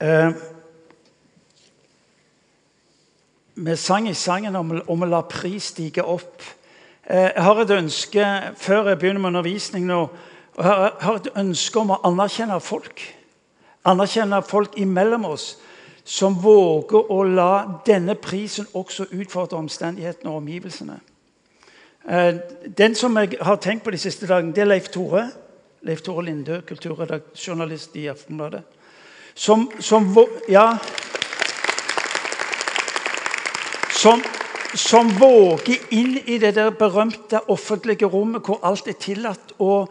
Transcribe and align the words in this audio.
Eh, 0.00 0.30
vi 3.54 3.76
sang 3.76 4.08
i 4.08 4.14
sangen 4.14 4.56
om, 4.56 4.70
om, 4.86 5.00
å 5.02 5.08
la 5.10 5.24
pris 5.26 5.72
stige 5.72 6.04
opp. 6.06 6.44
Eh, 7.02 7.32
jeg 7.32 7.42
har 7.42 7.62
et 7.62 7.72
ønske 7.74 8.26
før 8.60 8.92
jeg 8.92 9.00
begynner 9.00 9.24
med 9.24 9.32
undervisning 9.32 9.88
nå, 9.88 10.04
jeg 10.58 10.92
har 11.02 11.18
et 11.18 11.32
ønske 11.38 11.82
om 11.82 11.90
å 11.96 11.98
anerkjenne 12.06 12.60
folk. 12.62 13.02
Anerkjenne 13.90 14.38
folk 14.46 14.78
imellom 14.78 15.26
oss 15.32 15.48
som 16.06 16.38
våger 16.40 17.10
å 17.10 17.18
la 17.26 17.50
denne 17.86 18.14
prisen 18.14 18.70
også 18.78 19.10
utfordre 19.10 19.58
omstendighetene 19.58 20.30
og 20.30 20.44
omgivelsene. 20.44 21.00
Eh, 22.06 22.32
den 22.70 22.94
som 22.94 23.18
jeg 23.18 23.42
har 23.42 23.58
tenkt 23.58 23.82
på 23.82 23.90
de 23.90 23.98
siste 23.98 24.30
dagene, 24.30 24.54
det 24.54 24.62
er 24.62 24.70
Leif 24.70 24.92
Tore. 24.94 25.26
Leif 25.82 26.06
Tore 26.06 26.28
Lindø, 26.30 26.62
kulturjournalist 26.70 27.98
i 27.98 28.06
Aftenbladet. 28.14 28.62
Som, 29.38 29.70
som 29.78 30.16
Ja. 30.48 30.78
Som, 33.90 34.22
som, 34.74 35.10
våger 35.18 35.78
inn 35.90 36.16
i 36.26 36.38
det 36.38 36.54
der 36.54 36.70
berømte 36.70 37.40
offentlige 37.50 38.06
rommet 38.06 38.42
hvor 38.42 38.58
alt 38.66 38.88
er 38.90 38.98
tillatt. 38.98 39.54
Og 39.58 39.86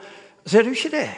så 0.45 0.57
er 0.57 0.63
det 0.63 0.73
jo 0.73 0.79
ikke 0.79 0.97
det. 0.97 1.09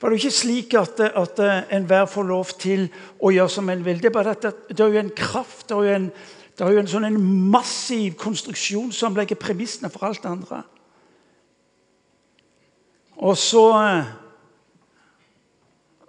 For 0.00 0.08
Det 0.08 0.16
er 0.16 0.16
jo 0.16 0.24
ikke 0.24 0.38
slik 0.38 0.74
at, 0.74 1.00
at 1.00 1.40
enhver 1.76 2.06
får 2.08 2.24
lov 2.24 2.52
til 2.56 2.88
å 3.20 3.32
gjøre 3.36 3.52
som 3.52 3.68
en 3.68 3.84
vil. 3.84 4.00
Det 4.00 4.08
er 4.08 4.16
bare 4.16 4.32
at 4.32 4.42
det, 4.42 4.54
det 4.68 4.80
er 4.80 4.88
jo 4.88 5.02
en 5.04 5.12
kraft, 5.16 5.68
det 5.68 5.76
er 5.76 5.90
jo 5.90 5.96
en, 5.98 6.10
er 6.60 6.72
jo 6.72 6.80
en 6.80 6.88
sånn 6.88 7.08
en 7.08 7.20
massiv 7.52 8.16
konstruksjon 8.20 8.88
som 8.96 9.16
legger 9.16 9.36
premissene 9.40 9.92
for 9.92 10.08
alt 10.08 10.22
det 10.24 10.32
andre. 10.32 10.62
Og 13.20 13.36
så 13.36 13.66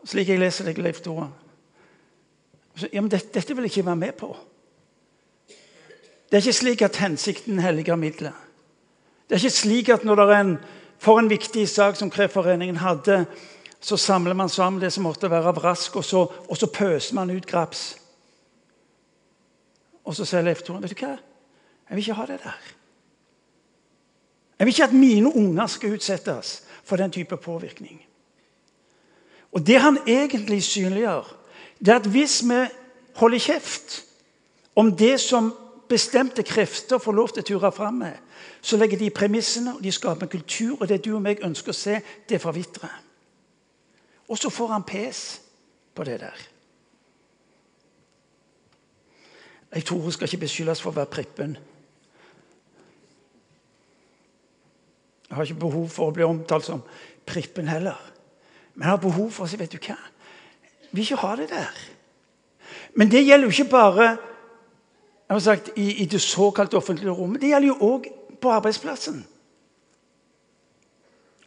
Slik 0.05 0.31
jeg 0.31 0.41
leser 0.41 0.65
deg, 0.65 0.79
Leif 0.81 1.01
Tore 1.05 1.29
ja, 2.91 3.01
men 3.01 3.09
dette, 3.11 3.31
dette 3.35 3.55
vil 3.55 3.67
jeg 3.67 3.73
ikke 3.75 3.85
være 3.85 3.99
med 3.99 4.13
på. 4.17 4.31
Det 6.29 6.37
er 6.37 6.43
ikke 6.45 6.59
slik 6.61 6.83
at 6.87 6.99
hensikten 7.01 7.59
helliger 7.59 7.99
middelet. 7.99 8.35
Det 9.27 9.35
er 9.35 9.43
ikke 9.43 9.57
slik 9.57 9.89
at 9.91 10.05
når 10.07 10.19
det 10.19 10.27
er 10.27 10.43
en, 10.43 10.53
for 10.99 11.19
en 11.19 11.29
viktig 11.29 11.65
sak 11.69 11.99
som 11.99 12.11
Kreftforeningen 12.11 12.79
hadde, 12.79 13.25
så 13.81 13.97
samler 13.97 14.37
man 14.37 14.49
sammen 14.49 14.81
det 14.81 14.91
som 14.93 15.03
måtte 15.03 15.29
være 15.31 15.51
av 15.51 15.59
rask, 15.63 15.95
og 15.95 16.05
så, 16.05 16.25
og 16.47 16.57
så 16.57 16.69
pøser 16.71 17.17
man 17.17 17.31
ut 17.33 17.47
graps. 17.47 17.95
Og 20.05 20.15
så 20.15 20.25
sier 20.25 20.45
Leif 20.45 20.63
Tore 20.65 20.81
vet 20.83 20.93
du 20.95 21.03
hva? 21.03 21.15
Jeg 21.89 21.97
vil 21.97 22.05
ikke 22.05 22.19
ha 22.21 22.27
det 22.29 22.39
der. 22.43 22.69
Jeg 24.59 24.67
vil 24.67 24.73
ikke 24.73 24.87
at 24.87 24.93
mine 24.93 25.35
unger 25.35 25.67
skal 25.67 25.97
utsettes 25.97 26.61
for 26.85 27.01
den 27.01 27.11
type 27.11 27.37
påvirkning. 27.37 27.99
Og 29.51 29.67
Det 29.67 29.79
han 29.79 29.97
egentlig 30.07 30.63
synliggjør, 30.63 31.37
det 31.79 31.87
er 31.87 31.99
at 31.99 32.07
hvis 32.07 32.43
vi 32.43 32.59
holder 33.15 33.39
kjeft 33.39 34.03
om 34.75 34.95
det 34.95 35.19
som 35.19 35.53
bestemte 35.89 36.43
krefter 36.43 36.97
får 36.97 37.11
lov 37.11 37.29
til 37.29 37.43
å 37.43 37.47
ture 37.47 37.71
fram 37.71 37.93
med, 37.93 38.13
så 38.61 38.77
legger 38.77 38.97
de 38.97 39.09
premissene, 39.09 39.75
og 39.75 39.83
de 39.83 39.91
skaper 39.91 40.23
en 40.23 40.31
kultur, 40.31 40.77
og 40.79 40.87
det 40.87 41.01
du 41.05 41.15
og 41.15 41.21
meg 41.25 41.43
ønsker 41.43 41.73
å 41.73 41.75
se, 41.75 41.97
det 42.29 42.41
forvitrer. 42.41 42.93
Og 44.29 44.37
så 44.37 44.49
får 44.49 44.71
han 44.71 44.87
pes 44.87 45.41
på 45.95 46.03
det 46.07 46.19
der. 46.21 46.47
Jeg 49.75 49.85
tror 49.85 49.99
hun 49.99 50.11
skal 50.11 50.27
ikke 50.27 50.45
beskyldes 50.45 50.81
for 50.81 50.91
å 50.91 50.99
være 50.99 51.11
prippen. 51.11 51.57
Jeg 55.29 55.35
har 55.35 55.47
ikke 55.47 55.63
behov 55.63 55.89
for 55.89 56.11
å 56.11 56.15
bli 56.15 56.27
omtalt 56.27 56.67
som 56.67 56.83
prippen 57.27 57.67
heller. 57.71 58.10
Men 58.75 58.87
jeg 58.87 58.93
har 58.93 59.01
behov 59.03 59.31
for 59.35 59.45
å 59.45 59.49
si 59.51 59.59
vet 59.59 59.73
du 59.73 59.79
hva? 59.79 59.97
Jeg 60.81 60.91
vil 60.91 61.05
ikke 61.05 61.21
ha 61.23 61.35
det 61.39 61.49
der. 61.51 61.81
Men 62.95 63.11
det 63.11 63.23
gjelder 63.23 63.47
jo 63.47 63.55
ikke 63.55 63.71
bare 63.71 64.07
jeg 65.31 65.35
har 65.37 65.43
sagt, 65.45 65.69
i, 65.79 66.03
i 66.03 66.05
det 66.11 66.19
såkalte 66.19 66.75
offentlige 66.75 67.13
rommet. 67.15 67.39
Det 67.39 67.53
gjelder 67.53 67.69
jo 67.69 67.75
òg 67.87 68.07
på 68.43 68.49
arbeidsplassen. 68.51 69.21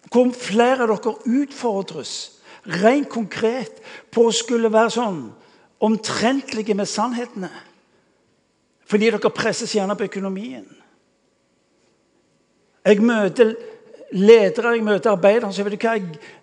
Hvor 0.08 0.30
flere 0.32 0.86
av 0.86 0.94
dere 0.94 1.42
utfordres 1.42 2.14
rent 2.80 3.10
konkret 3.12 3.82
på 4.08 4.24
å 4.24 4.32
skulle 4.32 4.70
være 4.72 4.94
sånn 4.94 5.18
omtrentlige 5.84 6.76
med 6.78 6.88
sannhetene. 6.88 7.50
Fordi 8.88 9.10
dere 9.12 9.32
presses 9.36 9.74
gjerne 9.76 9.96
på 10.00 10.08
økonomien. 10.08 10.64
Jeg 12.84 13.04
møter 13.04 13.52
ledere, 14.14 14.76
jeg 14.76 14.84
møter 14.86 15.10
arbeidere 15.10 15.52
så 15.52 15.64
vet 15.66 15.74
du 15.74 15.86
hva, 15.86 15.98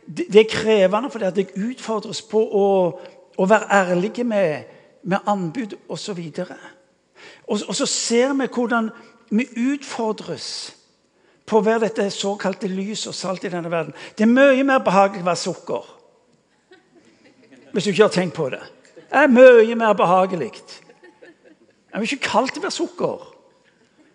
Det 0.08 0.40
er 0.44 0.50
krevende 0.52 1.12
fordi 1.12 1.26
at 1.26 1.38
jeg 1.38 1.56
utfordres 1.56 2.22
på 2.28 2.42
å, 2.42 2.68
å 3.38 3.48
være 3.48 3.70
ærlig 3.72 4.26
med, 4.28 4.68
med 5.04 5.28
anbud 5.28 5.78
osv. 5.90 6.20
Og, 6.20 6.52
og, 7.48 7.58
og 7.68 7.76
så 7.76 7.86
ser 7.88 8.36
vi 8.40 8.50
hvordan 8.52 8.92
vi 9.32 9.48
utfordres 9.72 10.76
på 11.48 11.60
å 11.60 11.66
være 11.66 11.88
dette 11.88 12.10
såkalte 12.12 12.70
lys 12.72 13.06
og 13.08 13.16
salt 13.16 13.44
i 13.48 13.52
denne 13.52 13.72
verden. 13.72 13.96
Det 14.16 14.24
er 14.24 14.32
mye 14.32 14.64
mer 14.68 14.84
behagelig 14.84 15.24
å 15.24 15.30
være 15.30 15.42
sukker. 15.42 15.90
Hvis 17.72 17.88
du 17.88 17.92
ikke 17.92 18.08
har 18.08 18.16
tenkt 18.16 18.36
på 18.36 18.50
det. 18.52 18.62
Det 19.12 19.20
er 19.24 19.32
mye 19.32 19.76
mer 19.80 19.96
behagelig. 20.00 20.52
Det 20.52 21.92
er 21.92 22.04
jo 22.04 22.08
ikke 22.08 22.30
kalt 22.30 22.60
å 22.60 22.64
være 22.64 22.76
sukker. 22.76 23.26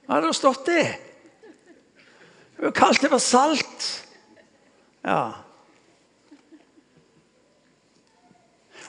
Hva 0.07 0.17
hadde 0.17 0.31
det 0.31 0.39
stått 0.39 0.69
det? 0.69 0.85
Det 2.57 2.73
kalte 2.77 3.05
det 3.05 3.13
for 3.13 3.23
salt. 3.23 3.89
Ja. 5.05 5.33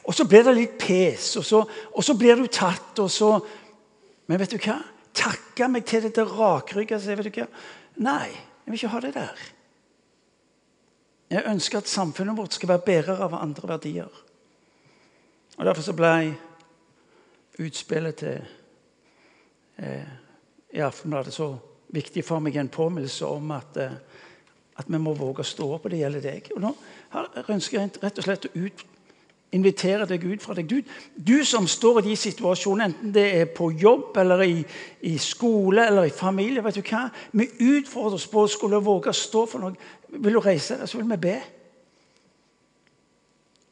Og 0.08 0.16
så 0.16 0.24
blir 0.28 0.46
det 0.48 0.56
litt 0.56 0.78
pes, 0.80 1.34
og 1.40 1.46
så, 1.46 1.62
og 1.68 2.04
så 2.04 2.16
blir 2.18 2.40
du 2.40 2.48
tatt, 2.48 2.96
og 3.04 3.12
så 3.12 3.38
Men 4.28 4.42
vet 4.42 4.52
du 4.52 4.58
hva? 4.60 4.74
Takke 5.16 5.70
meg 5.72 5.86
til 5.88 6.02
dette 6.04 6.26
rakrygga 6.28 6.98
vet 7.00 7.30
du 7.30 7.38
hva? 7.40 7.46
Nei, 8.04 8.28
jeg 8.28 8.74
vil 8.74 8.76
ikke 8.76 8.90
ha 8.92 9.00
det 9.06 9.12
der. 9.16 9.44
Jeg 11.32 11.48
ønsker 11.48 11.80
at 11.80 11.88
samfunnet 11.88 12.36
vårt 12.36 12.58
skal 12.58 12.74
være 12.74 12.84
bærer 12.84 13.22
av 13.24 13.38
andre 13.40 13.70
verdier. 13.72 14.12
Og 15.58 15.66
Derfor 15.66 15.82
så 15.82 15.96
ble 15.96 16.12
utspillet 17.64 18.20
til 18.20 18.44
eh, 19.80 20.12
i 20.76 20.84
Aftenbladet 20.84 21.34
så 21.34 21.54
viktig 21.94 22.24
for 22.26 22.44
meg 22.44 22.58
en 22.60 22.70
påminnelse 22.72 23.26
om 23.26 23.52
at, 23.56 23.78
eh, 23.78 23.96
at 24.78 24.86
vi 24.88 25.00
må 25.00 25.14
våge 25.14 25.44
å 25.44 25.48
stå 25.48 25.72
opp, 25.76 25.86
og 25.86 25.92
det 25.92 26.04
gjelder 26.04 26.22
deg. 26.22 26.52
Og 26.56 26.62
nå 26.62 26.76
ønsker 27.48 27.80
jeg 27.80 27.92
rett 28.04 28.20
og 28.20 28.28
slett 28.28 28.46
å 28.46 28.54
ut, 28.56 28.84
invitere 29.56 30.06
deg 30.06 30.24
ut 30.28 30.44
fra 30.44 30.54
deg. 30.54 30.68
Du, 30.68 30.82
du, 31.16 31.46
som 31.46 31.68
står 31.68 32.02
i 32.02 32.10
de 32.10 32.16
situasjonene, 32.20 32.92
enten 32.92 33.14
det 33.16 33.28
er 33.40 33.46
på 33.46 33.72
jobb 33.72 34.18
eller 34.18 34.44
i, 34.44 34.58
i, 35.02 35.18
skole 35.18 35.88
eller 35.88 36.10
i 36.10 36.14
familie 36.14 36.64
vet 36.64 36.76
du 36.76 36.84
hva? 36.84 37.08
Vi 37.32 37.48
utfordres 37.78 38.28
på 38.28 38.44
å 38.44 38.52
skulle 38.52 38.84
våge 38.84 39.14
å 39.14 39.16
stå 39.16 39.46
for 39.48 39.64
noe. 39.64 39.78
Vil 40.12 40.36
du 40.36 40.42
reise 40.44 40.78
deg, 40.78 40.90
så 40.90 41.00
vil 41.00 41.08
vi 41.16 41.22
be. 41.30 41.38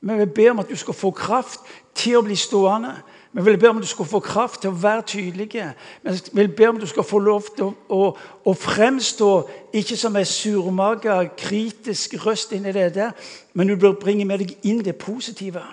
Vi 0.05 0.15
vil 0.21 0.31
be 0.31 0.49
om 0.51 0.63
at 0.63 0.71
du 0.71 0.77
skal 0.79 0.93
få 0.95 1.11
kraft 1.11 1.67
til 1.97 2.19
å 2.19 2.25
bli 2.25 2.37
stående. 2.39 2.95
Vi 3.35 3.43
vil 3.43 3.57
be 3.59 3.69
om 3.69 3.81
du 3.81 3.87
skal 3.87 4.07
få 4.07 4.19
kraft 4.23 4.61
til 4.63 4.71
å 4.71 4.77
være 4.79 5.03
tydelige. 5.11 5.65
Vi 6.03 6.13
vil 6.39 6.53
be 6.55 6.69
om 6.69 6.77
du 6.79 6.85
skal 6.87 7.03
få 7.03 7.19
lov 7.19 7.49
til 7.57 7.65
å, 7.65 7.73
å, 7.91 8.05
å 8.47 8.53
fremstå 8.55 9.31
ikke 9.75 9.97
som 9.99 10.15
en 10.15 10.29
surmaga, 10.29 11.17
kritisk 11.35 12.15
røst 12.23 12.55
inni 12.55 12.71
det 12.71 12.93
der, 12.95 13.11
men 13.53 13.67
du 13.67 13.75
bør 13.75 13.97
bringe 13.99 14.23
med 14.25 14.39
deg 14.39 14.55
inn 14.63 14.79
det 14.85 14.95
positive. 14.95 15.65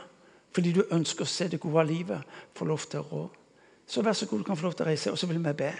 Fordi 0.53 0.75
du 0.75 0.83
ønsker 0.91 1.23
å 1.23 1.31
se 1.31 1.47
det 1.49 1.63
gode 1.63 1.87
livet 1.87 2.35
få 2.59 2.67
lov 2.67 2.83
til 2.91 2.99
å 2.99 3.07
rå. 3.13 3.23
Så 3.87 4.03
vær 4.03 4.19
så 4.19 4.27
god, 4.27 4.43
du 4.43 4.51
kan 4.51 4.59
få 4.59 4.67
lov 4.67 4.75
til 4.75 4.89
å 4.89 4.91
reise, 4.91 5.15
og 5.15 5.23
så 5.23 5.31
vil 5.31 5.39
vi 5.39 5.55
be. 5.63 5.71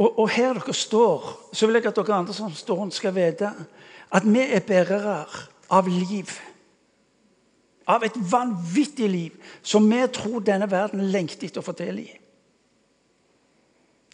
Og, 0.00 0.18
og, 0.18 0.30
her 0.32 0.56
dere 0.56 0.74
står, 0.74 1.26
så 1.52 1.66
vil 1.68 1.76
jeg 1.76 1.90
at 1.90 1.98
dere 1.98 2.16
andre 2.16 2.34
som 2.36 2.52
står, 2.56 2.86
skal 2.96 3.12
vite 3.14 3.50
at 4.10 4.24
vi 4.26 4.40
er 4.42 4.64
bærere 4.64 5.18
av 5.70 5.90
liv. 5.90 6.32
Av 7.90 8.02
et 8.06 8.16
vanvittig 8.16 9.10
liv 9.10 9.52
som 9.62 9.84
vi 9.90 10.00
tror 10.14 10.40
denne 10.46 10.70
verden 10.70 11.04
lengter 11.12 11.50
etter 11.50 11.60
å 11.60 11.76
del 11.76 12.02
i. 12.06 12.08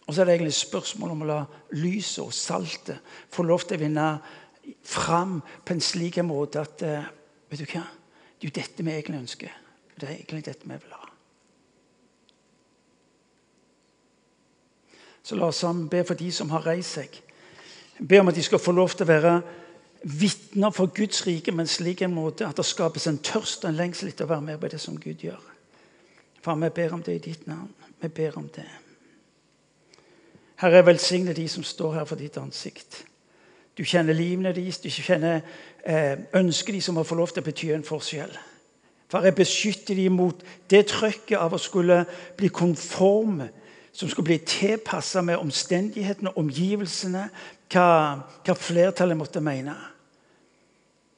Og 0.07 0.15
så 0.15 0.21
er 0.21 0.29
det 0.29 0.37
egentlig 0.37 0.55
spørsmålet 0.55 0.67
spørsmål 0.67 1.13
om 1.13 1.23
å 1.23 1.29
la 1.31 1.39
lyset 1.75 2.23
og 2.23 2.35
saltet 2.35 3.15
få 3.33 3.43
lov 3.43 3.65
til 3.67 3.77
å 3.77 3.83
vinne 3.83 4.07
fram 4.87 5.39
på 5.63 5.75
en 5.75 5.83
slik 5.83 6.19
måte 6.23 6.63
at 6.63 6.83
eh, 6.83 7.13
Vet 7.47 7.61
du 7.63 7.69
hva? 7.71 7.85
Det 8.35 8.43
er 8.43 8.49
jo 8.49 8.55
dette 8.57 8.83
vi 8.83 8.91
egentlig 8.91 9.21
ønsker. 9.21 9.51
Det 9.95 10.03
er 10.03 10.17
egentlig 10.17 10.43
dette 10.49 10.67
vi 10.67 10.75
vil 10.75 10.95
ha. 10.97 11.06
Så 15.27 15.35
la 15.35 15.49
oss 15.51 15.59
sammen 15.59 15.89
be 15.91 16.05
for 16.07 16.15
de 16.15 16.29
som 16.31 16.49
har 16.55 16.63
reist 16.63 16.95
seg. 16.95 17.17
Be 17.99 18.21
om 18.21 18.29
at 18.31 18.37
de 18.37 18.43
skal 18.45 18.61
få 18.63 18.71
lov 18.71 18.93
til 18.95 19.03
å 19.03 19.09
være 19.09 19.33
vitner 20.07 20.71
for 20.71 20.93
Guds 20.95 21.25
rike 21.27 21.51
men 21.51 21.65
en 21.65 21.71
slik 21.71 22.01
en 22.05 22.13
måte 22.15 22.47
at 22.47 22.55
det 22.55 22.65
skapes 22.65 23.09
en 23.09 23.19
tørst 23.19 23.65
og 23.65 23.73
en 23.73 23.79
lengsel 23.81 24.13
etter 24.13 24.23
å 24.23 24.31
være 24.31 24.45
med 24.45 24.61
på 24.61 24.69
det 24.71 24.79
som 24.79 24.95
Gud 24.95 25.25
gjør. 25.25 25.41
Far, 26.45 26.55
vi 26.61 26.69
ber 26.71 26.95
om 26.95 27.03
det 27.03 27.17
i 27.17 27.23
ditt 27.25 27.47
navn. 27.49 27.73
Vi 27.99 28.07
ber 28.07 28.37
om 28.39 28.47
det. 28.55 28.69
Herre, 30.61 30.85
velsigne 30.85 31.35
de 31.35 31.47
som 31.51 31.63
står 31.63 31.99
her 31.99 32.07
for 32.07 32.15
ditt 32.15 32.37
ansikt. 32.39 33.03
Du 33.77 33.83
kjenner 33.83 34.15
livene 34.15 34.55
deres, 34.55 34.79
du 34.79 34.87
kjenner 34.89 35.41
eh, 35.83 36.15
ønsket 36.39 36.77
de 36.77 36.81
som 36.81 36.95
har 36.97 37.05
fått 37.05 37.19
lov 37.19 37.33
til 37.33 37.43
å 37.43 37.49
bety 37.49 37.73
en 37.75 37.85
forskjell. 37.85 38.31
For 39.11 39.27
jeg 39.27 39.35
beskytter 39.35 39.99
de 39.99 40.07
mot 40.09 40.39
det 40.71 40.85
trøkket 40.93 41.37
av 41.37 41.53
å 41.53 41.61
skulle 41.61 42.05
bli 42.39 42.49
konforme, 42.53 43.51
som 43.97 44.09
skulle 44.09 44.25
bli 44.25 44.37
tilpassa 44.37 45.21
med 45.25 45.39
omstendighetene, 45.41 46.35
omgivelsene, 46.37 47.23
hva, 47.73 47.85
hva 48.45 48.53
flertallet 48.53 49.17
måtte 49.17 49.41
mene. 49.41 49.73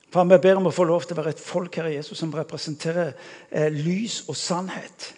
For 0.09 0.23
Vi 0.23 0.37
ber 0.39 0.61
om 0.61 0.69
å 0.69 0.73
få 0.73 0.85
lov 0.87 1.03
til 1.03 1.17
å 1.17 1.19
være 1.19 1.33
et 1.35 1.43
folk 1.43 1.75
her 1.75 1.89
i 1.89 1.97
Jesus 1.97 2.21
som 2.23 2.31
representerer 2.33 3.11
eh, 3.51 3.67
lys 3.67 4.21
og 4.29 4.39
sannhet. 4.39 5.09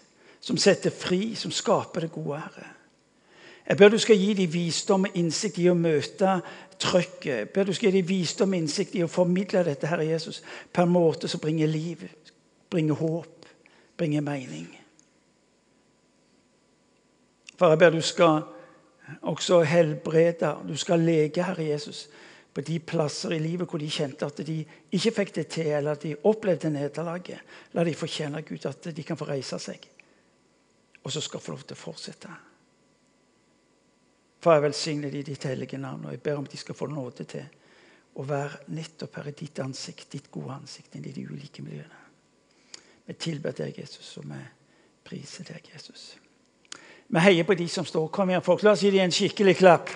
Som 0.42 0.58
setter 0.58 0.90
fri, 0.90 1.36
som 1.38 1.54
skaper 1.54 2.08
det 2.08 2.12
gode, 2.16 2.42
Herre. 2.42 2.68
Jeg 3.68 3.78
ber 3.78 3.94
du 3.94 4.00
skal 4.02 4.18
gi 4.18 4.34
dem 4.42 4.50
visdom 4.52 5.06
og 5.06 5.22
innsikt 5.22 5.62
i 5.62 5.70
å 5.70 5.78
møte 5.78 6.40
trøkket. 6.82 7.32
Jeg 7.44 7.54
ber 7.54 7.70
du 7.70 7.76
skal 7.78 7.92
gi 7.92 8.02
dem 8.02 8.10
visdom 8.10 8.58
og 8.58 8.64
innsikt 8.64 8.98
i 8.98 9.06
å 9.06 9.14
formidle 9.22 9.62
dette 9.70 9.88
Herre 9.88 10.10
Jesus, 10.10 10.42
på 10.74 10.82
en 10.82 10.98
måte 10.98 11.30
som 11.30 11.46
bringer 11.46 11.70
liv, 11.70 12.10
bringer 12.74 12.98
håp, 13.06 13.52
bringer 14.02 14.26
mening. 14.26 14.81
For 17.62 17.70
jeg 17.70 17.78
ber 17.78 17.92
du 17.94 18.02
skal 18.02 18.40
også 19.22 19.60
helbrede, 19.70 20.50
du 20.66 20.74
skal 20.78 21.04
lege, 21.06 21.44
Herre 21.46 21.68
Jesus, 21.68 22.08
på 22.54 22.62
de 22.66 22.80
plasser 22.80 23.36
i 23.36 23.38
livet 23.40 23.70
hvor 23.70 23.78
de 23.78 23.90
kjente 23.90 24.26
at 24.26 24.40
de 24.48 24.56
ikke 24.66 25.12
fikk 25.14 25.34
det 25.36 25.44
til, 25.54 25.68
eller 25.78 25.94
at 25.94 26.02
de 26.02 26.16
opplevde 26.26 26.72
nederlaget. 26.74 27.44
La 27.78 27.84
de 27.86 27.94
få 27.94 28.10
kjenne 28.10 28.42
Gud 28.48 28.66
at 28.66 28.88
de 28.98 29.06
kan 29.06 29.20
få 29.20 29.28
reise 29.30 29.60
seg, 29.62 29.86
og 31.04 31.14
så 31.14 31.22
skal 31.22 31.44
få 31.44 31.54
lov 31.54 31.68
til 31.68 31.78
å 31.78 31.82
fortsette. 31.84 32.32
Far, 34.42 34.58
jeg 34.58 34.66
velsigner 34.66 35.14
de 35.14 35.22
i 35.22 35.30
ditt 35.30 35.46
hellige 35.46 35.78
navn, 35.78 36.10
og 36.10 36.18
jeg 36.18 36.24
ber 36.26 36.42
om 36.42 36.50
at 36.50 36.58
de 36.58 36.64
skal 36.64 36.80
få 36.82 36.90
nåde 36.90 37.28
til 37.36 37.46
å 38.18 38.26
være 38.26 38.74
nettopp 38.74 39.22
her 39.22 39.30
i 39.30 39.36
ditt 39.38 39.62
ansikt, 39.62 40.10
ditt 40.18 40.34
gode 40.34 40.58
ansikt, 40.58 40.98
i 40.98 41.14
de 41.14 41.30
ulike 41.30 41.62
miljøene. 41.62 42.02
Vi 43.06 43.20
tilber 43.22 43.54
deg, 43.54 43.78
Jesus, 43.86 44.16
og 44.18 44.26
vi 44.34 44.42
priser 45.06 45.54
deg, 45.54 45.70
Jesus. 45.76 46.10
Vi 47.14 47.20
heier 47.20 47.44
på 47.44 47.54
de 47.54 47.68
som 47.68 47.86
står. 47.86 48.08
Kom 48.08 48.30
igjen, 48.30 48.44
folk. 48.44 48.62
La 48.64 48.72
oss 48.72 48.86
gi 48.86 48.90
dem 48.94 49.04
en 49.04 49.12
skikkelig 49.12 49.58
klapp. 49.60 49.90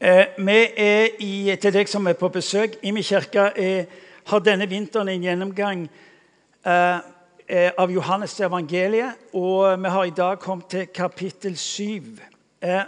Eh, 0.00 0.24
vi 0.38 0.56
er 0.80 1.20
i, 1.20 1.52
til 1.60 1.74
deg 1.76 1.92
som 1.92 2.08
er 2.08 2.16
på 2.16 2.32
besøk 2.32 2.80
i 2.80 2.94
min 2.96 3.04
kirke, 3.04 3.50
eh, 3.52 3.84
har 4.32 4.40
denne 4.40 4.64
vinteren 4.70 5.12
en 5.12 5.28
gjennomgang 5.28 5.84
eh, 6.64 6.98
eh 7.48 7.72
av 7.76 7.92
Johannes 7.92 8.40
evangeliet. 8.40 9.20
Og 9.34 9.82
vi 9.82 9.88
har 9.88 10.04
i 10.04 10.16
dag 10.16 10.38
kommet 10.38 10.70
til 10.70 10.86
kapittel 10.86 11.56
7. 11.56 12.16
Eh, 12.62 12.82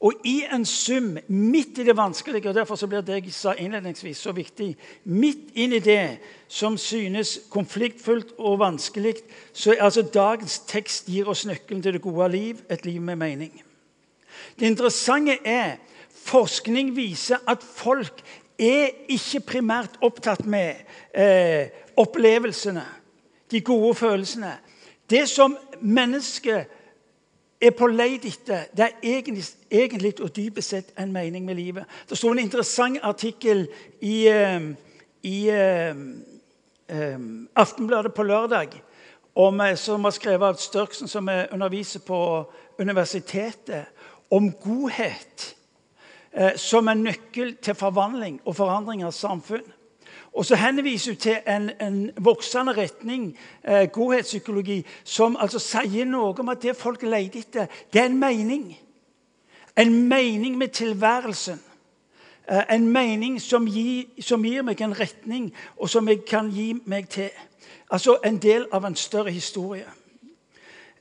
og 0.00 0.12
i 0.24 0.44
en 0.54 0.64
sum, 0.64 1.16
midt 1.26 1.78
i 1.78 1.84
det 1.84 1.96
vanskelige, 1.96 2.48
og 2.48 2.54
derfor 2.54 2.78
så 2.78 2.86
blir 2.86 3.02
det 3.02 3.16
jeg 3.18 3.32
sa 3.34 3.54
innledningsvis 3.58 4.20
så 4.22 4.32
viktig 4.32 4.68
Midt 5.04 5.50
inn 5.58 5.74
i 5.74 5.80
det 5.82 6.18
som 6.48 6.76
synes 6.78 7.38
konfliktfullt 7.50 8.36
og 8.38 8.60
vanskelig, 8.62 9.16
så 9.52 9.72
er 9.74 9.82
altså 9.82 10.02
dagens 10.02 10.60
tekst 10.70 11.10
gir 11.10 11.28
oss 11.28 11.46
nøkkelen 11.46 11.82
til 11.82 11.98
det 11.98 12.02
gode 12.02 12.30
liv, 12.30 12.62
et 12.70 12.86
liv 12.86 13.02
med 13.02 13.16
mening. 13.16 13.62
Det 14.58 14.66
interessante 14.66 15.38
er 15.44 15.76
Forskning 16.28 16.90
viser 16.96 17.40
at 17.48 17.62
folk 17.62 18.22
er 18.58 18.90
ikke 19.08 19.40
primært 19.54 19.98
opptatt 20.04 20.44
med 20.46 20.82
eh, 21.14 21.70
opplevelsene, 21.96 22.84
de 23.50 23.60
gode 23.64 23.94
følelsene. 23.94 24.50
Det 25.08 25.24
som 25.30 25.56
mennesket 25.80 26.66
er 27.60 27.74
på 27.74 27.88
leit 27.90 28.24
etter, 28.28 28.68
det 28.76 28.84
er 28.84 29.00
egentlig, 29.02 29.44
egentlig, 29.70 30.12
og 30.22 30.30
dypest 30.36 30.74
sett 30.74 30.92
en 30.98 31.12
mening 31.12 31.44
med 31.46 31.58
livet. 31.58 31.84
Det 32.08 32.18
sto 32.18 32.30
en 32.30 32.38
interessant 32.38 32.98
artikkel 33.02 33.66
i, 34.00 34.28
eh, 34.28 34.68
i 35.22 35.38
eh, 35.50 35.94
Aftenbladet 37.56 38.14
på 38.14 38.22
lørdag 38.22 38.78
om, 39.34 39.60
som 39.76 40.02
var 40.02 40.14
skrevet 40.16 40.46
av 40.46 40.54
Størksen, 40.56 41.08
som 41.08 41.28
underviser 41.28 42.00
på 42.00 42.20
universitetet, 42.78 43.90
om 44.30 44.52
godhet 44.52 45.54
som 46.56 46.88
en 46.88 47.02
nøkkel 47.04 47.58
til 47.60 47.76
forvandling 47.76 48.40
og 48.44 48.56
forandring 48.56 49.04
av 49.04 49.12
samfunn. 49.12 49.68
Og 50.32 50.44
så 50.46 50.56
henviser 50.56 51.12
hun 51.12 51.18
til 51.18 51.36
en, 51.46 51.70
en 51.80 52.10
voksende 52.16 52.72
retning, 52.72 53.38
eh, 53.64 53.88
godhetspsykologi, 53.92 54.84
som 55.04 55.36
altså 55.40 55.58
sier 55.58 56.04
noe 56.04 56.34
om 56.38 56.48
at 56.48 56.62
det 56.62 56.76
folk 56.76 57.02
leter 57.02 57.40
etter, 57.40 57.66
det 57.92 58.00
er 58.00 58.10
en 58.10 58.20
mening. 58.20 58.76
En 59.78 60.08
mening 60.08 60.58
med 60.58 60.68
tilværelsen. 60.68 61.60
Eh, 62.50 62.74
en 62.74 62.88
mening 62.88 63.40
som 63.42 63.66
gir, 63.66 64.04
som 64.20 64.44
gir, 64.44 64.62
meg 64.62 64.80
en 64.80 65.00
retning, 65.00 65.52
og 65.76 65.90
som 65.90 66.08
jeg 66.08 66.24
kan 66.24 66.50
gi 66.50 66.74
meg 66.84 67.08
til. 67.08 67.30
Altså 67.90 68.18
en 68.24 68.38
del 68.38 68.66
av 68.72 68.84
en 68.84 68.96
større 68.96 69.30
historie. 69.30 69.86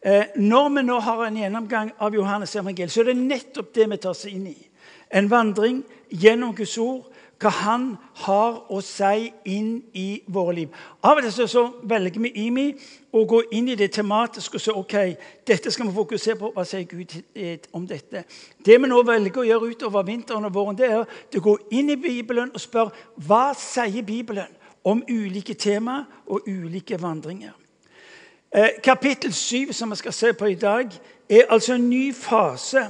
Eh, 0.01 0.25
når 0.35 0.69
vi 0.69 0.81
nå 0.83 1.00
har 1.00 1.25
en 1.25 1.38
gjennomgang 1.38 1.91
av 2.00 2.15
Johannes 2.15 2.56
evangeliet, 2.56 2.91
så 2.91 3.01
er 3.01 3.12
det 3.12 3.18
nettopp 3.18 3.74
det 3.75 3.89
vi 3.89 3.97
tar 3.97 4.09
oss 4.09 4.25
inn 4.29 4.47
i. 4.47 4.57
En 5.12 5.29
vandring 5.29 5.83
gjennom 6.12 6.56
Guds 6.56 6.77
ord, 6.77 7.07
hva 7.39 7.50
Han 7.50 7.98
har 8.24 8.63
å 8.74 8.80
si 8.81 9.31
inn 9.45 9.84
i 9.94 10.22
våre 10.28 10.56
liv. 10.56 10.69
Av 11.04 11.18
og 11.18 11.24
til 11.24 11.50
så 11.50 11.63
velger 11.84 12.22
vi 12.22 12.31
IMI 12.48 12.66
å 13.13 13.25
gå 13.30 13.42
inn 13.51 13.69
i 13.69 13.75
det 13.78 13.92
tematiske 13.94 14.57
og 14.57 14.63
si 14.63 14.74
ok, 14.74 14.95
dette 15.48 15.72
skal 15.72 15.88
vi 15.88 15.94
fokusere 15.94 16.39
på. 16.39 16.51
Hva 16.56 16.66
sier 16.66 16.88
Gud 16.89 17.13
om 17.74 17.86
dette? 17.88 18.24
Det 18.66 18.80
vi 18.81 18.89
nå 18.89 19.04
velger 19.06 19.42
å 19.42 19.48
gjøre 19.51 19.69
utover 19.69 20.07
vinteren 20.07 20.50
og 20.50 20.54
våren, 20.54 20.78
det 20.78 20.89
er 20.89 21.06
å 21.06 21.45
gå 21.50 21.57
inn 21.72 21.94
i 21.94 22.00
Bibelen 22.01 22.51
og 22.54 22.62
spørre 22.62 22.95
hva 23.28 23.51
sier 23.57 24.06
Bibelen 24.06 24.57
om 24.88 25.04
ulike 25.10 25.54
tema 25.54 26.04
og 26.25 26.48
ulike 26.48 26.98
vandringer. 27.01 27.54
Eh, 28.51 28.80
kapittel 28.84 29.34
7, 29.34 29.74
som 29.74 29.92
vi 29.92 29.95
skal 29.95 30.13
se 30.13 30.34
på 30.34 30.45
i 30.45 30.56
dag, 30.56 30.89
er 31.30 31.50
altså 31.50 31.74
en 31.74 31.89
ny 31.89 32.13
fase 32.13 32.88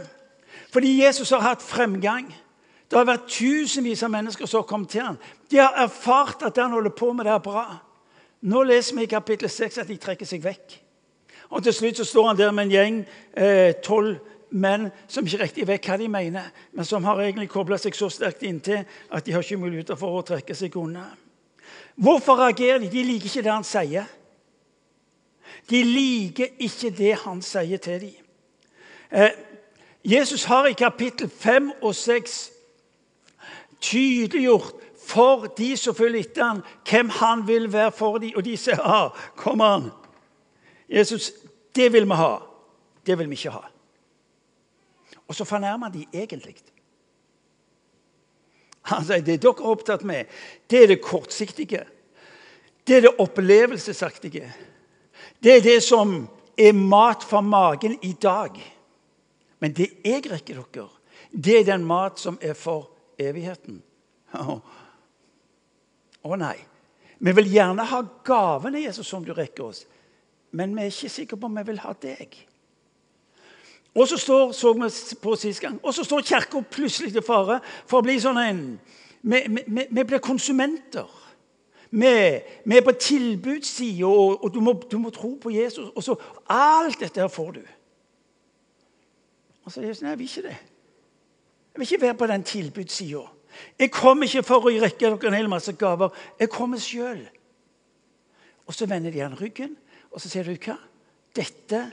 fordi 0.71 1.05
Jesus 1.05 1.29
har 1.29 1.39
hatt 1.39 1.61
fremgang. 1.61 2.33
Det 2.87 2.95
har 2.95 3.07
vært 3.07 3.27
tusenvis 3.27 4.03
av 4.03 4.13
mennesker 4.13 4.47
som 4.47 4.61
har 4.61 4.69
kommet 4.69 4.89
til 4.93 5.03
ham. 5.03 5.17
De 5.51 5.59
har 5.59 5.75
erfart 5.83 6.45
at 6.47 6.57
han 6.61 6.71
holder 6.71 6.95
på 6.95 7.11
med, 7.13 7.25
det 7.27 7.33
er 7.33 7.43
bra. 7.43 7.65
Nå 8.47 8.63
leser 8.63 8.95
vi 8.95 9.03
i 9.03 9.11
kapittel 9.11 9.49
6 9.49 9.81
at 9.83 9.89
de 9.91 9.97
trekker 9.99 10.29
seg 10.29 10.43
vekk. 10.43 10.77
Og 11.49 11.63
Til 11.63 11.73
slutt 11.73 11.97
så 11.97 12.05
står 12.05 12.27
han 12.27 12.37
der 12.37 12.51
med 12.51 12.67
en 12.67 12.71
gjeng, 12.71 13.05
eh, 13.33 13.73
tolv 13.83 14.15
eh, 14.15 14.33
menn, 14.49 14.91
som 15.07 15.25
ikke 15.25 15.41
riktig 15.43 15.67
vet 15.67 15.87
hva 15.87 15.97
de 15.99 16.07
mener, 16.07 16.51
men 16.71 16.85
som 16.85 17.03
har 17.03 17.19
egentlig 17.21 17.49
kobla 17.51 17.77
seg 17.77 17.95
så 17.95 18.09
sterkt 18.11 18.45
inntil 18.47 18.85
at 19.11 19.25
de 19.25 19.33
har 19.35 19.43
ikke 19.43 19.59
muligheter 19.59 19.99
for 19.99 20.15
å 20.15 20.23
trekke 20.25 20.55
seg 20.55 20.75
unna. 20.79 21.09
Hvorfor 21.95 22.39
reagerer 22.39 22.79
de? 22.79 22.91
De 22.91 23.03
liker 23.03 23.27
ikke 23.27 23.43
det 23.43 23.51
han 23.51 23.67
sier. 23.67 24.07
De 25.69 25.83
liker 25.83 26.53
ikke 26.63 26.91
det 26.95 27.15
han 27.25 27.41
sier 27.43 27.81
til 27.83 27.99
dem. 28.05 28.27
Eh, 29.11 29.31
Jesus 30.07 30.45
har 30.47 30.67
i 30.67 30.77
kapittel 30.77 31.29
5 31.29 31.71
og 31.81 31.95
6 31.95 32.37
tydeliggjort 33.81 34.75
for 35.07 35.47
de 35.57 35.71
som 35.77 35.95
følger 35.95 36.25
etter 36.25 36.43
ham, 36.43 36.63
hvem 36.89 37.09
han 37.19 37.47
vil 37.47 37.69
være 37.73 37.91
for 37.95 38.19
dem. 38.19 38.35
Og 38.35 38.45
de 38.45 38.57
sier 38.59 38.81
ah, 38.83 39.15
kom 39.39 39.63
an. 39.63 39.89
Jesus, 40.89 41.31
det 41.75 41.91
vil 41.93 42.07
vi 42.09 42.17
ha. 42.19 42.33
Det 43.05 43.17
vil 43.19 43.29
vi 43.29 43.39
ikke 43.39 43.55
ha. 43.55 43.63
Og 45.27 45.35
så 45.35 45.45
fornærmer 45.47 45.91
de 45.91 46.05
egentlig. 46.13 46.55
Han 48.87 49.03
sier 49.03 49.23
det 49.23 49.41
dere 49.43 49.51
er 49.51 49.69
opptatt 49.71 50.03
med, 50.07 50.27
det 50.71 50.83
er 50.83 50.91
det 50.93 51.03
kortsiktige. 51.03 51.83
Det 52.87 52.97
er 52.97 53.01
det 53.07 53.17
opplevelsesaktige. 53.19 54.47
Det 55.43 55.57
er 55.57 55.63
det 55.63 55.81
som 55.83 56.21
er 56.57 56.73
mat 56.73 57.23
for 57.23 57.43
magen 57.43 57.97
i 58.01 58.13
dag. 58.13 58.55
Men 59.59 59.73
det 59.75 59.89
jeg 60.05 60.23
rekker 60.31 60.61
dere, 60.61 60.87
det 61.31 61.59
er 61.59 61.67
den 61.73 61.83
mat 61.85 62.19
som 62.19 62.39
er 62.41 62.55
for 62.55 62.87
evigheten. 63.19 63.81
Å 64.37 64.57
oh. 66.23 66.35
nei. 66.37 66.57
Vi 67.17 67.33
vil 67.33 67.49
gjerne 67.49 67.85
ha 67.89 68.01
gavene 68.25 68.83
Jesus 68.83 69.07
som 69.09 69.23
du 69.25 69.33
rekker 69.33 69.71
oss, 69.71 69.85
men 70.53 70.75
vi 70.75 70.85
er 70.85 70.91
ikke 70.91 71.09
sikre 71.09 71.39
på 71.39 71.49
om 71.49 71.57
vi 71.57 71.65
vil 71.71 71.81
ha 71.81 71.93
deg. 72.01 72.35
Og 73.97 74.05
så 74.07 74.19
står 74.21 74.51
så 74.53 74.73
vi 74.77 74.89
på 75.21 75.35
sist 75.35 75.63
gang, 75.63 75.79
og 75.81 75.93
så 75.93 76.05
står 76.05 76.21
Kirka 76.21 76.61
plutselig 76.61 77.15
til 77.15 77.25
fare 77.25 77.57
for 77.87 77.99
å 77.99 78.05
bli 78.05 78.19
sånn 78.21 78.41
en 78.43 78.61
Vi, 79.27 79.39
vi, 79.49 79.83
vi 79.89 80.03
blir 80.05 80.21
konsumenter. 80.23 81.07
Vi, 81.89 82.11
vi 82.63 82.77
er 82.77 82.83
på 82.85 82.93
tilbudssida, 82.93 84.05
og, 84.05 84.43
og 84.43 84.53
du, 84.53 84.59
må, 84.61 84.75
du, 84.91 84.97
må, 85.01 85.09
tro 85.09 85.33
på 85.41 85.51
Jesus. 85.51 85.89
Og 85.95 86.03
så 86.05 86.15
Alt 86.53 86.99
dette 87.01 87.19
her 87.19 87.27
får 87.27 87.51
du. 87.57 87.61
Og 89.65 89.73
så 89.73 89.81
er 89.81 89.89
Jesus 89.89 90.03
nei, 90.05 90.13
jeg 90.13 90.19
vil 90.19 90.29
ikke 90.29 90.45
det. 90.45 90.55
Jeg 91.77 91.79
vil 91.79 91.93
ikke 91.93 92.01
være 92.01 92.17
på 92.17 92.27
den 92.27 92.43
tilbudssida. 92.43 93.19
Jeg 93.79 93.91
kommer 93.91 94.25
ikke 94.25 94.41
for 94.43 94.65
å 94.65 94.71
rekke 94.81 94.97
dere 95.11 95.29
en 95.29 95.35
hel 95.37 95.49
masse 95.49 95.73
gaver. 95.77 96.09
Jeg 96.39 96.49
kommer 96.49 96.81
sjøl. 96.81 97.19
Og 98.65 98.73
så 98.73 98.87
vender 98.89 99.13
de 99.13 99.21
han 99.21 99.35
ryggen, 99.37 99.75
og 100.09 100.17
så 100.17 100.31
sier 100.31 100.49
du 100.49 100.55
hva? 100.57 100.73
Dette 101.37 101.83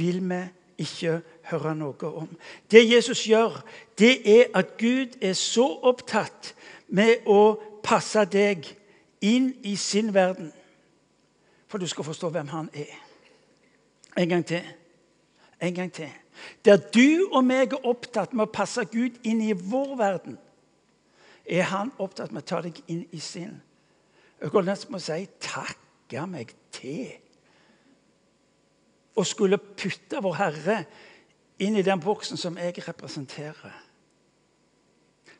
vil 0.00 0.22
vi 0.24 0.40
ikke 0.80 1.18
høre 1.50 1.74
noe 1.76 2.14
om. 2.22 2.32
Det 2.72 2.86
Jesus 2.88 3.26
gjør, 3.28 3.60
det 4.00 4.14
er 4.24 4.48
at 4.56 4.78
Gud 4.80 5.20
er 5.20 5.36
så 5.36 5.68
opptatt 5.92 6.54
med 6.88 7.28
å 7.28 7.60
passe 7.84 8.24
deg 8.24 8.64
inn 9.20 9.52
i 9.60 9.76
sin 9.76 10.14
verden. 10.16 10.54
For 11.68 11.76
du 11.76 11.84
skal 11.84 12.08
forstå 12.08 12.32
hvem 12.32 12.48
han 12.48 12.72
er. 12.72 12.96
En 14.16 14.28
gang 14.28 14.48
til. 14.48 14.64
En 15.60 15.74
gang 15.76 15.92
til. 15.92 16.23
Der 16.64 16.76
du 16.76 17.28
og 17.32 17.44
meg 17.44 17.72
er 17.72 17.86
opptatt 17.86 18.32
med 18.32 18.46
å 18.46 18.52
passe 18.52 18.84
Gud 18.92 19.20
inn 19.24 19.42
i 19.44 19.52
vår 19.52 19.96
verden, 20.00 20.38
er 21.44 21.68
han 21.68 21.92
opptatt 21.98 22.32
med 22.32 22.44
å 22.44 22.48
ta 22.48 22.60
deg 22.64 22.80
inn 22.88 23.04
i 23.12 23.20
sin. 23.20 23.60
Jeg 24.40 24.50
går 24.50 24.64
nesten 24.64 24.92
med 24.92 25.00
å 25.00 25.04
si 25.04 25.26
'takke 25.40 26.26
meg 26.26 26.54
til' 26.72 27.20
Å 29.16 29.24
skulle 29.24 29.58
putte 29.58 30.22
vår 30.22 30.34
Herre 30.34 30.84
inn 31.58 31.76
i 31.76 31.82
den 31.82 32.00
boksen 32.00 32.36
som 32.36 32.56
jeg 32.58 32.88
representerer. 32.88 33.84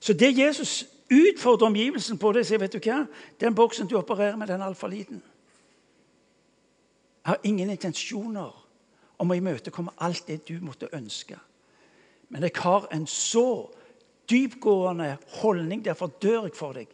Så 0.00 0.12
det 0.12 0.38
Jesus 0.38 0.86
utfordrer 1.10 1.66
omgivelsen 1.66 2.18
på, 2.18 2.32
det 2.32 2.46
sier 2.46 2.58
vet 2.58 2.72
du 2.72 2.78
hva? 2.78 3.06
Den 3.40 3.54
boksen 3.54 3.88
du 3.88 3.96
opererer 3.96 4.36
med, 4.36 4.46
den 4.46 4.60
er 4.60 4.66
altfor 4.66 4.88
liten. 4.88 5.22
Jeg 7.24 7.30
har 7.30 7.40
ingen 7.42 7.70
intensjoner 7.70 8.63
om 9.18 9.30
å 9.30 9.38
imøtekomme 9.38 9.94
alt 10.04 10.26
det 10.28 10.42
du 10.48 10.58
måtte 10.64 10.90
ønske. 10.92 11.38
Men 12.28 12.46
jeg 12.46 12.56
har 12.62 12.88
en 12.94 13.06
så 13.06 13.70
dypgående 14.30 15.16
holdning, 15.40 15.84
derfor 15.84 16.12
dør 16.22 16.48
jeg 16.48 16.56
for 16.56 16.76
deg, 16.76 16.88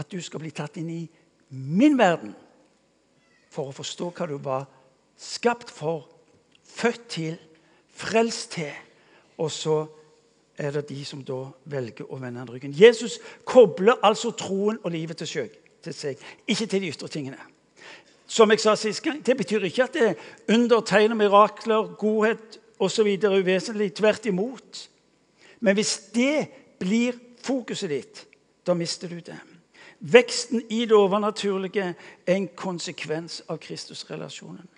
at 0.00 0.08
du 0.10 0.20
skal 0.24 0.40
bli 0.42 0.52
tatt 0.54 0.78
inn 0.80 0.90
i 0.90 1.02
min 1.50 1.98
verden 1.98 2.32
for 3.50 3.68
å 3.68 3.76
forstå 3.76 4.10
hva 4.16 4.28
du 4.30 4.36
var 4.42 4.66
skapt 5.20 5.70
for 5.74 6.06
født 6.70 7.08
til, 7.12 7.38
frelst 7.90 8.54
til. 8.56 8.72
Og 9.40 9.50
så 9.52 9.82
er 10.60 10.74
det 10.76 10.88
de 10.90 11.04
som 11.04 11.22
da 11.24 11.42
velger 11.72 12.08
å 12.08 12.18
vende 12.20 12.42
den 12.42 12.52
ryggen. 12.52 12.76
Jesus 12.76 13.18
kobler 13.48 14.00
altså 14.06 14.32
troen 14.36 14.78
og 14.82 14.92
livet 14.92 15.20
til, 15.20 15.28
seg, 15.94 16.20
ikke 16.46 16.66
til 16.66 16.82
de 16.82 16.92
ytre 16.92 17.08
tingene. 17.12 17.49
Som 18.30 18.52
jeg 18.54 18.62
sa 18.62 18.76
sist 18.78 19.02
gang, 19.02 19.26
Det 19.26 19.36
betyr 19.36 19.64
ikke 19.66 19.84
at 19.84 19.94
det 19.94 20.02
er 20.08 20.14
under, 20.54 20.80
tegn 20.80 21.12
og 21.12 21.18
mirakler, 21.18 21.94
godhet 21.98 22.60
osv. 22.78 23.18
uvesentlig. 23.26 23.94
Tvert 23.94 24.26
imot. 24.26 24.88
Men 25.60 25.74
hvis 25.74 25.98
det 26.14 26.48
blir 26.78 27.18
fokuset 27.42 27.90
ditt, 27.90 28.26
da 28.66 28.74
mister 28.74 29.08
du 29.08 29.18
det. 29.18 29.38
Veksten 30.00 30.62
i 30.70 30.84
det 30.84 30.96
overnaturlige 30.96 31.94
er 32.26 32.34
en 32.34 32.48
konsekvens 32.56 33.42
av 33.48 33.58
Kristusrelasjonen. 33.58 34.68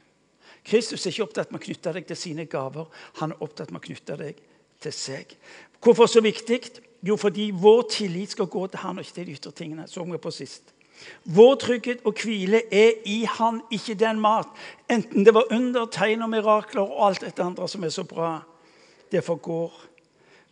Kristus 0.64 1.06
er 1.06 1.11
ikke 1.11 1.23
opptatt 1.23 1.52
med 1.52 1.61
å 1.61 1.64
knytte 1.64 1.92
deg 1.92 2.06
til 2.06 2.16
sine 2.16 2.47
gaver. 2.47 2.88
Han 3.21 3.35
er 3.35 3.42
opptatt 3.42 3.71
med 3.71 3.82
å 3.82 3.87
knytte 3.87 4.16
deg 4.16 4.38
til 4.80 4.92
seg. 4.92 5.37
Hvorfor 5.82 6.06
så 6.06 6.23
viktig? 6.23 6.61
Jo, 7.02 7.16
fordi 7.16 7.50
vår 7.54 7.82
tillit 7.90 8.30
skal 8.30 8.47
gå 8.47 8.66
til 8.66 8.78
han 8.78 8.99
og 8.99 9.04
ikke 9.04 9.14
til 9.14 9.26
de 9.26 9.32
ytre 9.37 9.52
tingene. 9.52 9.88
så 9.88 10.04
vi 10.04 10.18
på 10.18 10.30
sist. 10.30 10.73
Vår 11.25 11.54
trygghet 11.54 12.02
og 12.04 12.18
hvile 12.23 12.62
er 12.75 13.02
i 13.06 13.23
han, 13.28 13.61
ikke 13.71 13.94
den 13.94 14.21
mat. 14.21 14.49
Enten 14.90 15.26
det 15.26 15.35
var 15.35 15.50
under, 15.50 15.87
tegn 15.87 16.23
og 16.23 16.30
mirakler 16.30 16.82
og 16.82 17.06
alt 17.06 17.25
dette 17.25 17.42
andre 17.42 17.68
som 17.68 17.85
er 17.85 17.94
så 17.94 18.04
bra. 18.04 18.40
Det 19.12 19.25
forgår. 19.25 19.73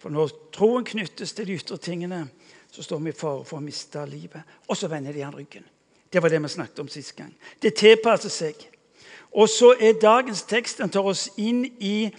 For 0.00 0.12
når 0.12 0.32
troen 0.52 0.84
knyttes 0.84 1.32
til 1.36 1.46
de 1.46 1.58
ytre 1.60 1.76
tingene, 1.76 2.26
så 2.70 2.82
står 2.82 2.98
vi 2.98 3.12
i 3.12 3.16
fare 3.16 3.44
for 3.44 3.58
å 3.58 3.64
miste 3.64 4.02
livet. 4.08 4.42
Og 4.68 4.76
så 4.76 4.88
vender 4.88 5.12
de 5.12 5.24
han 5.24 5.34
ryggen. 5.34 5.66
Det 6.12 6.22
var 6.22 6.32
det 6.32 6.42
vi 6.42 6.48
snakket 6.48 6.78
om 6.78 6.88
sist 6.88 7.16
gang. 7.16 7.32
Det 7.62 7.74
tilpasser 7.74 8.32
seg. 8.32 8.54
Og 9.30 9.48
så 9.48 9.74
er 9.80 9.98
dagens 10.02 10.42
tekst 10.42 10.78
den 10.78 10.90
tar 10.90 11.06
oss 11.06 11.28
inn 11.38 11.64
i 11.78 12.10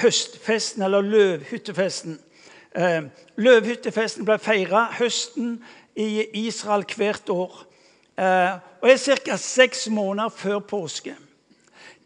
høstfesten, 0.00 0.82
eller 0.82 1.00
løvhyttefesten. 1.00 2.18
Eh, 2.76 3.02
løvhyttefesten 3.36 4.26
ble 4.26 4.38
feira 4.42 4.86
høsten 4.98 5.60
i 5.96 6.26
Israel 6.46 6.84
hvert 6.96 7.30
år. 7.32 7.62
Eh, 8.18 8.52
og 8.80 8.90
er 8.90 8.96
ca. 8.96 9.36
seks 9.36 9.88
måneder 9.88 10.28
før 10.28 10.58
påske. 10.58 11.14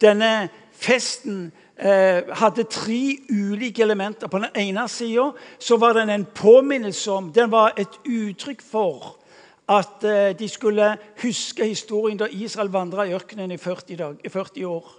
Denne 0.01 0.49
festen 0.75 1.53
eh, 1.79 2.27
hadde 2.35 2.67
tre 2.67 3.19
ulike 3.31 3.83
elementer. 3.83 4.27
På 4.27 4.41
den 4.43 4.51
ene 4.59 4.89
sida 4.89 5.31
var 5.79 5.95
den 5.95 6.11
en 6.11 6.27
påminnelse 6.35 7.13
om 7.13 7.33
Den 7.33 7.51
var 7.51 7.73
et 7.77 8.01
uttrykk 8.05 8.63
for 8.63 9.17
at 9.69 10.05
eh, 10.05 10.39
de 10.39 10.49
skulle 10.49 10.97
huske 11.23 11.65
historien 11.65 12.19
da 12.19 12.27
Israel 12.27 12.73
vandra 12.73 13.07
i 13.07 13.15
ørkenen 13.15 13.51
i 13.51 13.57
40, 13.57 13.97
dag, 13.97 14.17
i 14.25 14.29
40, 14.29 14.67
år. 14.67 14.91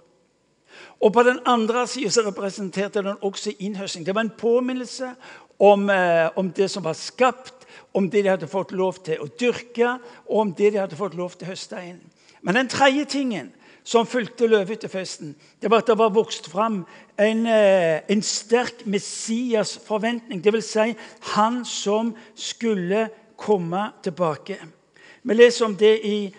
Og 1.00 1.12
På 1.12 1.22
den 1.22 1.38
andre 1.44 1.86
sida 1.86 2.22
representerte 2.26 3.02
den 3.02 3.20
også 3.20 3.52
innhøsting. 3.58 4.06
Det 4.06 4.14
var 4.14 4.20
en 4.20 4.38
påminnelse 4.38 5.14
om, 5.58 5.90
om, 6.36 6.50
det 6.50 6.70
som 6.70 6.84
var 6.84 6.92
skapt, 6.92 7.61
om 7.92 8.10
det 8.10 8.24
de 8.24 8.32
hadde 8.32 8.50
fått 8.50 8.72
lov 8.72 9.00
til 9.04 9.20
å 9.20 9.28
dyrke, 9.40 9.98
og 10.28 10.38
om 10.44 10.52
det 10.54 10.72
de 10.72 10.80
hadde 10.82 10.98
fått 10.98 11.16
lov 11.18 11.36
til 11.36 11.48
å 11.48 11.52
høste 11.52 11.80
inn. 11.82 12.00
Men 12.42 12.58
den 12.58 12.70
tredje 12.72 13.04
tingen 13.04 13.52
som 13.84 14.06
fulgte 14.06 14.46
løvehyttefesten, 14.46 15.34
det 15.62 15.70
var 15.70 15.82
at 15.82 15.90
det 15.90 15.98
var 15.98 16.14
vokst 16.14 16.48
fram 16.50 16.84
en, 17.18 17.46
eh, 17.46 18.00
en 18.08 18.22
sterk 18.22 18.86
Messias-forventning. 18.86 20.42
Dvs. 20.42 20.70
Si, 20.70 20.94
han 21.34 21.64
som 21.64 22.14
skulle 22.34 23.08
komme 23.36 23.90
tilbake. 24.02 24.58
Vi 25.22 25.34
leser 25.34 25.64
om 25.64 25.76
det 25.76 26.06
i 26.06 26.34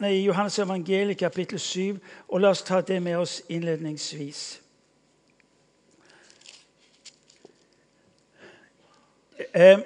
nei, 0.00 0.24
Johannes 0.24 0.58
evangeliet 0.58 1.18
kapittel 1.18 1.58
7. 1.58 1.98
og 2.28 2.40
La 2.40 2.50
oss 2.50 2.62
ta 2.62 2.80
det 2.80 3.02
med 3.02 3.16
oss 3.16 3.42
innledningsvis. 3.48 4.60
Eh, 9.54 9.78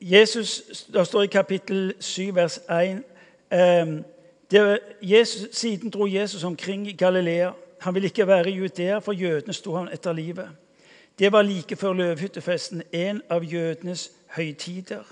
Jesus, 0.00 0.62
Det 0.92 1.06
står 1.06 1.22
i 1.22 1.26
kapittel 1.26 1.94
7, 2.00 2.34
vers 2.34 2.60
1 2.70 3.02
eh, 3.50 4.78
Jesus, 5.02 5.56
Siden 5.56 5.90
dro 5.90 6.06
Jesus 6.06 6.44
omkring 6.44 6.88
i 6.88 6.92
Galilea. 6.92 7.50
Han 7.80 7.94
ville 7.94 8.06
ikke 8.06 8.26
være 8.26 8.50
i 8.50 8.54
Judea, 8.54 8.98
for 8.98 9.12
jødene 9.12 9.52
sto 9.52 9.74
han 9.74 9.88
etter 9.92 10.12
livet. 10.12 10.48
Det 11.18 11.32
var 11.32 11.42
like 11.42 11.76
før 11.76 11.92
løvhyttefesten, 11.92 12.82
en 12.92 13.22
av 13.30 13.44
jødenes 13.44 14.12
høytider. 14.26 15.04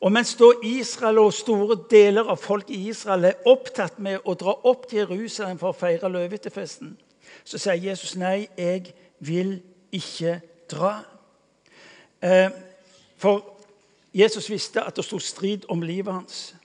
Og 0.00 0.12
mens 0.12 0.34
da 0.34 0.44
Israel 0.62 1.18
og 1.18 1.32
store 1.32 1.78
deler 1.90 2.28
av 2.28 2.36
folk 2.36 2.70
i 2.70 2.88
Israel 2.88 3.24
er 3.24 3.46
opptatt 3.46 3.98
med 3.98 4.18
å 4.24 4.34
dra 4.34 4.52
opp 4.64 4.88
til 4.88 4.98
Jerusalem 4.98 5.58
for 5.58 5.72
å 5.72 5.78
feire 5.78 6.10
løvhyttefesten, 6.12 6.96
så 7.44 7.58
sier 7.58 7.80
Jesus 7.90 8.16
nei, 8.16 8.48
jeg 8.58 8.92
vil 9.20 9.60
ikke 9.92 10.40
dra. 10.70 11.15
Eh, 12.26 12.50
for 13.16 13.44
Jesus 14.14 14.50
visste 14.50 14.82
at 14.82 14.96
det 14.96 15.04
sto 15.04 15.18
strid 15.18 15.68
om 15.68 15.82
livet 15.82 16.14
hans. 16.14 16.56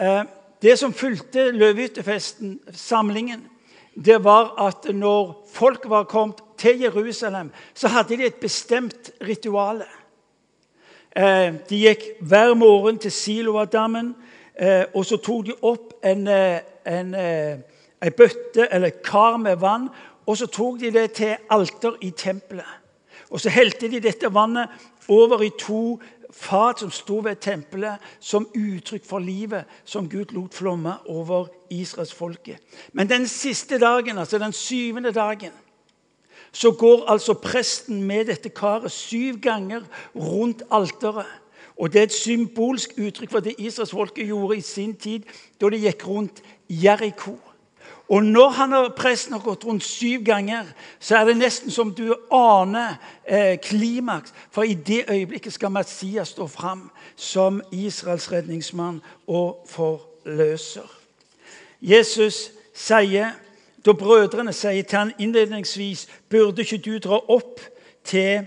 Eh, 0.00 0.22
det 0.62 0.78
som 0.78 0.92
fulgte 0.92 1.50
løvehyttefesten, 1.50 2.60
samlingen, 2.72 3.46
det 4.04 4.24
var 4.24 4.54
at 4.66 4.94
når 4.94 5.46
folk 5.52 5.88
var 5.90 6.04
kommet 6.04 6.36
til 6.58 6.80
Jerusalem, 6.80 7.50
så 7.74 7.88
hadde 7.88 8.16
de 8.16 8.26
et 8.26 8.34
bestemt 8.34 9.10
ritual. 9.20 9.82
Eh, 11.16 11.54
de 11.70 11.82
gikk 11.82 12.04
hver 12.20 12.54
morgen 12.54 12.98
til 12.98 13.12
Siloadammen, 13.12 14.14
og 14.94 15.04
så 15.06 15.16
tok 15.22 15.44
de 15.46 15.54
opp 15.62 15.92
en, 16.02 16.26
en, 16.26 17.14
en 17.14 18.14
bøtte 18.16 18.66
eller 18.74 18.90
kar 19.04 19.36
med 19.38 19.56
vann, 19.56 19.86
og 20.26 20.36
så 20.36 20.46
tok 20.50 20.80
de 20.80 20.90
det 20.90 21.12
til 21.12 21.36
alter 21.50 21.94
i 22.02 22.10
tempelet. 22.10 22.77
Og 23.30 23.40
så 23.40 23.50
helte 23.52 23.90
de 23.90 24.00
dette 24.00 24.34
vannet 24.34 24.68
over 25.08 25.42
i 25.44 25.50
to 25.58 25.98
fat 26.32 26.80
som 26.80 26.90
sto 26.92 27.20
ved 27.24 27.40
tempelet, 27.40 27.98
som 28.20 28.46
uttrykk 28.56 29.04
for 29.06 29.18
livet 29.18 29.64
som 29.84 30.08
Gud 30.08 30.34
lot 30.36 30.54
flomme 30.54 30.94
over 31.08 31.48
israelsfolket. 31.70 32.60
Men 32.92 33.08
den 33.08 33.26
siste 33.28 33.78
dagen, 33.78 34.18
altså 34.18 34.38
den 34.38 34.52
syvende 34.52 35.12
dagen, 35.12 35.52
så 36.52 36.70
går 36.72 37.04
altså 37.08 37.34
presten 37.34 38.02
med 38.02 38.24
dette 38.24 38.48
karet 38.48 38.92
syv 38.92 39.40
ganger 39.40 39.84
rundt 40.16 40.62
alteret. 40.70 41.26
Og 41.78 41.92
Det 41.92 41.98
er 41.98 42.02
et 42.02 42.12
symbolsk 42.12 42.96
uttrykk 42.98 43.30
for 43.30 43.40
det 43.40 43.54
israelsfolket 43.58 44.26
gjorde 44.26 44.56
i 44.56 44.60
sin 44.60 44.94
tid 44.94 45.22
da 45.60 45.70
de 45.70 45.78
gikk 45.78 46.06
rundt 46.08 46.42
Jeriko. 46.68 47.36
Og 48.08 48.24
når 48.24 48.48
han 48.48 48.72
og 48.72 48.94
presten 48.96 49.32
har 49.32 49.42
gått 49.44 49.64
rundt 49.64 49.84
syv 49.84 50.22
ganger, 50.24 50.64
så 51.00 51.16
er 51.16 51.24
det 51.28 51.36
nesten 51.36 51.70
som 51.70 51.90
du 51.94 52.14
aner 52.32 52.96
eh, 53.28 53.58
klimaks. 53.60 54.32
For 54.50 54.62
i 54.62 54.74
det 54.74 55.04
øyeblikket 55.10 55.52
skal 55.52 55.70
Messias 55.70 56.28
stå 56.28 56.46
fram 56.46 56.90
som 57.16 57.60
Israels 57.72 58.32
redningsmann 58.32 59.02
og 59.26 59.66
forløser. 59.68 60.88
Jesus 61.80 62.48
sier, 62.74 63.36
Da 63.86 63.92
brødrene 63.92 64.52
sier 64.52 64.82
til 64.82 64.98
han 64.98 65.12
innledningsvis 65.18 66.08
burde 66.28 66.62
ikke 66.62 66.78
du 66.82 66.98
dra 66.98 67.20
opp 67.30 67.60
til 68.04 68.42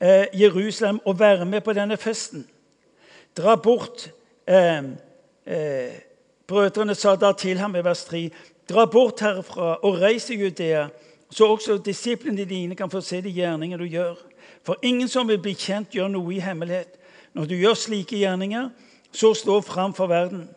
eh, 0.00 0.26
Jerusalem 0.40 1.00
og 1.04 1.18
være 1.18 1.44
med 1.44 1.60
på 1.60 1.72
denne 1.72 1.96
festen. 1.96 2.44
Dra 3.36 3.56
bort 3.56 4.10
eh, 4.46 4.84
eh, 5.46 5.94
Brødrene 6.46 6.94
sa 6.94 7.16
da 7.16 7.32
til 7.32 7.58
ham 7.58 7.76
i 7.76 7.84
vers 7.84 8.04
3.: 8.04 8.30
Dra 8.68 8.86
bort 8.86 9.20
herfra 9.20 9.74
og 9.82 10.00
reis 10.00 10.24
til 10.24 10.40
Judea, 10.40 10.86
så 11.30 11.46
også 11.46 11.78
disiplene 11.78 12.44
dine 12.44 12.74
kan 12.74 12.90
få 12.90 13.00
se 13.00 13.20
de 13.20 13.32
gjerninger 13.32 13.78
du 13.78 13.84
gjør. 13.84 14.14
For 14.64 14.76
ingen 14.82 15.08
som 15.08 15.28
vil 15.28 15.40
bli 15.42 15.52
kjent, 15.52 15.90
gjør 15.92 16.08
noe 16.08 16.32
i 16.34 16.40
hemmelighet. 16.40 16.94
Når 17.34 17.48
du 17.50 17.54
gjør 17.58 17.74
slike 17.74 18.16
gjerninger, 18.16 18.70
så 19.12 19.34
stå 19.34 19.60
fram 19.60 19.94
for 19.94 20.06
verden. 20.06 20.48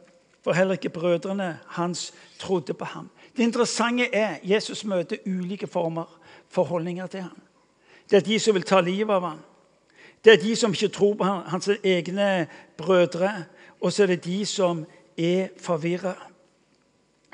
For 0.43 0.53
heller 0.53 0.77
ikke 0.77 0.89
brødrene 0.89 1.57
hans 1.65 2.13
trodde 2.39 2.73
på 2.73 2.85
ham. 2.85 3.09
Det 3.37 3.43
interessante 3.43 4.07
er 4.15 4.37
Jesus 4.43 4.85
møter 4.85 5.17
ulike 5.25 5.67
former 5.67 6.07
for 6.49 6.63
holdninger 6.63 7.07
til 7.07 7.21
ham. 7.21 7.41
Det 8.09 8.17
er 8.17 8.25
de 8.25 8.39
som 8.39 8.55
vil 8.55 8.63
ta 8.63 8.79
livet 8.81 9.11
av 9.13 9.21
ham. 9.21 9.39
Det 10.23 10.33
er 10.33 10.41
de 10.41 10.55
som 10.55 10.71
ikke 10.71 10.87
tror 10.87 11.13
på 11.13 11.23
ham, 11.23 11.43
hans 11.45 11.69
egne 11.83 12.47
brødre. 12.77 13.43
Og 13.81 13.93
så 13.93 14.03
er 14.03 14.07
det 14.07 14.23
de 14.25 14.45
som 14.45 14.85
er 15.17 15.47
forvirra. 15.61 16.15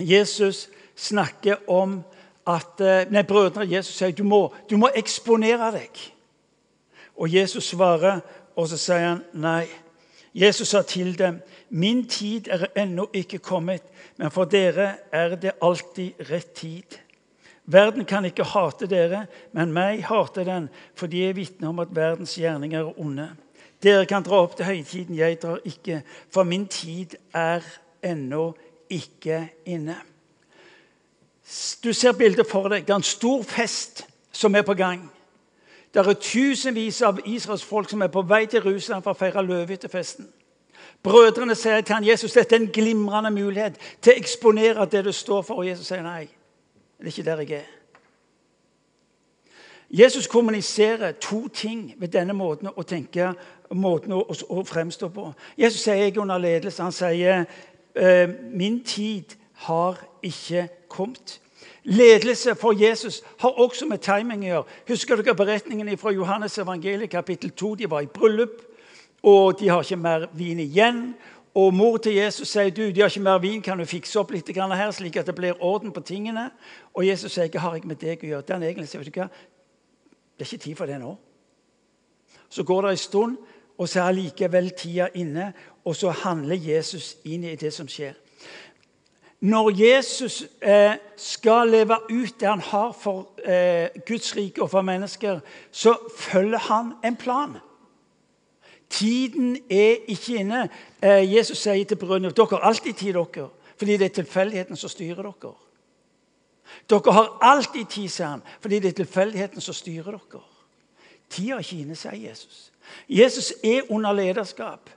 Jesus 0.03 0.69
snakker 0.95 1.63
om 1.67 2.01
at 2.48 2.81
eh, 2.81 3.05
nei, 3.12 3.24
brødrene 3.27 3.72
Jesus 3.72 3.95
sier 3.98 4.12
du 4.15 4.24
må, 4.27 4.48
du 4.69 4.77
må 4.77 4.89
eksponere 4.95 5.72
deg. 5.75 6.01
Og 7.15 7.31
Jesus 7.33 7.72
svarer, 7.72 8.22
og 8.55 8.67
så 8.69 8.77
sier 8.77 9.07
han 9.07 9.24
nei. 9.33 9.65
Jesus 10.33 10.74
sa 10.74 10.81
til 10.81 11.13
dem, 11.19 11.41
'Min 11.69 12.07
tid 12.10 12.48
er 12.48 12.65
ennå 12.75 13.10
ikke 13.13 13.38
kommet, 13.38 13.81
men 14.17 14.31
for 14.31 14.45
dere 14.45 14.95
er 15.12 15.36
det 15.36 15.51
alltid 15.62 16.29
rett 16.29 16.53
tid.' 16.53 17.00
Verden 17.65 18.05
kan 18.05 18.25
ikke 18.25 18.43
hate 18.43 18.88
dere, 18.88 19.25
men 19.53 19.72
meg 19.72 20.03
hater 20.03 20.43
den 20.43 20.69
fordi 20.95 21.24
jeg 21.24 21.36
vitner 21.36 21.69
om 21.69 21.79
at 21.79 21.95
verdens 21.95 22.36
gjerninger 22.36 22.79
er 22.79 23.00
onde. 23.00 23.29
Dere 23.83 24.05
kan 24.05 24.24
dra 24.24 24.41
opp 24.43 24.57
til 24.57 24.65
høytiden, 24.65 25.15
jeg 25.15 25.41
drar 25.41 25.60
ikke, 25.65 26.01
for 26.29 26.43
min 26.43 26.67
tid 26.67 27.15
er 27.33 27.63
ennå 28.03 28.53
ikke 28.89 29.49
inne. 29.65 29.95
Du 31.83 31.93
ser 31.93 32.11
bildet 32.11 32.47
for 32.47 32.67
deg. 32.67 32.87
Det 32.87 32.93
er 32.93 33.01
en 33.01 33.03
stor 33.03 33.43
fest 33.43 34.05
som 34.31 34.55
er 34.55 34.61
på 34.61 34.73
gang. 34.73 35.11
Det 35.93 36.01
er 36.01 36.13
tusenvis 36.13 37.01
av 37.01 37.19
Israels 37.25 37.63
folk 37.63 37.89
som 37.89 38.01
er 38.01 38.07
på 38.07 38.21
vei 38.21 38.45
til 38.45 38.63
Jerusalem 38.65 39.03
for 39.03 39.13
å 39.13 39.19
feire 39.19 39.43
løvehyttefesten. 39.45 40.29
Brødrene 41.03 41.55
sier 41.55 41.81
til 41.81 41.95
han, 41.95 42.07
Jesus 42.07 42.33
dette 42.33 42.55
er 42.55 42.63
en 42.63 42.71
glimrende 42.73 43.31
mulighet 43.31 43.77
til 44.01 44.13
å 44.13 44.17
eksponere 44.17 44.87
det 44.89 45.03
du 45.05 45.11
står 45.11 45.41
for. 45.41 45.61
Og 45.61 45.67
Jesus 45.67 45.91
sier 45.91 46.01
nei. 46.01 46.25
Det 46.97 47.05
er 47.05 47.11
ikke 47.11 47.25
der 47.27 47.43
jeg 47.43 47.59
er. 47.59 47.71
Jesus 49.93 50.27
kommuniserer 50.27 51.11
to 51.11 51.47
ting 51.47 51.93
ved 51.97 52.07
denne 52.15 52.33
måten 52.33 52.71
å 52.73 52.81
tenke 52.81 53.33
måten 53.69 54.15
å, 54.15 54.23
å 54.49 54.63
fremstå 54.65 55.09
på. 55.13 55.27
Jesus 55.57 55.83
sier 55.83 55.99
jeg 55.99 56.15
er 56.15 56.21
under 56.23 56.41
ledelse. 56.41 56.81
Han 56.81 56.95
sier 56.95 57.45
min 58.51 58.83
tid 58.83 59.35
har 59.65 60.00
ikke 60.23 60.67
kommet. 60.89 61.39
Ledelse 61.83 62.55
for 62.55 62.71
Jesus 62.71 63.23
har 63.39 63.59
også 63.59 63.85
med 63.85 64.00
timing 64.00 64.45
å 64.45 64.47
gjøre. 64.47 64.77
Husker 64.88 65.19
dere 65.19 65.35
beretningen 65.35 65.91
fra 66.00 66.13
Johannes 66.15 66.57
evangeliet 66.57 67.12
kapittel 67.12 67.51
2? 67.51 67.75
De 67.75 67.89
var 67.91 68.05
i 68.05 68.12
bryllup, 68.12 68.62
og 69.23 69.59
de 69.59 69.67
har 69.69 69.83
ikke 69.83 70.00
mer 70.00 70.27
vin 70.33 70.59
igjen. 70.63 71.01
Og 71.53 71.73
mor 71.73 71.97
til 72.01 72.15
Jesus 72.15 72.50
sier 72.50 72.71
du, 72.73 72.88
de 72.89 73.01
har 73.01 73.12
ikke 73.12 73.25
mer 73.27 73.41
vin, 73.43 73.62
kan 73.62 73.77
du 73.77 73.85
fikse 73.85 74.19
opp 74.19 74.31
litt 74.33 74.47
her, 74.55 74.91
slik 74.91 75.17
at 75.17 75.27
det 75.27 75.35
blir 75.35 75.59
orden 75.62 75.91
på 75.91 76.01
tingene? 76.01 76.50
Og 76.95 77.05
Jesus 77.05 77.33
sier 77.33 77.51
hva 77.51 77.59
har 77.67 77.75
jeg 77.75 77.85
med 77.85 78.00
deg 78.01 78.23
å 78.23 78.27
gjøre? 78.27 78.47
Den 78.47 78.63
egentlig 78.63 78.88
sier, 78.89 79.03
vet 79.03 79.13
du 79.13 79.19
hva? 79.19 79.27
Det 80.33 80.47
er 80.47 80.50
ikke 80.50 80.63
tid 80.63 80.75
for 80.79 80.89
det 80.89 80.97
nå. 81.01 81.17
Så 82.50 82.63
går 82.63 82.81
det 82.81 82.95
en 82.95 82.97
stund, 82.97 83.38
og 83.77 83.89
så 83.89 84.01
er 84.05 84.15
likevel 84.17 84.71
tida 84.77 85.12
inne, 85.13 85.51
og 85.85 85.95
så 85.95 86.09
handler 86.09 86.55
Jesus 86.55 87.17
inn 87.23 87.43
i 87.43 87.55
det 87.55 87.73
som 87.73 87.87
skjer. 87.87 88.13
Når 89.43 89.73
Jesus 89.75 90.45
eh, 90.61 90.93
skal 91.19 91.67
leve 91.67 91.98
ut 92.11 92.39
det 92.39 92.48
han 92.48 92.61
har 92.63 92.93
for 92.96 93.33
eh, 93.43 93.89
Guds 94.07 94.35
rike 94.37 94.63
og 94.63 94.69
for 94.72 94.81
mennesker, 94.81 95.39
så 95.72 95.98
følger 96.17 96.57
han 96.57 96.93
en 97.03 97.15
plan. 97.15 97.57
Tiden 98.89 99.57
er 99.69 100.07
ikke 100.07 100.37
inne. 100.39 100.69
Eh, 101.01 101.35
Jesus 101.35 101.59
sier 101.59 101.83
til 101.85 102.00
brødrene 102.00 102.31
dere 102.31 102.48
har 102.55 102.69
alltid 102.69 102.93
tid, 102.93 103.13
dere, 103.13 103.50
fordi 103.77 103.98
det 103.98 104.05
er 104.05 104.15
tilfeldigheten 104.22 104.79
som 104.79 104.89
styrer 104.89 105.22
dere. 105.27 105.53
Dere 106.89 107.13
har 107.13 107.37
alltid 107.41 107.85
tid, 107.85 108.07
sier 108.07 108.27
han, 108.27 108.48
fordi 108.61 108.79
det 108.79 108.93
er 108.93 109.03
tilfeldigheten 109.03 109.61
som 109.61 109.75
styrer 109.75 110.15
dere. 110.15 110.43
Tida 111.29 111.57
er 111.57 111.67
ikke 111.67 111.81
inne, 111.83 112.00
sier 112.00 112.29
Jesus. 112.29 112.69
Jesus 113.09 113.53
er 113.63 113.91
under 113.91 114.13
lederskap 114.13 114.89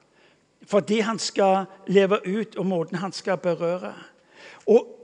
fordi 0.66 1.00
han 1.00 1.18
skal 1.18 1.64
leve 1.86 2.18
ut, 2.26 2.56
og 2.56 2.66
måten 2.66 2.98
han 2.98 3.12
skal 3.12 3.38
berøre. 3.38 3.94
Og 4.66 4.96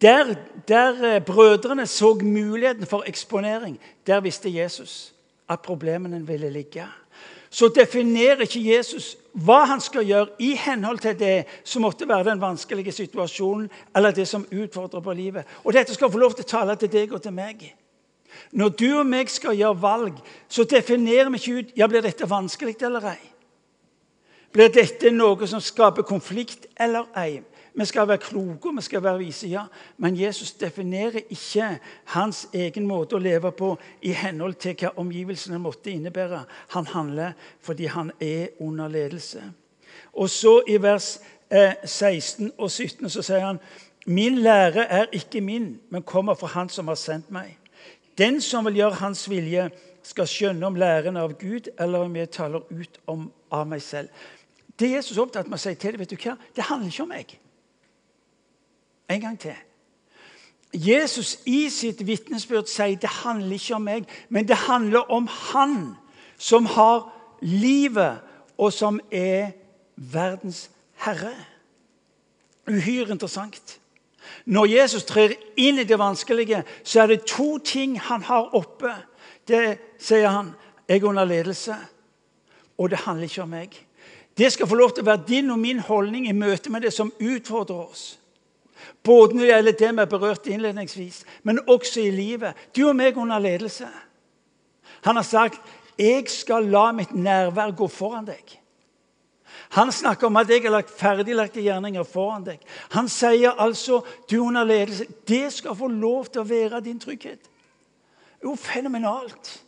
der, 0.00 0.34
der 0.68 1.14
eh, 1.14 1.22
brødrene 1.22 1.86
så 1.86 2.14
muligheten 2.22 2.86
for 2.86 3.04
eksponering, 3.06 3.80
der 4.06 4.20
visste 4.20 4.54
Jesus 4.54 5.14
at 5.48 5.60
problemene 5.60 6.26
ville 6.26 6.50
ligge. 6.50 6.84
Så 7.50 7.68
definerer 7.68 8.40
ikke 8.40 8.76
Jesus 8.76 9.16
hva 9.32 9.62
han 9.64 9.80
skal 9.80 10.04
gjøre 10.04 10.26
i 10.38 10.52
henhold 10.58 10.98
til 10.98 11.18
det 11.18 11.44
som 11.64 11.82
måtte 11.82 12.08
være 12.08 12.30
den 12.30 12.40
vanskelige 12.40 12.92
situasjonen, 12.92 13.70
eller 13.96 14.10
det 14.10 14.28
som 14.28 14.46
utfordrer 14.52 15.00
på 15.00 15.12
livet. 15.12 15.44
Og 15.64 15.72
dette 15.72 15.94
skal 15.94 16.10
få 16.12 16.18
lov 16.18 16.34
til 16.34 16.44
å 16.44 16.50
tale 16.50 16.76
til 16.76 16.92
deg 16.92 17.12
og 17.12 17.22
til 17.22 17.32
meg. 17.32 17.62
Når 18.52 18.68
du 18.68 18.88
og 18.98 19.06
meg 19.06 19.30
skal 19.32 19.56
gjøre 19.56 19.80
valg, 19.80 20.20
så 20.48 20.64
definerer 20.64 21.30
vi 21.30 21.40
ikke 21.40 21.58
ut 21.58 21.72
ja, 21.76 21.88
blir 21.88 22.04
dette 22.04 22.28
vanskelig 22.28 22.76
eller 22.82 23.12
ei. 23.14 23.20
Blir 24.52 24.72
dette 24.72 25.10
noe 25.12 25.46
som 25.46 25.60
skaper 25.60 26.06
konflikt 26.08 26.66
eller 26.80 27.08
ei? 27.16 27.42
Vi 27.78 27.84
skal 27.86 28.08
være 28.08 28.18
kloke 28.18 28.72
vi 28.74 28.82
skal 28.82 29.02
være 29.04 29.18
vise, 29.18 29.46
ja. 29.46 29.66
Men 29.96 30.16
Jesus 30.18 30.52
definerer 30.52 31.20
ikke 31.30 31.78
hans 32.14 32.48
egen 32.54 32.86
måte 32.86 33.14
å 33.14 33.22
leve 33.22 33.52
på 33.52 33.76
i 34.02 34.10
henhold 34.10 34.56
til 34.58 34.74
hva 34.80 34.90
omgivelsene 34.98 35.60
måtte 35.62 35.92
innebære. 35.92 36.40
Han 36.74 36.86
handler 36.86 37.36
fordi 37.62 37.86
han 37.86 38.10
er 38.20 38.48
under 38.58 38.88
ledelse. 38.88 39.42
Og 40.12 40.30
så 40.30 40.62
i 40.66 40.80
vers 40.82 41.18
eh, 41.50 41.76
16 41.84 42.52
og 42.58 42.70
17 42.70 43.10
så 43.10 43.22
sier 43.22 43.46
han 43.46 43.62
Min 44.06 44.38
lære 44.40 44.86
er 44.88 45.06
ikke 45.12 45.40
min, 45.40 45.80
men 45.90 46.02
kommer 46.02 46.34
fra 46.34 46.46
Han 46.46 46.68
som 46.68 46.88
har 46.88 46.96
sendt 46.96 47.30
meg. 47.30 47.58
Den 48.18 48.40
som 48.40 48.64
vil 48.64 48.76
gjøre 48.80 48.94
Hans 48.94 49.30
vilje, 49.30 49.70
skal 50.02 50.26
skjønne 50.26 50.66
om 50.66 50.74
læren 50.74 51.16
av 51.20 51.34
Gud, 51.38 51.68
eller 51.78 52.06
om 52.06 52.16
jeg 52.16 52.30
taler 52.30 52.64
ut 52.70 53.00
om, 53.06 53.26
av 53.52 53.66
meg 53.68 53.82
selv. 53.84 54.08
Det 54.78 54.90
Jesus 54.90 55.16
er 55.16 55.22
opptatt 55.22 55.48
med 55.48 55.58
å 55.58 55.62
si 55.62 55.74
til 55.74 55.94
deg, 55.94 56.00
vet 56.02 56.12
du 56.12 56.20
hva? 56.22 56.36
Det 56.54 56.66
handler 56.68 56.92
ikke 56.92 57.02
om 57.02 57.10
meg. 57.12 57.32
En 59.08 59.20
gang 59.20 59.38
til. 59.40 59.56
Jesus 60.72 61.38
i 61.48 61.68
sitt 61.72 62.02
vitnesbyrd 62.06 62.68
sier 62.68 62.98
det 63.00 63.10
handler 63.22 63.56
ikke 63.56 63.78
om 63.78 63.86
meg, 63.88 64.08
men 64.28 64.48
det 64.48 64.58
handler 64.68 65.10
om 65.10 65.26
Han 65.26 65.96
som 66.38 66.66
har 66.66 67.08
livet, 67.40 68.20
og 68.58 68.72
som 68.72 69.00
er 69.10 69.52
verdens 69.96 70.70
herre. 71.02 71.34
Uhyre 72.68 73.10
interessant. 73.10 73.78
Når 74.44 74.66
Jesus 74.66 75.04
trer 75.04 75.34
inn 75.56 75.78
i 75.78 75.86
det 75.88 75.98
vanskelige, 75.98 76.62
så 76.84 77.02
er 77.02 77.06
det 77.06 77.26
to 77.26 77.58
ting 77.58 77.98
han 78.00 78.22
har 78.22 78.54
oppe. 78.54 78.92
Det 79.48 79.78
sier 79.98 80.28
han 80.28 80.52
jeg 80.88 81.02
er 81.02 81.08
under 81.08 81.24
ledelse, 81.24 81.76
og 82.78 82.90
det 82.90 82.98
handler 83.04 83.28
ikke 83.28 83.42
om 83.42 83.52
meg. 83.52 83.87
Det 84.38 84.52
skal 84.52 84.68
få 84.70 84.74
lov 84.78 84.94
til 84.94 85.02
å 85.02 85.10
være 85.10 85.26
din 85.28 85.50
og 85.50 85.58
min 85.58 85.80
holdning 85.82 86.28
i 86.28 86.36
møte 86.36 86.70
med 86.70 86.86
det 86.86 86.92
som 86.94 87.12
utfordrer 87.18 87.80
oss. 87.88 88.18
Både 89.02 89.34
når 89.34 89.42
det 89.42 89.50
gjelder 89.50 89.78
det 89.80 89.90
vi 89.96 90.06
berørt 90.12 90.46
innledningsvis, 90.46 91.24
men 91.42 91.58
også 91.66 92.00
i 92.00 92.10
livet. 92.14 92.54
Du 92.76 92.84
og 92.88 92.96
meg 92.96 93.18
under 93.18 93.38
ledelse. 93.38 93.88
Han 95.02 95.16
har 95.16 95.22
sagt 95.22 95.60
'Jeg 95.98 96.30
skal 96.30 96.64
la 96.64 96.92
mitt 96.92 97.14
nærvær 97.14 97.76
gå 97.76 97.88
foran 97.88 98.26
deg'. 98.26 98.58
Han 99.68 99.92
snakker 99.92 100.26
om 100.26 100.36
at 100.36 100.50
jeg 100.50 100.62
har 100.62 100.70
lagt 100.70 100.90
ferdiglagte 100.90 101.60
gjerninger 101.60 102.02
foran 102.02 102.44
deg. 102.44 102.58
Han 102.90 103.08
sier 103.08 103.50
altså 103.60 104.00
du 104.30 104.40
under 104.40 104.64
ledelse, 104.64 105.06
det 105.28 105.52
skal 105.52 105.76
få 105.76 105.88
lov 105.88 106.26
til 106.26 106.40
å 106.40 106.48
være 106.48 106.80
din 106.80 107.00
trygghet. 107.00 107.50
Jo, 108.44 108.54
fenomenalt. 108.54 109.62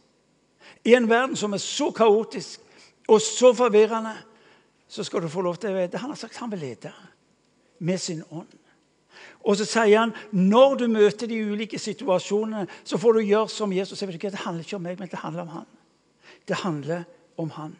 I 0.85 0.95
en 0.95 1.09
verden 1.11 1.37
som 1.37 1.53
er 1.53 1.59
så 1.59 1.91
kaotisk 1.91 2.61
og 3.09 3.21
så 3.21 3.53
forvirrende, 3.55 4.15
så 4.91 5.05
skal 5.07 5.23
du 5.23 5.31
få 5.31 5.45
lov 5.47 5.61
til 5.61 5.71
å 5.71 5.79
vite 5.79 6.01
Han 6.03 6.11
har 6.11 6.19
sagt 6.19 6.41
han 6.43 6.51
vil 6.51 6.65
lede 6.65 6.91
med 7.79 8.01
sin 8.03 8.25
ånd. 8.31 8.51
Og 9.41 9.57
så 9.57 9.65
sier 9.65 9.99
han 10.03 10.15
når 10.31 10.75
du 10.83 10.89
møter 10.93 11.31
de 11.31 11.39
ulike 11.53 11.79
situasjonene, 11.79 12.67
så 12.85 12.99
får 13.01 13.17
du 13.17 13.29
gjøre 13.31 13.53
som 13.53 13.73
Jesus 13.73 13.99
sier. 13.99 14.11
Det 14.11 14.43
handler 14.45 14.67
ikke 14.67 14.77
om 14.77 14.85
meg, 14.85 14.99
men 14.99 15.09
det 15.09 15.23
handler 15.23 15.47
om 15.47 15.55
han. 15.55 15.71
Det 16.49 16.59
handler 16.65 17.07
om 17.41 17.55
han. 17.57 17.77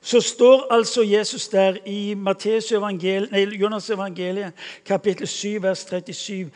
Så 0.00 0.20
står 0.20 0.66
altså 0.74 1.02
Jesus 1.02 1.48
der 1.48 1.78
i 1.86 2.14
Matteus 2.14 2.72
nei, 2.72 3.44
Jonas 3.54 3.90
evangeliet, 3.90 4.52
kapittel 4.84 5.26
7, 5.26 5.62
vers 5.62 5.84
37. 5.86 6.50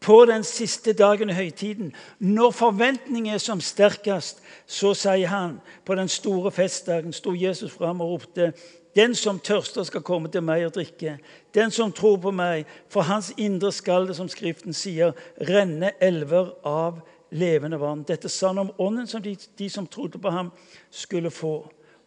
på 0.00 0.24
den 0.24 0.44
siste 0.44 0.92
dagen 0.92 1.30
i 1.30 1.32
høytiden, 1.32 1.94
når 2.18 2.50
forventningen 2.50 3.34
er 3.34 3.38
som 3.38 3.60
sterkest, 3.60 4.42
så 4.66 4.92
sier 4.94 5.28
han 5.28 5.60
på 5.84 5.94
den 5.94 6.08
store 6.08 6.52
festdagen 6.52 7.12
sto 7.12 7.32
Jesus 7.34 7.72
fram 7.72 8.00
og 8.00 8.10
ropte 8.10 8.52
den 8.96 9.14
som 9.14 9.38
tørster, 9.38 9.84
skal 9.84 10.04
komme 10.04 10.30
til 10.32 10.44
meg 10.44 10.64
og 10.66 10.74
drikke. 10.78 11.18
Den 11.54 11.70
som 11.70 11.92
tror 11.92 12.16
på 12.22 12.32
meg, 12.32 12.64
for 12.88 13.04
hans 13.04 13.32
indre 13.36 13.72
skal 13.72 14.08
det, 14.08 14.16
som 14.16 14.30
Skriften 14.32 14.76
sier, 14.76 15.12
renne 15.48 15.92
elver 16.00 16.54
av 16.64 17.02
levende 17.36 17.78
vann. 17.80 18.06
Dette 18.08 18.30
sa 18.32 18.52
han 18.52 18.64
om 18.64 18.72
ånden 18.80 19.08
som 19.10 19.22
de, 19.22 19.34
de 19.36 19.68
som 19.70 19.86
trodde 19.86 20.20
på 20.22 20.32
ham, 20.32 20.50
skulle 20.90 21.30
få. 21.30 21.58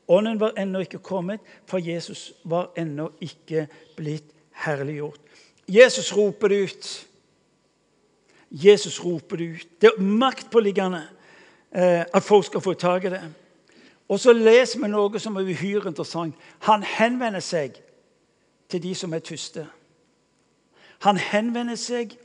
Ånden 0.10 0.40
var 0.42 0.58
ennå 0.58 0.82
ikke 0.82 1.02
kommet, 1.06 1.44
for 1.70 1.78
Jesus 1.78 2.32
var 2.44 2.72
ennå 2.80 3.12
ikke 3.22 3.68
blitt 3.98 4.34
herliggjort. 4.66 5.22
Jesus 5.70 6.10
roper 6.18 6.50
det 6.50 6.60
ut. 6.66 6.90
Jesus 8.50 8.98
roper 9.04 9.38
det 9.38 9.46
ut. 9.46 9.68
Det 9.82 9.92
er 9.92 10.02
maktpåliggende 10.02 11.04
eh, 11.70 12.02
at 12.02 12.26
folk 12.26 12.50
skal 12.50 12.66
få 12.66 12.74
tak 12.74 13.06
i 13.06 13.14
det. 13.14 13.22
Og 14.10 14.20
så 14.20 14.34
leser 14.34 14.82
vi 14.82 14.90
noe 14.90 15.22
som 15.22 15.38
er 15.38 15.50
uhyre 15.50 15.92
interessant. 15.92 16.34
Han 16.66 16.84
henvender 16.84 17.44
seg 17.46 17.78
til 18.70 18.82
de 18.84 18.96
som 18.98 19.14
er 19.14 19.22
tyste. 19.26 19.68
Han 21.06 21.18
henvender 21.22 21.78
seg 21.80 22.16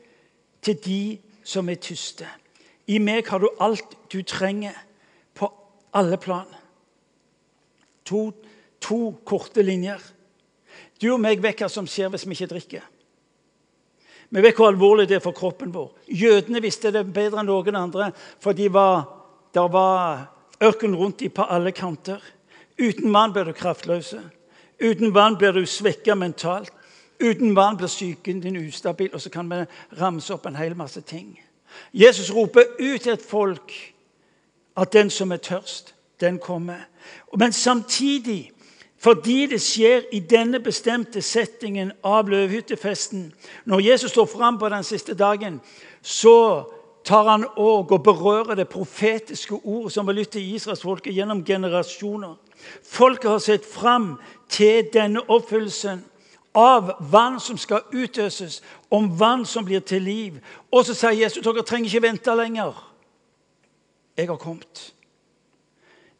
til 0.64 0.81
de 0.85 1.03
som 1.44 1.68
er 1.68 1.81
tyste. 1.81 2.27
I 2.88 2.99
meg 3.01 3.29
har 3.29 3.40
du 3.40 3.49
alt 3.61 3.97
du 4.12 4.23
trenger 4.23 4.77
på 5.37 5.49
alle 5.94 6.16
plan. 6.20 6.49
To, 8.09 8.31
to 8.81 9.14
korte 9.25 9.62
linjer. 9.62 10.01
Du 11.01 11.12
og 11.14 11.20
meg 11.20 11.42
vet 11.44 11.61
hva 11.61 11.68
som 11.73 11.88
skjer 11.88 12.11
hvis 12.12 12.27
vi 12.27 12.37
ikke 12.37 12.53
drikker. 12.53 12.85
Vi 14.35 14.42
vet 14.42 14.57
hvor 14.57 14.73
alvorlig 14.73 15.07
det 15.09 15.18
er 15.20 15.25
for 15.25 15.37
kroppen 15.37 15.73
vår. 15.73 15.92
Jødene 16.09 16.62
visste 16.64 16.90
det 16.92 17.05
bedre 17.14 17.42
enn 17.42 17.49
noen 17.49 17.77
andre, 17.79 18.11
for 18.42 18.57
de 18.57 18.70
var, 18.73 19.05
der 19.55 19.68
var 19.70 20.25
ørken 20.64 20.96
rundt 20.96 21.20
dem 21.20 21.31
på 21.31 21.42
alle 21.42 21.72
kanter. 21.72 22.20
Uten 22.79 23.12
vann 23.12 23.33
blir 23.33 23.44
du 23.44 23.53
kraftløse. 23.53 24.20
Uten 24.81 25.14
vann 25.14 25.38
blir 25.38 25.53
du 25.53 25.66
svekka 25.66 26.14
mentalt. 26.14 26.72
Uten 27.20 27.57
vann 27.57 27.77
blir 27.77 27.88
psyken 27.88 28.40
din 28.40 28.57
ustabil. 28.57 29.11
Og 29.14 29.20
så 29.20 29.31
kan 29.31 29.50
vi 29.50 29.64
ramse 30.00 30.35
opp 30.35 30.46
en 30.46 30.57
hel 30.57 30.77
masse 30.77 31.00
ting. 31.00 31.40
Jesus 31.92 32.31
roper 32.35 32.64
ut 32.81 33.00
til 33.00 33.12
et 33.12 33.22
folk 33.31 33.72
at 34.77 34.92
den 34.92 35.11
som 35.11 35.33
er 35.33 35.37
tørst, 35.37 35.94
den 36.20 36.38
kommer. 36.38 36.87
Men 37.38 37.53
samtidig, 37.53 38.50
fordi 38.98 39.46
det 39.46 39.62
skjer 39.62 40.03
i 40.12 40.20
denne 40.20 40.61
bestemte 40.61 41.22
settingen 41.22 41.92
av 42.05 42.29
løvhyttefesten 42.29 43.33
Når 43.64 43.81
Jesus 43.81 44.11
står 44.11 44.27
fram 44.27 44.59
på 44.59 44.68
den 44.68 44.85
siste 44.85 45.14
dagen, 45.14 45.61
så 46.03 46.64
tar 47.05 47.29
han 47.29 47.45
òg 47.57 47.93
og 47.93 48.03
berører 48.03 48.55
det 48.55 48.69
profetiske 48.69 49.55
ordet 49.55 49.93
som 49.93 50.09
har 50.09 50.17
lyttet 50.17 50.38
til 50.38 50.55
israelsfolket 50.55 51.14
gjennom 51.14 51.45
generasjoner. 51.45 52.35
Folket 52.83 53.31
har 53.31 53.38
sett 53.38 53.67
fram 53.67 54.14
til 54.49 54.88
denne 54.93 55.21
oppfyllelsen 55.29 56.05
av 56.55 56.95
vann 57.11 57.40
som 57.40 57.59
skal 57.59 57.83
utøses, 57.93 58.62
om 58.90 59.11
vann 59.19 59.45
som 59.47 59.64
blir 59.64 59.81
til 59.81 60.03
liv. 60.03 60.38
Og 60.71 60.87
så 60.87 60.95
sier 60.95 61.25
Jesus 61.25 61.45
dere 61.45 61.67
trenger 61.67 61.90
ikke 61.90 62.07
vente 62.07 62.37
lenger. 62.38 62.79
Jeg 64.17 64.31
har 64.31 64.38
kommet. 64.38 64.95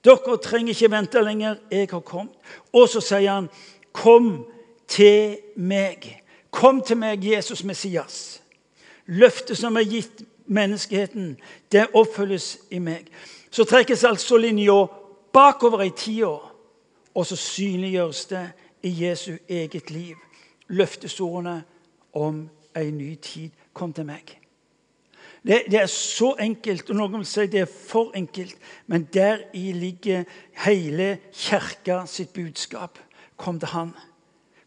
Dere 0.05 0.37
trenger 0.43 0.75
ikke 0.75 0.91
vente 0.91 1.23
lenger. 1.23 1.57
Jeg 1.71 1.89
har 1.91 2.01
kommet. 2.01 2.35
Og 2.73 2.89
så 2.91 3.01
sier 3.01 3.31
han, 3.31 3.49
kom 3.93 4.45
til 4.91 5.39
meg. 5.57 6.11
Kom 6.51 6.83
til 6.83 6.99
meg, 6.99 7.25
Jesus 7.25 7.65
Messias. 7.65 8.43
Løftet 9.07 9.59
som 9.59 9.77
er 9.77 9.87
gitt 9.87 10.25
menneskeheten, 10.47 11.37
det 11.73 11.87
oppfylles 11.95 12.59
i 12.71 12.79
meg. 12.79 13.09
Så 13.51 13.65
trekkes 13.65 14.05
altså 14.05 14.37
linja 14.37 14.87
bakover 15.33 15.83
i 15.83 15.91
tida, 15.97 16.37
og 17.15 17.27
så 17.27 17.37
synliggjøres 17.37 18.25
det 18.27 18.47
i 18.83 19.05
Jesu 19.05 19.37
eget 19.49 19.91
liv. 19.91 20.17
Løftesordene 20.69 21.63
om 22.13 22.49
ei 22.77 22.91
ny 22.91 23.15
tid. 23.15 23.51
Kom 23.73 23.93
til 23.93 24.07
meg. 24.07 24.39
Det, 25.47 25.63
det, 25.71 25.81
er 25.81 25.87
så 25.87 26.35
enkelt, 26.41 26.91
og 26.91 26.97
noen 26.97 27.19
vil 27.19 27.27
si 27.29 27.47
det 27.53 27.61
er 27.61 27.69
for 27.69 28.15
enkelt, 28.17 28.57
men 28.87 29.05
deri 29.13 29.73
ligger 29.77 30.25
hele 30.65 31.19
kirka 31.33 32.05
sitt 32.09 32.33
budskap. 32.33 32.99
Kom 33.37 33.59
til 33.61 33.69
Han. 33.75 33.93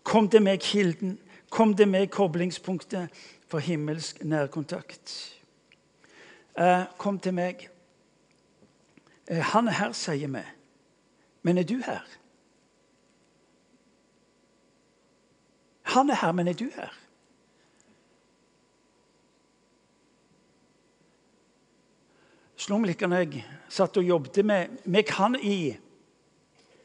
Kom 0.04 0.30
til 0.30 0.44
meg, 0.44 0.60
kilden. 0.60 1.18
Kom 1.50 1.74
til 1.76 1.88
meg, 1.88 2.12
koblingspunktet 2.12 3.10
for 3.48 3.60
himmelsk 3.60 4.24
nærkontakt. 4.24 5.37
Eh, 6.58 6.84
kom 6.98 7.20
til 7.20 7.34
meg. 7.38 7.70
Eh, 9.30 9.42
han 9.54 9.68
er 9.68 9.78
her, 9.78 9.92
sier 9.94 10.32
vi. 10.34 10.42
Men 11.46 11.58
er 11.58 11.64
du 11.64 11.78
her? 11.86 12.06
Han 15.94 16.10
er 16.10 16.16
her, 16.16 16.32
men 16.32 16.48
er 16.48 16.54
du 16.54 16.70
her? 16.76 16.94
meg 22.68 22.98
jeg 23.00 23.46
satt 23.70 23.98
og 23.98 24.04
jobbet 24.04 24.46
med 24.46 24.82
Vi 24.84 25.02
kan 25.02 25.36
i, 25.40 25.78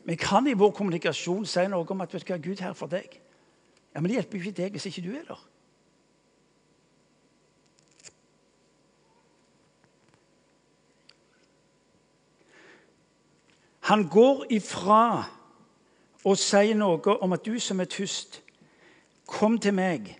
vi 0.04 0.14
kan 0.16 0.46
i 0.46 0.52
vår 0.52 0.70
kommunikasjon 0.70 1.46
si 1.46 1.64
noe 1.66 1.86
om 1.88 2.00
at 2.00 2.12
vet 2.12 2.22
du 2.22 2.32
hva, 2.32 2.38
Gud 2.38 2.60
er 2.60 2.68
her 2.68 2.74
for 2.74 2.86
deg. 2.86 3.18
Ja, 3.94 4.00
Men 4.00 4.10
det 4.10 4.20
hjelper 4.20 4.38
jo 4.38 4.44
ikke 4.44 4.62
deg 4.62 4.76
hvis 4.76 4.86
ikke 4.86 5.02
du 5.02 5.16
er 5.16 5.24
der. 5.26 5.48
Han 13.82 14.08
går 14.08 14.46
ifra 14.54 15.24
og 16.22 16.38
sier 16.38 16.76
noe 16.78 17.16
om 17.18 17.34
at 17.34 17.42
du 17.42 17.56
som 17.58 17.82
er 17.82 17.90
tyst, 17.90 18.38
kom 19.26 19.58
til 19.58 19.74
meg. 19.74 20.12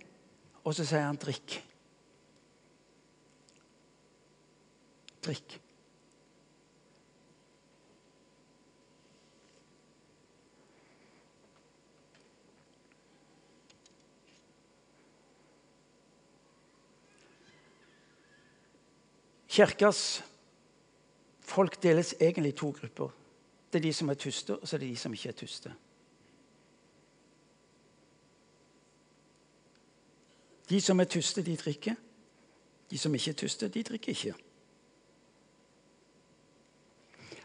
Og 0.63 0.75
så 0.75 0.83
sier 0.87 1.05
han 1.07 1.19
drikk. 1.19 1.59
Drikk. 5.23 5.59
Kirkas 19.53 20.23
folk 21.45 21.75
deles 21.83 22.15
egentlig 22.19 22.55
i 22.55 22.57
to 22.57 22.71
grupper. 22.73 23.22
Det 23.73 23.79
er 23.79 23.81
de 23.81 23.93
som 23.93 24.09
er 24.09 24.13
tyste, 24.13 24.57
og 24.57 24.67
så 24.67 24.75
er 24.75 24.79
det 24.79 24.89
de 24.89 24.95
som 24.97 25.13
ikke 25.13 25.29
er 25.29 25.33
tyste. 25.33 25.73
De 30.69 30.81
som 30.81 30.99
er 30.99 31.03
tyste, 31.03 31.41
de 31.45 31.55
drikker. 31.57 31.95
De 32.91 32.97
som 32.97 33.15
ikke 33.15 33.31
er 33.31 33.35
tyste, 33.35 33.67
de 33.67 33.83
drikker 33.83 34.09
ikke. 34.09 34.33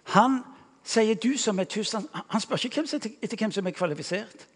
Han 0.05 0.41
sier 0.85 1.14
'du 1.14 1.37
som 1.37 1.59
er 1.59 1.64
tyst'. 1.64 1.97
Han, 1.97 2.09
han 2.31 2.41
spør 2.41 2.64
ikke 2.64 2.75
hvem, 2.75 3.17
etter 3.23 3.37
hvem 3.37 3.53
som 3.53 3.67
er 3.67 3.71
kvalifisert. 3.71 4.49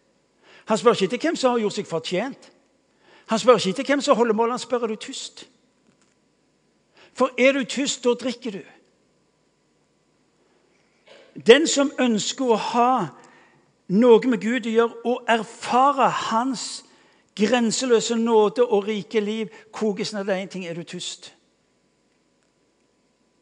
Han 0.64 0.78
spør 0.78 0.92
ikke 0.92 1.04
etter 1.04 1.18
hvem 1.18 1.36
som 1.36 1.50
har 1.50 1.58
gjort 1.58 1.72
seg 1.72 1.86
fortjent. 1.86 2.52
Han 3.26 3.38
spør 3.38 3.56
ikke 3.56 3.68
etter 3.70 3.84
hvem 3.84 4.00
som 4.00 4.16
holder 4.16 4.34
mål. 4.34 4.50
Han 4.50 4.58
spør 4.58 4.82
er 4.82 4.86
du 4.86 4.96
tyst. 4.96 5.48
For 7.12 7.30
er 7.38 7.52
du 7.52 7.64
tyst, 7.64 8.04
da 8.04 8.14
drikker 8.14 8.50
du. 8.50 8.62
Den 11.34 11.66
som 11.66 11.92
ønsker 11.98 12.44
å 12.44 12.56
ha 12.56 12.94
noe 13.88 14.28
med 14.28 14.40
Gud 14.40 14.66
å 14.66 14.72
gjøre 14.72 15.04
og 15.08 15.28
erfare 15.28 16.08
Hans 16.28 16.84
grenseløse 17.36 18.16
nåde 18.16 18.64
og 18.64 18.88
rike 18.88 19.20
liv, 19.20 19.48
kokes 19.72 20.12
ned 20.12 20.24
til 20.24 20.34
én 20.34 20.48
ting 20.48 20.66
er 20.66 20.74
du 20.74 20.82
tyst. 20.82 21.34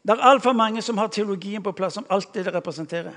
Det 0.03 0.15
er 0.15 0.23
altfor 0.23 0.53
mange 0.53 0.81
som 0.81 0.97
har 0.97 1.07
teologien 1.07 1.63
på 1.63 1.71
plass 1.71 1.97
om 1.97 2.05
alt 2.09 2.33
det 2.33 2.45
det 2.45 2.53
representerer. 2.53 3.13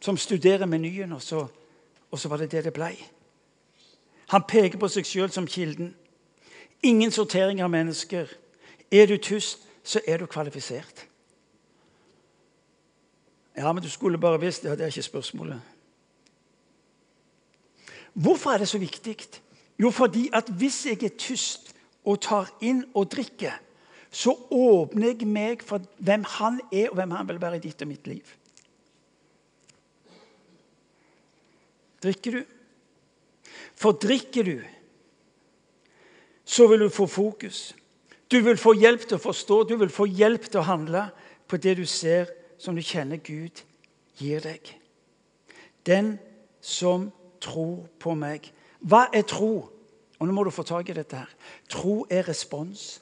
Som 0.00 0.16
studerer 0.16 0.66
menyen, 0.66 1.12
og 1.12 1.22
så, 1.22 1.46
og 2.10 2.18
så 2.18 2.28
var 2.28 2.36
det 2.36 2.50
det 2.50 2.64
det 2.64 2.72
blei. 2.72 2.96
Han 4.28 4.42
peker 4.48 4.78
på 4.78 4.88
seg 4.88 5.06
sjøl 5.06 5.30
som 5.30 5.46
kilden. 5.46 5.94
Ingen 6.82 7.10
sortering 7.10 7.62
av 7.62 7.70
mennesker. 7.70 8.28
Er 8.90 9.06
du 9.06 9.16
tyst, 9.16 9.66
så 9.84 10.00
er 10.06 10.18
du 10.18 10.26
kvalifisert. 10.26 11.07
Ja, 13.58 13.72
men 13.72 13.82
du 13.82 13.90
skulle 13.90 14.18
bare 14.18 14.38
visst 14.40 14.62
det. 14.62 14.76
Det 14.78 14.86
er 14.86 14.92
ikke 14.92 15.02
spørsmålet. 15.02 15.60
Hvorfor 18.14 18.50
er 18.50 18.58
det 18.58 18.68
så 18.68 18.78
viktig? 18.78 19.16
Jo, 19.78 19.90
fordi 19.90 20.28
at 20.32 20.48
hvis 20.48 20.86
jeg 20.86 21.02
er 21.02 21.16
tyst 21.18 21.74
og 22.04 22.20
tar 22.22 22.50
inn 22.62 22.84
og 22.94 23.10
drikker, 23.10 23.58
så 24.10 24.32
åpner 24.50 25.12
jeg 25.12 25.26
meg 25.28 25.62
for 25.66 25.82
hvem 25.98 26.24
han 26.38 26.60
er, 26.72 26.88
og 26.88 26.94
hvem 26.94 27.10
han 27.10 27.28
vil 27.28 27.40
være 27.40 27.58
i 27.58 27.64
ditt 27.66 27.82
og 27.82 27.90
mitt 27.90 28.06
liv. 28.06 28.30
Drikker 32.02 32.38
du? 32.38 32.42
For 33.74 33.92
drikker 33.92 34.46
du, 34.46 34.56
så 36.44 36.66
vil 36.66 36.86
du 36.86 36.88
få 36.88 37.06
fokus. 37.06 37.74
Du 38.30 38.40
vil 38.40 38.56
få 38.56 38.72
hjelp 38.78 39.06
til 39.06 39.18
å 39.18 39.22
forstå, 39.22 39.62
du 39.68 39.76
vil 39.76 39.92
få 39.92 40.06
hjelp 40.06 40.46
til 40.46 40.62
å 40.62 40.68
handle 40.68 41.08
på 41.48 41.58
det 41.60 41.76
du 41.78 41.86
ser 41.86 42.37
som 42.58 42.76
du 42.76 42.82
kjenner 42.82 43.16
Gud 43.22 43.62
gir 44.18 44.42
deg. 44.42 44.74
Den 45.86 46.18
som 46.60 47.10
tror 47.40 47.86
på 48.00 48.14
meg. 48.18 48.50
Hva 48.80 49.06
er 49.14 49.26
tro? 49.26 49.68
Og 50.18 50.26
nå 50.26 50.34
må 50.34 50.44
du 50.44 50.50
få 50.50 50.64
tak 50.66 50.88
i 50.90 50.96
dette 50.96 51.16
her. 51.16 51.30
Tro 51.70 52.02
er 52.10 52.26
respons. 52.28 52.98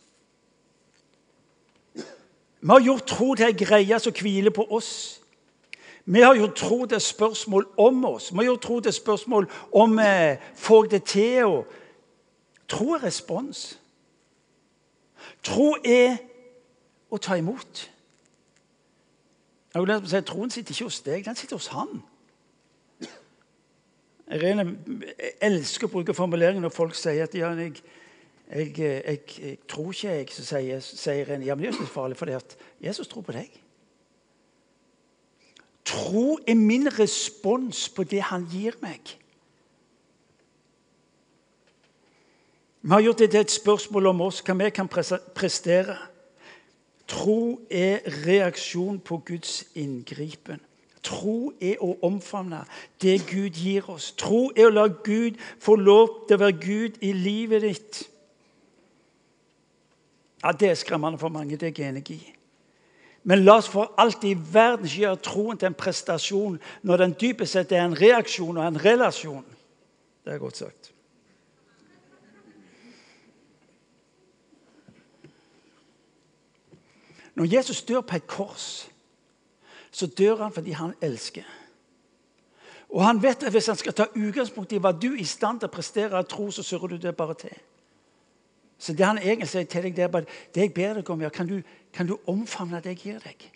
Vi 1.97 2.73
har 2.73 2.81
gjort 2.81 3.07
tro 3.07 3.35
til 3.35 3.47
ei 3.47 3.57
greie 3.57 3.99
som 4.01 4.13
hviler 4.13 4.53
på 4.53 4.67
oss. 4.75 5.23
Vi 6.05 6.21
har 6.21 6.37
gjort 6.37 6.57
tro 6.57 6.87
til 6.87 7.01
spørsmål 7.01 7.67
om 7.79 8.05
oss. 8.05 8.31
Vi 8.33 8.37
har 8.37 8.45
gjort 8.51 8.63
tro 8.63 8.81
til 8.81 8.93
spørsmål 8.93 9.49
om 9.73 9.99
eh, 9.99 10.39
får 10.55 10.87
det 10.93 11.03
til. 11.05 11.45
Og... 11.45 11.67
Tro 12.69 12.93
er 12.95 13.03
respons. 13.03 13.79
Tro 15.43 15.75
er 15.85 16.17
å 17.11 17.19
ta 17.23 17.39
imot. 17.39 17.87
Jeg 19.77 19.83
vil 19.85 20.09
si, 20.09 20.21
Troen 20.25 20.51
sitter 20.51 20.73
ikke 20.73 20.85
hos 20.89 21.01
deg, 21.05 21.25
den 21.27 21.37
sitter 21.37 21.59
hos 21.59 21.67
han. 21.75 21.99
Jeg 24.27 24.65
elsker 25.45 25.87
å 25.87 25.93
bruke 25.93 26.15
formuleringen 26.17 26.65
når 26.65 26.73
folk 26.73 26.97
sier 26.97 27.27
at 27.27 27.37
ja, 27.37 27.51
jeg, 27.59 27.77
jeg, 28.49 28.73
jeg, 28.79 29.21
jeg, 29.37 29.59
tror 29.69 29.93
ikke 29.93 30.15
jeg. 30.15 30.31
Så 30.33 30.47
sier, 30.49 30.81
sier 30.81 31.35
en 31.35 31.45
ja, 31.45 31.55
men 31.55 31.67
det 31.67 31.75
er 31.75 31.77
ikke 31.77 31.93
farlig, 31.93 32.17
for 32.17 32.33
Jesus 32.81 33.13
tror 33.13 33.27
på 33.27 33.37
deg. 33.37 33.61
Tro 35.87 36.39
er 36.49 36.57
min 36.57 36.89
respons 36.97 37.85
på 37.93 38.09
det 38.09 38.25
han 38.33 38.49
gir 38.51 38.81
meg. 38.81 39.13
Vi 42.81 42.95
har 42.95 43.05
gjort 43.05 43.19
det 43.19 43.31
til 43.31 43.45
et 43.45 43.51
spørsmål 43.61 44.15
om 44.15 44.25
oss, 44.31 44.41
hva 44.47 44.57
vi 44.57 44.73
kan 44.73 44.89
prestere. 44.89 46.01
Tro 47.07 47.61
er 47.71 48.01
reaksjon 48.27 48.99
på 49.01 49.21
Guds 49.27 49.65
inngripen. 49.75 50.61
Tro 51.07 51.53
er 51.63 51.79
å 51.85 51.93
omfavne 52.07 52.65
det 53.03 53.21
Gud 53.31 53.55
gir 53.55 53.87
oss. 53.91 54.11
Tro 54.19 54.49
er 54.57 54.67
å 54.67 54.75
la 54.75 54.87
Gud 54.91 55.39
få 55.63 55.77
lov 55.79 56.27
til 56.27 56.39
å 56.39 56.43
være 56.43 56.57
Gud 56.63 56.99
i 57.07 57.13
livet 57.15 57.63
ditt. 57.63 58.01
Ja, 60.43 60.53
Det 60.53 60.71
er 60.71 60.75
skremmende 60.75 61.19
for 61.19 61.29
mange. 61.29 61.57
Det 61.57 61.79
er 61.79 61.95
jeg. 61.95 62.35
Men 63.23 63.45
la 63.45 63.57
oss 63.59 63.69
for 63.69 63.95
alt 63.99 64.25
i 64.25 64.35
verden 64.35 64.87
ikke 64.87 65.01
gjøre 65.01 65.23
troen 65.23 65.59
til 65.59 65.67
en 65.67 65.79
prestasjon 65.79 66.59
når 66.83 66.97
den 67.03 67.15
dypest 67.21 67.53
sett 67.53 67.73
er 67.73 67.83
en 67.83 67.97
reaksjon 67.99 68.57
og 68.57 68.67
en 68.67 68.85
relasjon. 68.85 69.45
Det 70.25 70.35
er 70.35 70.39
godt 70.39 70.57
sagt. 70.57 70.93
Når 77.37 77.55
Jesus 77.55 77.83
dør 77.83 78.01
på 78.01 78.17
et 78.17 78.27
kors, 78.27 78.89
så 79.91 80.07
dør 80.07 80.43
han 80.43 80.53
fordi 80.53 80.71
han 80.71 80.95
elsker. 81.01 81.45
Og 82.89 83.05
han 83.05 83.23
vet 83.23 83.43
at 83.43 83.53
Hvis 83.53 83.67
han 83.67 83.77
skal 83.77 83.93
ta 83.93 84.07
utgangspunkt 84.17 84.73
i 84.73 84.79
hva 84.79 84.93
du 84.93 85.13
er 85.13 85.21
i 85.21 85.25
stand 85.25 85.61
til 85.61 85.69
å 85.69 85.73
prestere 85.73 86.17
av 86.17 86.29
tro, 86.29 86.51
så 86.51 86.63
surrer 86.63 86.95
du 86.95 86.97
det 86.97 87.17
bare 87.17 87.35
til. 87.35 87.57
Så 88.79 88.93
det 88.93 89.07
han 89.07 89.19
egentlig 89.19 89.49
sier 89.49 89.65
til 89.65 89.83
deg, 89.83 89.97
det 89.97 90.05
er 90.05 90.13
bare 90.13 90.29
det 90.55 90.63
jeg 90.63 90.75
ber 90.75 90.95
deg 90.95 91.11
om, 91.11 91.21
ja, 91.21 91.29
kan, 91.29 91.49
du, 91.49 91.63
kan 91.93 92.07
du 92.07 92.19
omfavne 92.27 92.81
det 92.81 92.97
jeg 92.97 93.03
gir 93.03 93.21
deg? 93.25 93.53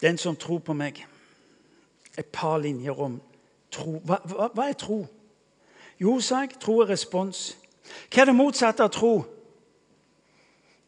Den 0.00 0.18
som 0.18 0.36
tror 0.36 0.58
på 0.64 0.72
meg. 0.72 1.06
Et 2.18 2.26
par 2.26 2.58
linjer 2.58 3.00
om 3.00 3.20
tro. 3.72 3.98
Hva, 4.04 4.20
hva, 4.24 4.50
hva 4.54 4.68
er 4.68 4.78
tro? 4.78 5.04
Jo, 6.00 6.18
sa 6.24 6.44
jeg, 6.44 6.56
tro 6.60 6.80
er 6.82 6.92
respons. 6.94 7.50
Hva 8.10 8.22
er 8.22 8.30
det 8.30 8.36
motsatte 8.36 8.84
av 8.86 8.92
tro? 8.94 9.14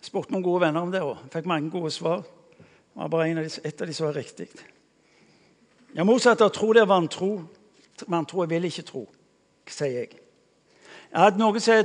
Jeg 0.02 0.10
spurte 0.10 0.34
noen 0.34 0.44
gode 0.44 0.64
venner 0.64 0.82
om 0.82 0.92
det 0.92 1.02
òg. 1.04 1.18
fikk 1.30 1.46
mange 1.46 1.70
gode 1.70 1.92
svar. 1.94 2.22
Det 2.22 3.00
var 3.00 3.08
bare 3.08 3.30
av 3.30 3.44
de, 3.44 3.60
et 3.64 3.94
som 3.94 4.06
var 4.06 4.16
riktig. 4.16 4.48
Ja, 5.94 6.04
Motsatt 6.04 6.40
av 6.40 6.50
tro 6.52 6.72
det 6.72 6.82
er 6.82 6.88
vantro. 6.88 7.30
Vantro 8.08 8.42
jeg 8.42 8.50
vil 8.50 8.64
ikke 8.64 8.84
tro, 8.88 9.02
sier 9.68 9.98
jeg. 10.00 10.16
At 11.12 11.36
noen 11.36 11.60
sier 11.60 11.84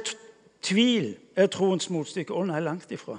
tvil 0.63 1.11
er 1.35 1.49
troens 1.51 1.89
motstykke. 1.91 2.33
Å 2.33 2.45
nei, 2.47 2.61
langt 2.63 2.91
ifra. 2.95 3.17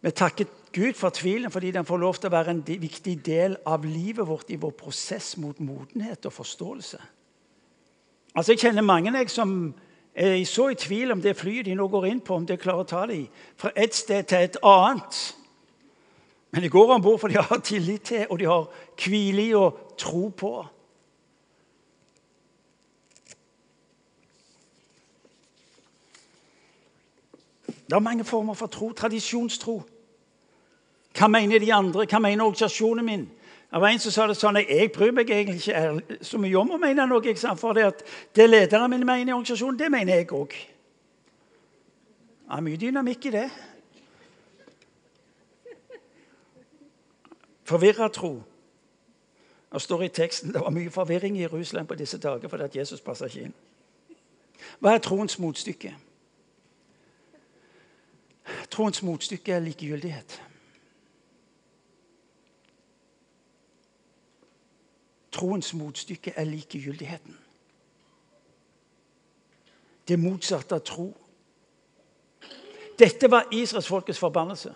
Vi 0.00 0.12
takker 0.16 0.48
Gud 0.76 0.92
for 0.92 1.08
tvilen 1.08 1.50
fordi 1.50 1.70
den 1.72 1.86
får 1.88 1.96
lov 1.96 2.18
til 2.20 2.28
å 2.28 2.34
være 2.36 2.52
en 2.52 2.64
viktig 2.66 3.14
del 3.24 3.56
av 3.64 3.84
livet 3.88 4.28
vårt 4.28 4.50
i 4.52 4.58
vår 4.60 4.74
prosess 4.76 5.36
mot 5.40 5.60
modenhet 5.60 6.26
og 6.28 6.34
forståelse. 6.36 6.98
Altså, 8.34 8.52
Jeg 8.52 8.58
kjenner 8.58 8.82
mange 8.82 9.18
jeg, 9.18 9.30
som 9.30 9.74
er 10.14 10.44
så 10.44 10.68
i 10.68 10.74
tvil 10.74 11.12
om 11.12 11.22
det 11.22 11.36
flyet 11.36 11.64
de 11.64 11.74
nå 11.74 11.88
går 11.88 12.06
inn 12.06 12.20
på, 12.20 12.36
om 12.36 12.46
det 12.46 12.60
klarer 12.60 12.84
å 12.84 12.90
ta 12.90 13.06
dem 13.06 13.24
fra 13.56 13.72
et 13.76 13.94
sted 13.94 14.28
til 14.28 14.44
et 14.44 14.60
annet. 14.62 15.36
Men 16.52 16.62
de 16.62 16.68
går 16.68 16.94
om 16.94 17.02
bord 17.02 17.20
for 17.20 17.32
de 17.32 17.40
har 17.40 17.64
tillit 17.64 18.02
til 18.02 18.26
og 18.30 18.38
de 18.38 18.44
har 18.44 18.68
hvile 19.00 19.48
i 19.48 19.54
og 19.56 19.96
tro 19.96 20.28
på. 20.28 20.54
Det 27.86 27.94
er 27.94 28.00
mange 28.02 28.24
former 28.24 28.54
for 28.54 28.66
tro. 28.66 28.92
Tradisjonstro. 28.92 29.82
Hva 31.16 31.28
mener 31.28 31.58
de 31.58 31.72
andre? 31.72 32.04
Hva 32.04 32.18
mener 32.20 32.44
organisasjonen 32.44 33.04
min? 33.04 33.26
Det 33.70 33.80
var 33.80 33.88
en 33.88 33.98
som 33.98 34.12
sa 34.12 34.26
det 34.28 34.36
sånn 34.38 34.56
Jeg 34.62 34.92
bryr 34.94 35.12
meg 35.12 35.30
egentlig 35.30 35.66
ikke 35.66 36.18
så 36.24 36.38
mye 36.38 36.56
om 36.60 36.74
å 36.76 36.80
mene 36.80 37.06
noe. 37.08 37.34
For 37.58 37.76
det 37.76 37.84
at 37.84 38.02
det 38.36 38.48
lederne 38.50 38.88
mine 38.92 39.04
mener 39.04 39.32
i 39.32 39.36
organisasjonen, 39.36 39.78
det 39.78 39.90
mener 39.92 40.20
jeg 40.20 40.32
òg. 40.32 40.54
Det 42.46 42.56
er 42.56 42.62
mye 42.62 42.80
dynamikk 42.80 43.26
i 43.26 43.34
det. 43.34 43.48
Forvirra 47.66 48.08
tro. 48.08 48.36
Det 49.72 49.82
står 49.82 50.02
i 50.06 50.08
teksten 50.08 50.52
det 50.54 50.60
var 50.62 50.70
mye 50.70 50.90
forvirring 50.90 51.36
i 51.36 51.42
Jerusalem 51.42 51.86
på 51.86 51.94
disse 51.98 52.18
dager 52.18 52.48
fordi 52.48 52.64
at 52.64 52.76
Jesus 52.76 53.00
passer 53.00 53.26
ikke 53.26 53.48
inn. 53.48 53.56
Hva 54.80 54.94
er 54.94 55.02
troens 55.02 55.38
motstykke? 55.42 55.90
Troens 58.70 59.02
motstykke 59.02 59.52
er 59.52 59.64
likegyldighet. 59.66 60.38
Troens 65.36 65.74
motstykke 65.74 66.32
er 66.36 66.44
likegyldigheten. 66.48 67.36
Det 70.08 70.18
motsatte 70.18 70.78
av 70.78 70.84
tro. 70.86 71.10
Dette 72.96 73.28
var 73.30 73.50
israelsfolkets 73.52 74.20
forbannelse. 74.22 74.72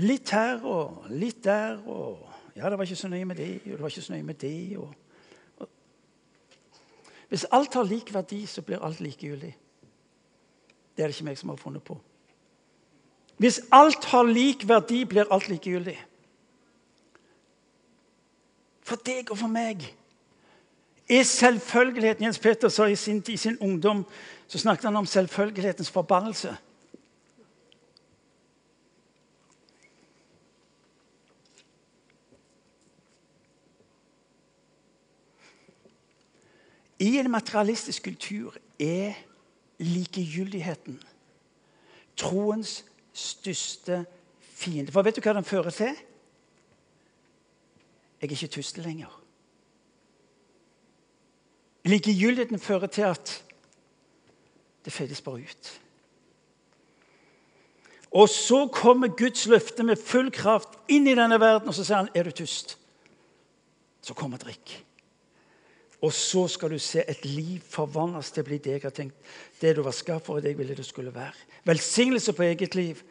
Litt 0.00 0.32
her 0.32 0.64
og 0.64 1.10
litt 1.12 1.44
der. 1.44 1.82
og 1.86 2.24
Ja, 2.56 2.70
det 2.70 2.78
var 2.78 2.84
ikke 2.88 2.96
så 2.96 3.08
nøye 3.08 3.24
med 3.24 3.36
det, 3.36 3.60
og 3.66 3.70
det 3.76 3.80
var 3.82 3.92
ikke 3.92 4.02
så 4.02 4.12
nøye 4.12 4.22
med 4.22 4.34
det. 4.40 4.78
Og, 4.78 4.94
og. 5.58 5.68
Hvis 7.28 7.46
alt 7.52 7.74
har 7.74 7.84
lik 7.84 8.14
verdi, 8.14 8.46
så 8.46 8.62
blir 8.62 8.82
alt 8.82 9.00
likegyldig. 9.00 9.56
Det 10.96 11.02
er 11.02 11.08
det 11.10 11.16
ikke 11.16 11.28
meg 11.28 11.38
som 11.38 11.52
har 11.52 11.60
funnet 11.60 11.84
på. 11.84 11.98
Hvis 13.36 13.60
alt 13.72 14.04
har 14.04 14.24
lik 14.24 14.64
verdi, 14.68 15.04
blir 15.04 15.28
alt 15.30 15.48
likegyldig. 15.48 15.98
For 18.86 18.98
deg 19.02 19.30
og 19.34 19.38
for 19.40 19.50
meg 19.50 19.82
er 21.10 21.22
selvfølgeligheten 21.26 22.24
Jens 22.24 22.38
Peter 22.38 22.70
sa 22.70 22.86
i 22.86 22.94
sin, 22.98 23.18
i 23.28 23.36
sin 23.36 23.58
ungdom 23.58 24.04
så 24.46 24.58
snakket 24.62 24.84
han 24.84 24.96
om 24.96 25.06
selvfølgelighetens 25.06 25.90
forbannelse. 25.90 26.56
I 36.98 37.18
en 37.18 37.30
materialistisk 37.30 38.06
kultur 38.06 38.54
er 38.80 39.18
likegyldigheten 39.78 41.02
troens 42.16 42.84
største 43.12 44.04
fiende. 44.40 44.92
For 44.92 45.02
vet 45.02 45.16
du 45.16 45.20
hva 45.20 45.34
den 45.36 45.44
fører 45.44 45.74
til? 45.74 45.98
Jeg 48.26 48.32
er 48.32 48.42
ikke 48.42 48.54
tuste 48.58 48.82
lenger. 48.82 49.22
Likegyldigheten 51.84 52.58
fører 52.58 52.86
til 52.86 53.02
at 53.02 53.44
det 54.84 54.92
fedes 54.92 55.20
bare 55.22 55.34
ut. 55.34 55.68
Og 58.10 58.28
så 58.28 58.66
kommer 58.72 59.08
Guds 59.08 59.46
løfte 59.46 59.82
med 59.86 60.02
full 60.02 60.32
kraft 60.34 60.74
inn 60.88 61.06
i 61.06 61.14
denne 61.14 61.38
verden, 61.40 61.68
og 61.68 61.74
så 61.74 61.84
sier 61.84 61.96
han, 61.96 62.08
'Er 62.14 62.22
du 62.22 62.30
tyst, 62.30 62.78
Så 64.02 64.14
kommer 64.14 64.38
drikk. 64.38 64.84
Og 66.00 66.12
så 66.12 66.48
skal 66.48 66.70
du 66.70 66.78
se 66.78 67.04
et 67.08 67.24
liv 67.24 67.60
forvandles 67.60 68.30
til 68.30 68.42
å 68.42 68.44
bli 68.44 68.58
det 68.58 68.72
jeg 68.72 68.82
har 68.82 68.90
tenkt. 68.90 69.16
Det 69.60 69.76
du 69.76 69.82
var 69.82 69.90
skapt 69.90 70.26
for, 70.26 70.34
og 70.34 70.42
det 70.42 70.48
jeg 70.48 70.58
ville 70.58 70.74
du 70.74 70.82
skulle 70.82 71.14
være. 71.14 71.32
Velsignelse 71.64 72.32
på 72.32 72.42
eget 72.42 72.74
liv 72.74 73.02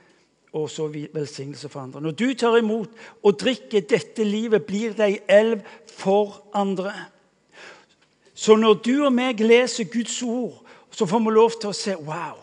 og 0.56 0.70
så 0.72 0.88
velsignelse 0.88 1.70
for 1.70 1.80
andre. 1.80 2.02
Når 2.02 2.12
du 2.12 2.34
tar 2.34 2.58
imot 2.58 2.90
og 3.24 3.40
drikker 3.40 3.84
dette 3.90 4.24
livet, 4.24 4.64
blir 4.64 4.96
det 4.96 5.06
ei 5.06 5.18
elv 5.28 5.66
for 5.92 6.42
andre. 6.56 6.94
Så 8.34 8.56
når 8.56 8.74
du 8.74 8.94
og 9.06 9.14
meg 9.14 9.44
leser 9.44 9.90
Guds 9.92 10.22
ord, 10.24 10.62
så 10.92 11.06
får 11.06 11.20
vi 11.20 11.36
lov 11.36 11.60
til 11.60 11.72
å 11.72 11.76
se 11.76 11.96
wow. 12.00 12.40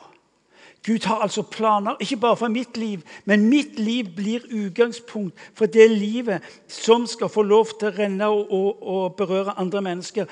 Gud 0.84 1.06
har 1.06 1.22
altså 1.22 1.42
planer, 1.42 1.96
ikke 2.00 2.16
bare 2.16 2.36
for 2.36 2.52
mitt 2.52 2.76
liv, 2.76 3.00
men 3.24 3.48
mitt 3.48 3.78
liv 3.78 4.08
blir 4.16 4.44
utgangspunkt 4.50 5.38
for 5.54 5.70
det 5.70 5.90
livet 5.90 6.42
som 6.68 7.06
skal 7.06 7.30
få 7.30 7.44
lov 7.46 7.76
til 7.78 7.88
å 7.88 7.94
renne 7.96 8.28
og, 8.28 8.50
og, 8.52 8.82
og 8.82 9.16
berøre 9.16 9.54
andre 9.56 9.82
mennesker. 9.82 10.26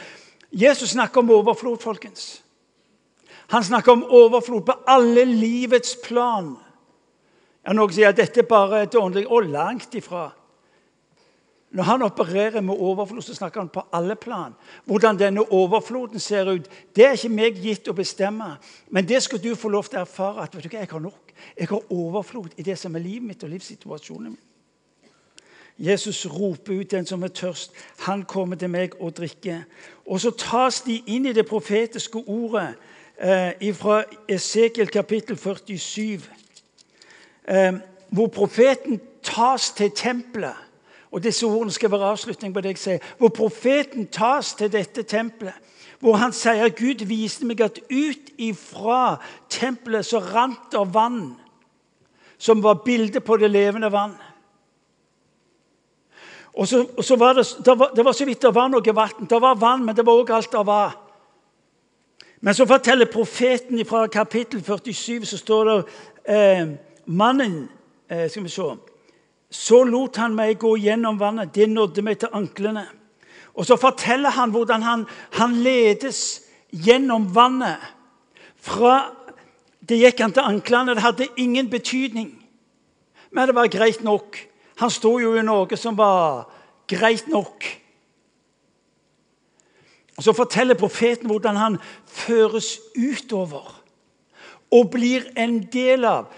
Jesus 0.50 0.90
snakker 0.90 1.22
om 1.22 1.30
overflod, 1.30 1.78
folkens. 1.78 2.42
Han 3.54 3.64
snakker 3.64 3.92
om 3.92 4.04
overflod 4.04 4.66
på 4.66 4.74
alle 4.86 5.24
livets 5.24 5.96
plan. 6.04 6.56
Ja, 7.70 7.74
Noen 7.78 7.92
sier 7.94 8.10
at 8.10 8.18
dette 8.18 8.42
bare 8.42 8.80
er 8.82 8.96
åndelig. 8.98 9.28
Og 9.30 9.46
langt 9.46 9.94
ifra. 9.94 10.32
Når 11.70 11.86
han 11.86 12.02
opererer 12.02 12.60
med 12.66 12.74
overflod, 12.74 13.22
så 13.22 13.34
snakker 13.34 13.60
han 13.60 13.68
på 13.68 13.84
alle 13.94 14.16
plan. 14.18 14.56
Hvordan 14.84 15.18
denne 15.18 15.44
overfloden 15.52 16.18
ser 16.18 16.50
ut, 16.50 16.66
det 16.96 17.04
er 17.06 17.14
ikke 17.14 17.30
meg 17.30 17.60
gitt 17.62 17.86
å 17.86 17.94
bestemme. 17.94 18.56
Men 18.90 19.06
det 19.06 19.22
skal 19.22 19.38
du 19.38 19.54
få 19.54 19.70
lov 19.70 19.86
til 19.86 20.00
å 20.00 20.02
erfare. 20.02 20.42
at 20.42 20.56
vet 20.56 20.64
du 20.64 20.68
hva, 20.68 20.80
Jeg 20.80 20.88
har 20.90 21.00
nok. 21.00 21.32
Jeg 21.58 21.68
har 21.68 21.92
overflod 21.92 22.48
i 22.56 22.62
det 22.62 22.78
som 22.78 22.94
er 22.94 23.06
livet 23.06 23.22
mitt 23.22 23.44
og 23.44 23.50
livssituasjonen 23.50 24.32
min. 24.32 24.38
Jesus 25.78 26.26
roper 26.26 26.80
ut 26.80 26.90
den 26.90 27.06
som 27.06 27.22
er 27.22 27.28
tørst. 27.28 27.70
Han 27.98 28.24
kommer 28.24 28.56
til 28.56 28.68
meg 28.70 29.00
og 29.00 29.16
drikker. 29.16 29.62
Og 30.06 30.20
så 30.20 30.30
tas 30.30 30.80
de 30.80 31.02
inn 31.06 31.26
i 31.26 31.32
det 31.32 31.46
profetiske 31.46 32.18
ordet 32.26 32.74
eh, 33.16 33.74
fra 33.74 34.02
Esekiel 34.28 34.90
kapittel 34.90 35.36
47, 35.36 36.14
eh, 36.14 36.39
hvor 38.10 38.26
profeten 38.26 39.00
tas 39.22 39.70
til 39.70 39.90
tempelet. 39.90 40.56
Og 41.10 41.22
Disse 41.22 41.46
ordene 41.46 41.72
skal 41.74 41.90
være 41.90 42.12
avslutning 42.12 42.54
på 42.54 42.62
det 42.62 42.74
jeg 42.74 42.78
sier. 42.78 43.10
Hvor 43.18 43.32
profeten 43.34 44.06
tas 44.06 44.54
til 44.54 44.70
dette 44.72 45.02
tempelet. 45.02 45.54
Hvor 46.00 46.16
han 46.16 46.32
sier 46.32 46.64
at 46.64 46.78
Gud 46.78 47.04
viste 47.04 47.44
meg 47.44 47.60
at 47.60 47.80
ut 47.90 48.30
ifra 48.38 49.18
tempelet 49.52 50.06
så 50.06 50.22
rant 50.22 50.70
det 50.72 50.84
vann, 50.94 51.34
som 52.38 52.62
var 52.62 52.80
bildet 52.84 53.24
på 53.24 53.36
det 53.36 53.50
levende 53.50 53.90
vann. 53.92 54.14
Og 56.54 56.68
så, 56.68 56.86
og 56.96 57.04
så 57.04 57.16
var 57.16 57.32
det, 57.36 57.44
det, 57.64 57.78
var, 57.78 57.92
det 57.96 58.04
var 58.04 58.12
så 58.12 58.24
vidt 58.24 58.42
det 58.42 58.54
var 58.54 58.70
noe 58.72 58.94
vann. 58.96 59.28
Det 59.28 59.42
var 59.42 59.60
vann, 59.60 59.84
men 59.84 59.96
det 59.96 60.06
var 60.06 60.22
òg 60.22 60.32
alt 60.34 60.52
det 60.52 60.66
var. 60.66 60.96
Men 62.40 62.56
så 62.56 62.64
forteller 62.66 63.10
profeten 63.12 63.84
fra 63.86 64.06
kapittel 64.06 64.62
47, 64.64 65.24
så 65.28 65.36
står 65.36 65.68
det 65.68 65.76
eh, 66.24 66.72
Mannen 67.06 67.68
eh, 68.08 68.28
Skal 68.30 68.42
vi 68.42 68.48
se 68.48 68.76
Så 69.50 69.84
lot 69.84 70.16
han 70.16 70.34
meg 70.34 70.58
gå 70.58 70.76
gjennom 70.78 71.18
vannet. 71.18 71.54
Det 71.54 71.68
nådde 71.68 72.02
meg 72.02 72.18
til 72.18 72.28
anklene. 72.32 72.86
Og 73.54 73.66
så 73.66 73.76
forteller 73.76 74.30
han 74.30 74.52
hvordan 74.54 74.82
han, 74.82 75.06
han 75.34 75.56
ledes 75.62 76.42
gjennom 76.70 77.26
vannet. 77.34 77.82
Fra 78.56 79.10
det 79.80 79.98
gikk 79.98 80.22
han 80.22 80.32
til 80.32 80.46
anklene. 80.46 80.94
Det 80.94 81.02
hadde 81.02 81.28
ingen 81.36 81.70
betydning. 81.70 82.30
Men 83.30 83.48
det 83.48 83.54
var 83.54 83.72
greit 83.72 84.04
nok. 84.06 84.38
Han 84.80 84.90
sto 84.90 85.18
jo 85.18 85.34
i 85.34 85.44
noe 85.44 85.76
som 85.76 85.98
var 85.98 86.46
greit 86.88 87.28
nok. 87.28 87.66
Og 90.16 90.24
Så 90.24 90.32
forteller 90.36 90.76
profeten 90.76 91.26
hvordan 91.26 91.56
han 91.56 91.78
føres 92.06 92.78
utover 92.96 93.76
og 94.70 94.90
blir 94.90 95.24
en 95.36 95.62
del 95.72 96.04
av. 96.04 96.28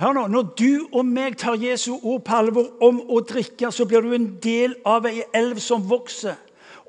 Hør 0.00 0.12
nå, 0.12 0.26
Når 0.26 0.42
du 0.56 0.88
og 0.92 1.04
meg 1.04 1.36
tar 1.38 1.58
Jesu 1.60 1.92
ord 2.02 2.22
på 2.24 2.36
alvor 2.36 2.70
om 2.82 3.02
å 3.10 3.20
drikke, 3.20 3.68
så 3.72 3.84
blir 3.84 4.00
du 4.00 4.14
en 4.16 4.30
del 4.40 4.76
av 4.84 5.06
ei 5.06 5.22
elv 5.36 5.60
som 5.60 5.84
vokser. 5.90 6.38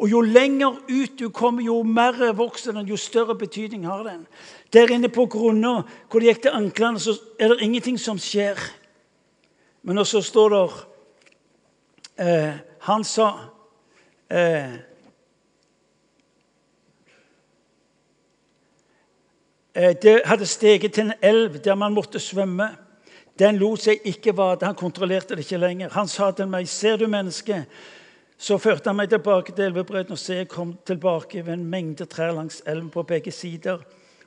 Og 0.02 0.10
Jo 0.10 0.22
lenger 0.22 0.80
ut 0.90 1.20
du 1.20 1.30
kommer, 1.30 1.64
jo 1.64 1.84
mer 1.84 2.34
vokser 2.34 2.74
den, 2.74 2.88
jo 2.88 2.98
større 2.98 3.36
betydning 3.36 3.86
har 3.86 4.04
den. 4.04 4.28
Der 4.74 4.90
inne 4.90 5.10
på 5.10 5.26
grunna 5.26 5.84
hvor 6.10 6.20
det 6.20 6.32
gikk 6.32 6.42
til 6.42 6.56
anklene, 6.56 7.00
så 7.00 7.18
er 7.40 7.52
det 7.52 7.62
ingenting 7.62 8.00
som 8.00 8.18
skjer. 8.18 8.58
Men 9.84 9.98
også 9.98 10.22
står 10.22 10.50
det 10.50 10.64
eh, 12.18 12.54
Han 12.88 13.04
sa 13.04 13.28
eh, 14.30 14.80
Eh, 19.76 19.96
det 20.02 20.22
hadde 20.26 20.46
steget 20.46 20.94
til 20.94 21.04
en 21.04 21.14
elv 21.22 21.60
der 21.64 21.76
man 21.76 21.94
måtte 21.94 22.20
svømme. 22.20 22.70
Den 23.40 23.58
lot 23.58 23.82
seg 23.86 24.04
ikke 24.06 24.34
vade. 24.38 24.66
Han 24.66 24.76
kontrollerte 24.76 25.36
det 25.36 25.46
ikke 25.46 25.62
lenger. 25.62 25.90
Han 25.94 26.08
sa 26.08 26.32
til 26.32 26.48
meg, 26.48 26.68
'Ser 26.68 26.98
du 26.98 27.08
mennesket?' 27.08 27.66
Så 28.38 28.58
førte 28.58 28.90
han 28.90 28.96
meg 28.96 29.10
tilbake 29.10 29.52
til 29.52 29.66
elvebredden, 29.66 30.12
og 30.12 30.18
så 30.18 30.34
jeg 30.34 30.48
kom 30.48 30.78
tilbake 30.86 31.46
ved 31.46 31.54
en 31.54 31.66
mengde 31.66 32.06
trær 32.06 32.32
langs 32.34 32.64
elven 32.66 32.90
på 32.90 33.04
begge 33.04 33.32
sider. 33.32 33.78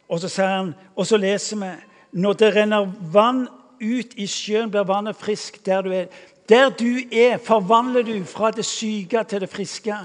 Og 0.08 0.20
så 0.20 0.28
sa 0.28 0.46
han, 0.46 0.74
og 0.96 1.06
så 1.06 1.16
leser 1.16 1.56
vi 1.56 1.70
når 2.12 2.32
det 2.32 2.54
renner 2.54 2.92
vann 3.12 3.48
ut 3.82 4.14
i 4.14 4.26
sjøen, 4.26 4.70
blir 4.70 4.86
vannet 4.86 5.16
frisk 5.18 5.58
der 5.66 5.82
du 5.82 5.90
er. 5.90 6.06
Der 6.48 6.70
du 6.70 7.00
er, 7.10 7.38
forvandler 7.42 8.02
du 8.02 8.24
fra 8.24 8.50
det 8.50 8.64
syke 8.64 9.24
til 9.24 9.40
det 9.40 9.50
friske 9.50 9.96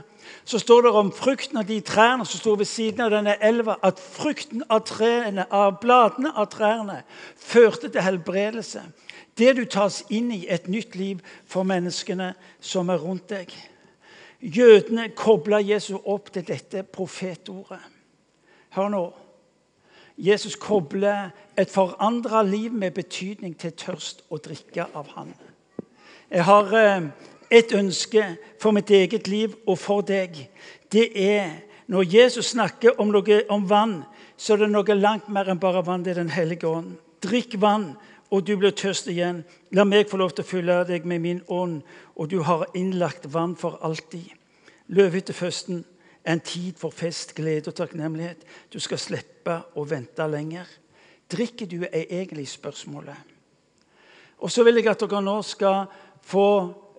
så 0.45 0.59
står 0.59 0.81
det 0.81 0.91
om 0.91 1.11
frukten 1.11 1.57
av 1.57 1.65
de 1.65 1.79
trærne 1.85 2.25
som 2.25 2.39
står 2.39 2.55
ved 2.61 2.69
siden 2.69 3.01
av 3.05 3.11
denne 3.13 3.35
elva, 3.43 3.77
at 3.83 3.99
frukten 3.99 4.63
av, 4.69 4.83
trærne, 4.87 5.45
av 5.51 5.79
bladene 5.81 6.31
av 6.35 6.49
trærne 6.53 7.01
førte 7.37 7.89
til 7.89 8.05
helbredelse. 8.05 8.83
Det 9.37 9.55
du 9.55 9.63
tas 9.65 10.01
inn 10.09 10.31
i 10.35 10.45
et 10.49 10.67
nytt 10.67 10.95
liv 10.99 11.21
for 11.47 11.63
menneskene 11.63 12.33
som 12.59 12.89
er 12.89 12.99
rundt 12.99 13.29
deg. 13.31 13.53
Jødene 14.39 15.09
kobla 15.15 15.59
Jesus 15.59 15.99
opp 16.05 16.31
til 16.33 16.45
dette 16.47 16.83
profetordet. 16.83 17.81
Hør 18.75 18.93
nå. 18.93 19.03
Jesus 20.19 20.55
kobler 20.59 21.29
et 21.57 21.71
forandra 21.71 22.41
liv 22.43 22.73
med 22.73 22.91
betydning 22.91 23.55
til 23.59 23.71
tørst 23.71 24.25
og 24.29 24.43
drikke 24.43 24.85
av 24.93 25.07
Han. 25.15 25.31
Jeg 26.29 26.43
har 26.43 26.73
eh, 26.75 27.07
et 27.51 27.73
ønske 27.73 28.23
for 28.62 28.71
mitt 28.71 28.91
eget 28.91 29.27
liv 29.27 29.55
og 29.67 29.79
for 29.79 30.05
deg. 30.05 30.35
Det 30.91 31.09
er 31.15 31.49
når 31.89 32.05
Jesus 32.13 32.51
snakker 32.53 32.99
om, 33.01 33.09
noe, 33.09 33.41
om 33.49 33.65
vann, 33.69 34.03
så 34.38 34.53
er 34.53 34.63
det 34.63 34.71
noe 34.71 34.95
langt 34.95 35.29
mer 35.33 35.49
enn 35.49 35.62
bare 35.62 35.81
vann. 35.85 36.03
Det 36.05 36.13
er 36.13 36.21
Den 36.21 36.29
hellige 36.29 36.67
ånd. 36.67 36.97
Drikk 37.21 37.57
vann, 37.62 37.95
og 38.29 38.45
du 38.45 38.55
blir 38.57 38.71
tørst 38.71 39.09
igjen. 39.09 39.43
La 39.73 39.83
meg 39.83 40.09
få 40.09 40.19
lov 40.21 40.35
til 40.35 40.45
å 40.45 40.49
fylle 40.49 40.83
deg 40.85 41.05
med 41.09 41.23
min 41.23 41.41
ånd, 41.47 41.81
og 42.15 42.29
du 42.29 42.43
har 42.45 42.67
innlagt 42.77 43.25
vann 43.33 43.55
for 43.57 43.79
alltid. 43.81 44.29
Løvehytteføsten 44.88 45.81
er 46.23 46.38
en 46.38 46.43
tid 46.45 46.77
for 46.77 46.93
fest, 46.93 47.33
glede 47.35 47.71
og 47.71 47.79
takknemlighet. 47.79 48.45
Du 48.69 48.79
skal 48.79 49.01
slippe 49.01 49.57
å 49.73 49.85
vente 49.89 50.27
lenger. 50.29 50.69
Drikker 51.29 51.65
du, 51.69 51.83
er 51.89 52.05
egentlig 52.05 52.47
spørsmålet. 52.49 53.17
Og 54.39 54.51
så 54.51 54.63
vil 54.63 54.79
jeg 54.79 54.88
at 54.93 55.01
dere 55.01 55.21
nå 55.25 55.39
skal 55.43 55.89
få 56.25 56.45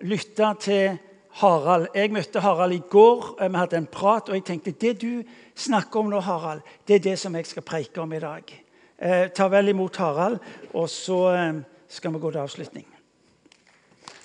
lytte 0.01 0.53
til 0.61 0.97
Harald. 1.41 1.87
Jeg 1.95 2.11
møtte 2.11 2.41
Harald 2.43 2.75
i 2.75 2.81
går. 2.89 3.35
Vi 3.41 3.57
hadde 3.57 3.77
en 3.77 3.87
prat, 3.87 4.29
og 4.29 4.35
jeg 4.35 4.45
tenkte 4.47 4.71
det 4.71 4.97
du 5.01 5.23
snakker 5.55 5.99
om 5.99 6.11
nå, 6.11 6.19
Harald, 6.19 6.61
det 6.87 6.95
er 6.95 7.05
det 7.11 7.17
som 7.19 7.35
jeg 7.35 7.47
skal 7.49 7.65
preike 7.65 8.01
om 8.01 8.13
i 8.13 8.19
dag. 8.19 8.53
Eh, 9.01 9.27
ta 9.33 9.47
vel 9.49 9.71
imot 9.71 9.97
Harald, 10.01 10.39
og 10.73 10.89
så 10.89 11.21
eh, 11.33 11.63
skal 11.89 12.13
vi 12.13 12.21
gå 12.21 12.31
til 12.31 12.43
avslutning. 12.43 12.85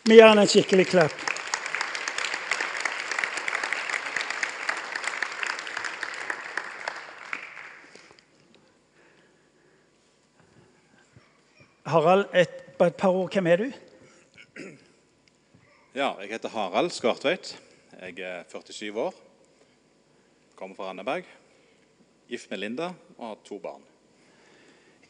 Vi 0.07 0.19
gir 0.19 0.29
han 0.29 0.39
en 0.39 0.51
skikkelig 0.51 0.87
klapp. 0.91 1.25
Harald, 11.87 12.27
et, 12.35 12.63
et 12.83 12.95
par 12.95 13.15
ord. 13.15 13.33
Hvem 13.33 13.47
er 13.47 13.57
du? 13.63 13.86
Ja, 15.97 16.13
jeg 16.21 16.29
heter 16.29 16.49
Harald 16.49 16.91
Skartveit. 16.91 17.63
Jeg 18.01 18.19
er 18.19 18.43
47 18.49 19.01
år. 19.01 19.15
Kommer 20.57 20.77
fra 20.77 20.89
Randaberg. 20.89 21.25
Gift 22.29 22.51
med 22.51 22.59
Linda 22.59 22.91
og 23.19 23.27
har 23.27 23.39
to 23.45 23.59
barn. 23.59 23.81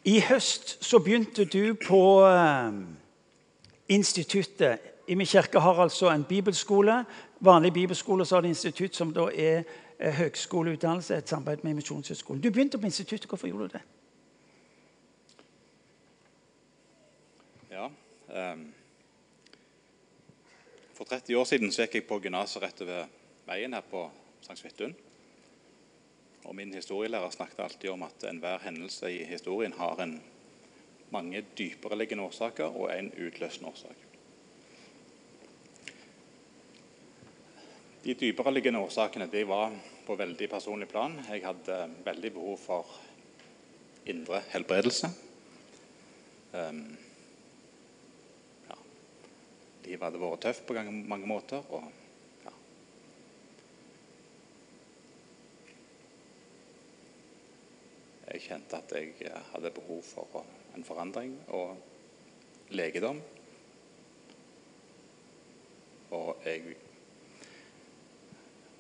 I 0.05 0.21
høst 0.21 0.85
så 0.85 0.99
begynte 0.99 1.45
du 1.45 1.75
på 1.87 2.23
uh, 2.23 2.71
instituttet. 3.89 4.79
I 5.09 5.15
min 5.15 5.27
kirke 5.27 5.61
har 5.61 5.83
altså 5.83 6.11
en 6.11 6.25
bibelskole. 6.25 7.05
Vanlig 7.41 7.73
bibelskole 7.73 8.27
så 8.27 8.37
har 8.37 8.41
det 8.41 8.49
institutt 8.49 8.97
som 8.97 9.13
da 9.15 9.27
er 9.35 9.63
uh, 9.99 10.07
høgskoleutdannelse. 10.07 11.17
Et 11.17 11.29
samarbeid 11.29 11.67
med 11.67 11.75
Misjonshøgskolen. 11.75 12.43
Du 12.43 12.51
begynte 12.51 12.79
på 12.79 12.87
instituttet. 12.87 13.29
Hvorfor 13.29 13.47
gjorde 13.47 13.69
du 13.69 13.73
det? 13.73 13.83
Ja, 17.71 17.91
um 18.53 18.76
for 20.97 21.05
30 21.05 21.37
år 21.37 21.45
siden 21.45 21.73
så 21.73 21.85
gikk 21.85 21.99
jeg 21.99 22.07
på 22.09 22.17
gymnaset 22.25 22.63
rett 22.63 22.81
over 22.81 23.11
veien 23.47 23.77
her 23.77 23.85
på 23.85 24.07
St. 24.41 24.57
Svithun. 24.63 24.95
Og 26.47 26.55
min 26.57 26.73
historielærer 26.73 27.35
snakket 27.35 27.61
alltid 27.61 27.91
om 27.93 28.07
at 28.07 28.25
enhver 28.31 28.63
hendelse 28.65 29.11
i 29.13 29.25
historien 29.29 29.75
har 29.77 30.01
en 30.01 30.17
mange 31.13 31.43
dypereliggende 31.59 32.25
årsaker 32.25 32.73
og 32.73 32.91
en 32.95 33.11
utløsende 33.13 33.69
årsak. 33.69 34.05
De 38.05 38.15
dypereliggende 38.15 38.81
årsakene 38.81 39.27
de 39.33 39.43
var 39.49 39.75
på 40.07 40.15
veldig 40.17 40.49
personlig 40.49 40.89
plan. 40.89 41.19
Jeg 41.29 41.43
hadde 41.45 41.81
veldig 42.07 42.33
behov 42.33 42.61
for 42.63 42.95
indre 44.07 44.41
helbredelse. 44.53 45.11
Um. 46.55 47.06
Livet 49.87 50.03
hadde 50.03 50.21
vært 50.21 50.43
tøft 50.43 50.67
på 50.67 50.75
mange 50.93 51.29
måter. 51.31 51.63
og 51.71 51.85
ja. 52.45 52.55
Jeg 58.33 58.43
kjente 58.49 58.83
at 58.83 58.97
jeg 58.99 59.45
hadde 59.53 59.75
behov 59.79 60.03
for 60.03 60.43
en 60.75 60.85
forandring 60.85 61.39
og 61.49 61.77
legedom. 62.75 63.23
Og 66.11 66.37
jeg 66.47 66.77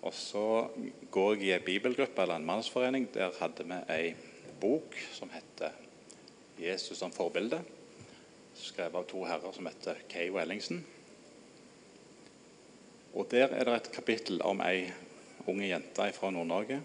og 0.07 0.14
så 0.14 0.68
går 1.11 1.32
jeg 1.34 1.48
i 1.48 1.52
en 1.57 1.64
bibelgruppe 1.66 2.22
eller 2.22 2.38
en 2.38 2.46
mannsforening. 2.46 3.09
Der 3.14 3.32
hadde 3.40 3.64
vi 3.66 3.78
ei 3.90 4.12
bok 4.61 4.94
som 5.12 5.30
heter 5.30 5.70
'Jesus 6.59 6.98
som 6.98 7.11
forbilde', 7.11 7.62
skrevet 8.57 8.98
av 9.00 9.09
to 9.11 9.24
herrer 9.28 9.52
som 9.52 9.68
heter 9.68 10.02
Kay 10.09 10.30
og 10.30 10.40
Ellingsen. 10.42 10.84
Og 13.16 13.30
Der 13.30 13.48
er 13.48 13.64
det 13.64 13.74
et 13.74 13.92
kapittel 13.92 14.42
om 14.42 14.61
ei 14.61 14.90
unge 15.46 15.68
jente 15.68 16.12
fra 16.12 16.30
Nord-Norge 16.30 16.80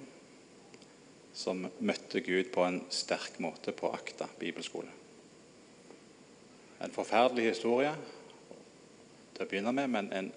som 1.34 1.66
møtte 1.80 2.22
Gud 2.22 2.52
på 2.54 2.64
en 2.68 2.82
sterk 2.92 3.40
måte 3.40 3.72
på 3.72 3.92
Akta 3.92 4.28
bibelskole. 4.40 4.92
En 6.82 6.92
forferdelig 6.92 7.52
historie 7.52 7.92
til 9.36 9.46
å 9.46 9.50
begynne 9.50 9.74
med, 9.76 9.88
men 9.92 10.12
en 10.14 10.32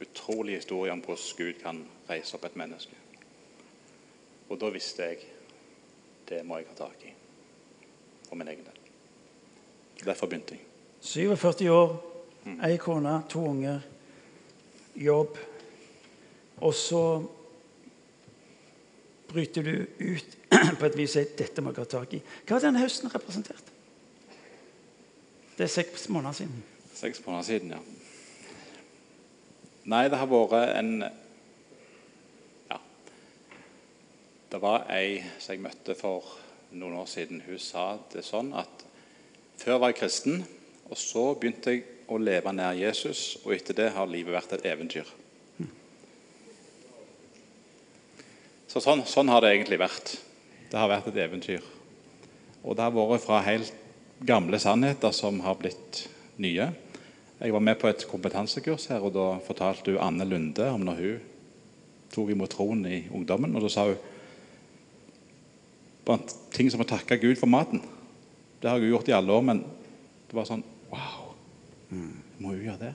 utrolig 0.00 0.58
historie 0.58 0.92
om 0.92 1.02
hvordan 1.04 1.36
Gud 1.38 1.60
kan 1.62 1.84
reise 2.08 2.36
opp 2.36 2.48
et 2.48 2.58
menneske. 2.58 2.96
Og 4.48 4.60
da 4.60 4.72
visste 4.72 5.12
jeg 5.12 5.28
det 6.28 6.44
må 6.44 6.60
jeg 6.60 6.68
ha 6.72 6.76
tak 6.76 7.08
i 7.08 7.14
for 8.28 8.36
min 8.36 8.48
egen 8.52 8.66
del. 8.66 8.77
Derfor 10.04 10.26
begynte 10.26 10.54
jeg. 10.54 10.64
47 11.00 11.70
år, 11.70 11.94
ei 12.66 12.76
kone, 12.80 13.22
to 13.30 13.42
unger, 13.50 13.80
jobb. 14.94 15.38
Og 16.60 16.74
så 16.74 17.02
bryter 19.28 19.62
du 19.62 19.74
ut 20.00 20.38
på 20.80 20.86
et 20.86 20.96
vis 20.96 21.16
at 21.20 21.36
dette 21.38 21.62
må 21.62 21.74
jeg 21.74 21.84
ha 21.84 21.90
tak 21.92 22.16
i. 22.16 22.22
Hva 22.46 22.56
har 22.56 22.66
denne 22.66 22.82
høsten 22.82 23.12
representert? 23.12 23.74
Det 25.58 25.66
er 25.66 25.72
seks 25.72 26.08
måneder 26.08 26.38
siden. 26.38 26.64
Seks 26.94 27.22
måneder 27.26 27.46
siden, 27.46 27.74
ja. 27.74 27.80
Nei, 29.88 30.04
det 30.10 30.20
har 30.20 30.28
vært 30.30 30.76
en 30.78 30.92
Ja. 32.68 32.78
Det 34.50 34.60
var 34.62 34.86
ei 34.92 35.22
som 35.38 35.54
jeg 35.54 35.64
møtte 35.64 35.96
for 35.98 36.36
noen 36.70 36.98
år 37.00 37.08
siden. 37.08 37.42
Hun 37.46 37.58
sa 37.58 37.90
det 38.12 38.24
sånn 38.26 38.52
at 38.56 38.87
før 39.58 39.80
var 39.82 39.92
jeg 39.92 40.00
kristen, 40.00 40.42
og 40.88 40.98
så 40.98 41.32
begynte 41.38 41.74
jeg 41.74 41.86
å 42.08 42.18
leve 42.20 42.52
nær 42.54 42.78
Jesus, 42.78 43.36
og 43.44 43.52
etter 43.56 43.76
det 43.76 43.90
har 43.96 44.08
livet 44.08 44.32
vært 44.32 44.54
et 44.56 44.68
eventyr. 44.70 45.08
Så 48.68 48.82
sånn, 48.84 49.02
sånn 49.08 49.30
har 49.32 49.40
det 49.42 49.54
egentlig 49.54 49.78
vært. 49.80 50.14
Det 50.68 50.76
har 50.76 50.90
vært 50.90 51.08
et 51.08 51.20
eventyr. 51.24 51.64
Og 52.62 52.76
det 52.76 52.84
har 52.84 52.92
vært 52.92 53.24
fra 53.24 53.40
helt 53.46 53.72
gamle 54.28 54.58
sannheter 54.60 55.14
som 55.16 55.40
har 55.40 55.56
blitt 55.60 56.04
nye. 56.36 56.68
Jeg 57.38 57.54
var 57.54 57.64
med 57.64 57.78
på 57.80 57.88
et 57.88 58.04
kompetansekurs 58.10 58.88
her, 58.92 59.04
og 59.04 59.14
da 59.16 59.26
fortalte 59.46 59.94
hun 59.94 60.02
Anne 60.04 60.26
Lunde 60.28 60.68
om 60.74 60.84
når 60.84 61.00
hun 61.00 61.20
tok 62.12 62.32
imot 62.34 62.52
troen 62.52 62.84
i 62.88 63.04
ungdommen. 63.14 63.54
Og 63.56 63.64
da 63.64 63.72
sa 63.72 63.86
hun 63.88 64.00
blant 66.04 66.34
ting 66.52 66.68
som 66.72 66.82
å 66.84 66.88
takke 66.88 67.20
Gud 67.20 67.38
for 67.40 67.50
maten. 67.50 67.80
Det 68.60 68.68
har 68.68 68.78
hun 68.78 68.88
gjort 68.90 69.08
i 69.08 69.14
alle 69.14 69.32
år, 69.32 69.44
men 69.46 69.62
det 70.28 70.36
var 70.36 70.48
sånn 70.48 70.64
Wow! 70.90 71.34
Må 72.38 72.54
jo 72.56 72.64
gjøre 72.64 72.88
det? 72.88 72.94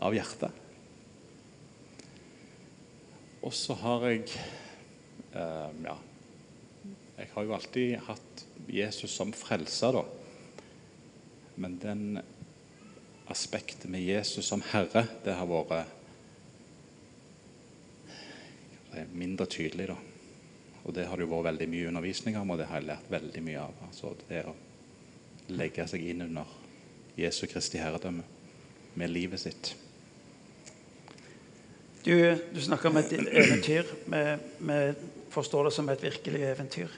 Av 0.00 0.14
hjertet. 0.14 0.52
Og 3.44 3.52
så 3.56 3.76
har 3.82 4.06
jeg 4.10 4.24
eh, 5.32 5.70
Ja. 5.86 5.96
Jeg 7.20 7.28
har 7.34 7.44
jo 7.44 7.52
alltid 7.52 7.98
hatt 8.06 8.44
Jesus 8.72 9.12
som 9.12 9.32
frelser, 9.36 9.92
da. 9.92 10.04
Men 11.60 11.74
den 11.82 12.04
aspektet 13.28 13.90
med 13.92 14.00
Jesus 14.00 14.48
som 14.48 14.62
Herre, 14.70 15.04
det 15.24 15.34
har 15.36 15.50
vært 15.50 15.84
mindre 19.12 19.46
tydelig. 19.52 19.90
da. 19.92 20.09
Og 20.84 20.94
Det 20.94 21.06
har 21.06 21.16
det 21.16 21.26
jo 21.26 21.34
vært 21.34 21.52
veldig 21.52 21.68
mye 21.68 21.88
undervisning 21.88 22.38
om, 22.40 22.50
og 22.50 22.58
det 22.58 22.66
har 22.66 22.80
jeg 22.80 22.88
lært 22.88 23.10
veldig 23.12 23.42
mye 23.44 23.60
av. 23.60 23.74
Altså 23.86 24.14
Det 24.28 24.44
å 24.48 24.54
legge 25.50 25.86
seg 25.90 26.06
inn 26.06 26.22
under 26.22 26.56
Jesu 27.18 27.46
Kristi 27.46 27.78
herredømme 27.78 28.22
med 28.94 29.12
livet 29.12 29.40
sitt. 29.40 29.74
Du, 32.04 32.14
du 32.54 32.60
snakker 32.60 32.88
om 32.88 32.96
et 32.96 33.12
eventyr. 33.12 33.84
Vi 34.08 34.80
forstår 35.30 35.68
det 35.68 35.72
som 35.72 35.88
et 35.88 36.02
virkelig 36.02 36.42
eventyr. 36.42 36.94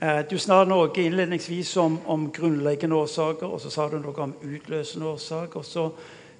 Eh, 0.00 0.20
du 0.30 0.38
sa 0.40 0.62
noe 0.64 0.88
innledningsvis 0.96 1.74
om, 1.76 1.98
om, 2.08 2.30
grunnleggende 2.32 2.96
årsaker, 2.96 3.46
og 3.46 3.60
så 3.60 3.72
sa 3.72 3.88
du 3.88 3.98
noe 4.00 4.16
om 4.24 4.32
utløsende 4.40 5.08
årsaker. 5.10 5.62
Så, 5.62 5.90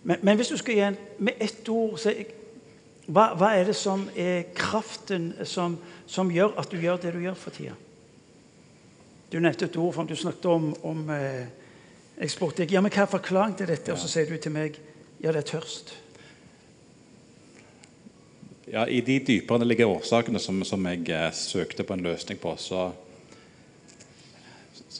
men, 0.03 0.17
men, 0.23 0.37
hvis 0.37 0.53
du 0.53 0.57
skal 0.57 0.75
igjen 0.75 0.97
med 1.19 1.41
ett 1.41 1.69
ord 1.69 1.99
så, 2.01 2.15
hva, 3.05 3.31
hva, 3.37 3.51
er 3.57 3.69
det 3.69 3.77
som 3.77 4.07
er 4.17 4.47
kraften 4.57 5.35
som, 5.45 5.77
som, 6.11 6.31
gjør 6.35 6.57
at 6.59 6.71
du 6.71 6.79
gjør 6.81 7.01
det 7.03 7.15
du 7.15 7.21
gjør 7.23 7.39
for 7.39 7.55
tida? 7.55 7.77
Du 9.31 9.39
nevnte 9.39 9.69
et 9.69 9.79
ord, 9.79 9.95
for 9.95 10.11
du 10.11 10.17
snakket 10.19 10.47
om, 10.51 10.71
om 10.87 11.03
eh, 11.15 11.47
deg 12.59 12.73
ja, 12.75 12.83
men 12.83 12.91
hva 12.91 13.05
er 13.07 13.13
forklaringen 13.13 13.59
til 13.61 13.71
dette, 13.71 13.95
og 13.95 14.01
så 14.01 14.11
sier 14.11 14.27
du 14.27 14.37
til 14.37 14.55
meg 14.55 14.79
ja, 15.21 15.31
det 15.31 15.45
er 15.45 15.51
tørst. 15.53 15.93
Ja, 18.71 18.87
I 18.87 19.01
de 19.07 19.19
dypere 19.27 19.67
ligger 19.67 19.91
årsakene 19.91 20.41
som, 20.43 20.65
som 20.67 20.91
jeg 20.91 21.07
eh, 21.15 21.31
søkte 21.37 21.87
på 21.87 21.95
en 21.95 22.05
løsning 22.07 22.43
på, 22.43 22.57
så 22.59 22.91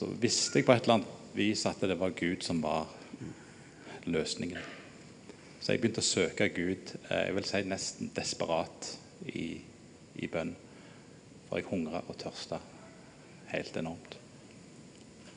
så 0.01 0.07
visste 0.17 0.57
jeg 0.57 0.65
på 0.65 0.73
et 0.73 0.87
eller 0.87 1.01
annet 1.01 1.35
vis 1.37 1.61
at 1.69 1.81
det 1.85 1.97
var 1.99 2.15
Gud 2.17 2.41
som 2.41 2.61
var 2.63 2.87
løsningen. 4.09 4.57
Så 5.61 5.75
jeg 5.75 5.81
begynte 5.81 6.01
å 6.01 6.07
søke 6.07 6.47
Gud 6.55 6.93
eh, 7.03 7.27
jeg 7.27 7.35
vil 7.37 7.45
si 7.45 7.61
nesten 7.69 8.09
desperat 8.15 8.87
i, 9.29 9.59
i 10.17 10.29
bønn. 10.31 10.55
For 11.51 11.59
jeg 11.59 11.67
hungra 11.67 11.99
og 12.07 12.15
tørsta 12.15 12.61
helt 13.51 13.75
enormt. 13.75 14.13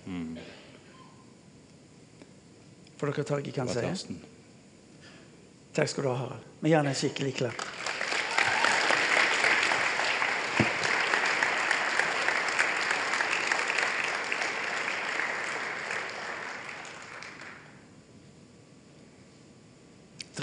Mm. 0.07 0.37
Får 3.01 3.11
dere 3.11 3.27
tak 3.27 3.49
i 3.51 3.55
hva 3.57 3.67
han 3.67 3.75
sier? 3.75 4.21
Takk 5.75 5.91
skal 5.91 6.07
du 6.07 6.13
ha, 6.13 6.19
Harald. 6.23 6.51
Men 6.63 6.71
gjerne 6.71 6.95
en 6.95 7.01
skikkelig 7.03 7.35
klapp. 7.43 7.71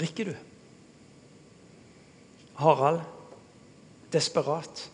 drikker 0.02 0.24
du? 0.24 0.36
Harald, 2.54 3.00
desperat. 4.10 4.90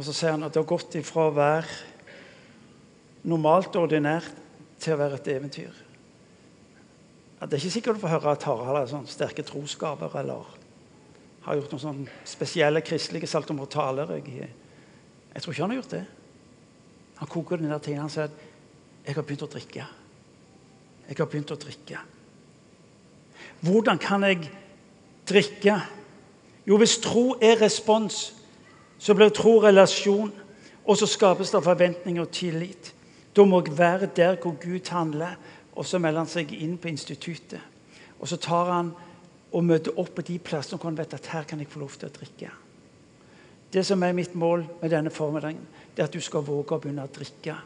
Og 0.00 0.04
så 0.06 0.14
sier 0.16 0.32
han 0.32 0.46
at 0.46 0.54
det 0.54 0.62
har 0.62 0.68
gått 0.70 0.94
ifra 0.96 1.26
å 1.28 1.32
være 1.36 1.68
normalt 3.28 3.74
ordinært 3.76 4.30
til 4.80 4.94
å 4.94 5.00
være 5.02 5.18
et 5.20 5.28
eventyr. 5.28 5.74
Ja, 7.36 7.44
det 7.44 7.58
er 7.58 7.60
ikke 7.60 7.74
sikkert 7.74 7.98
du 7.98 8.00
får 8.06 8.14
høre 8.14 8.32
at 8.32 8.46
Harald 8.48 8.78
har 8.78 8.88
sånne 8.88 9.12
sterke 9.12 9.44
trosgaver 9.44 10.16
eller 10.22 10.48
har 11.44 11.60
gjort 11.60 11.76
noen 11.76 11.84
sånne 11.84 12.16
spesielle 12.32 12.80
kristelige 12.80 13.28
saltomortaler. 13.28 14.16
Jeg, 14.16 14.48
jeg 15.34 15.44
tror 15.44 15.52
ikke 15.52 15.66
han 15.66 15.76
har 15.76 15.80
gjort 15.82 15.94
det. 15.98 16.02
Han 17.20 17.32
koker 17.36 17.60
den 17.60 17.76
der 17.76 17.84
tingen. 17.84 18.00
Han 18.00 18.16
sier 18.16 18.32
at 18.32 18.42
'jeg 19.04 19.14
har 19.20 19.22
begynt 19.22 19.44
å 19.44 19.52
drikke'. 19.52 19.86
Jeg 21.08 21.16
har 21.18 21.26
begynt 21.26 21.52
å 21.52 21.60
drikke. 21.60 21.98
Hvordan 23.60 23.98
kan 23.98 24.22
jeg 24.22 24.50
drikke? 25.28 25.80
Jo, 26.64 26.76
hvis 26.76 26.98
tro 27.04 27.36
er 27.36 27.60
respons, 27.60 28.39
så 29.00 29.16
blir 29.16 29.32
tro 29.34 29.58
relasjon. 29.64 30.32
Og 30.84 30.96
så 30.96 31.06
skapes 31.06 31.52
det 31.52 31.62
forventning 31.64 32.18
og 32.20 32.30
tillit. 32.34 32.92
Da 33.36 33.44
må 33.46 33.60
jeg 33.62 33.76
være 33.78 34.08
der 34.16 34.38
hvor 34.40 34.56
Gud 34.58 34.88
handler, 34.90 35.36
og 35.76 35.86
så 35.86 36.00
melder 36.02 36.24
han 36.24 36.30
seg 36.30 36.50
inn 36.56 36.78
på 36.80 36.88
instituttet. 36.90 37.60
Og 38.18 38.28
så 38.28 38.36
tar 38.40 38.72
han 38.72 38.90
og 39.52 39.64
møter 39.64 39.96
opp 39.98 40.14
på 40.16 40.24
de 40.26 40.38
plassene 40.42 40.78
hvor 40.80 40.90
han 40.90 40.98
vet 40.98 41.14
at 41.14 41.28
her 41.32 41.46
kan 41.48 41.60
jeg 41.62 41.70
få 41.70 41.82
lov 41.82 41.94
til 41.98 42.10
å 42.10 42.16
drikke. 42.16 42.50
Det 43.70 43.84
som 43.86 44.02
er 44.02 44.16
mitt 44.16 44.34
mål 44.34 44.64
med 44.80 44.90
denne 44.90 45.12
formiddagen, 45.14 45.62
det 45.94 46.02
er 46.02 46.10
at 46.10 46.16
du 46.16 46.22
skal 46.22 46.42
våge 46.46 46.74
å 46.74 46.82
begynne 46.82 47.06
å 47.06 47.14
drikke. 47.14 47.56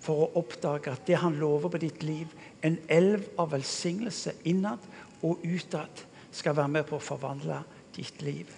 for 0.00 0.16
å 0.24 0.30
oppdage 0.40 0.88
at 0.88 1.02
det 1.04 1.18
han 1.20 1.34
lover 1.36 1.68
på 1.68 1.78
ditt 1.82 2.02
liv, 2.02 2.26
en 2.64 2.78
elv 2.88 3.26
av 3.36 3.50
velsignelse 3.52 4.32
innad 4.48 4.80
og 5.20 5.42
utad, 5.44 5.92
skal 6.32 6.56
være 6.56 6.72
med 6.72 6.86
på 6.88 6.96
å 6.96 7.04
forvandle 7.04 7.58
ditt 7.92 8.22
liv. 8.22 8.48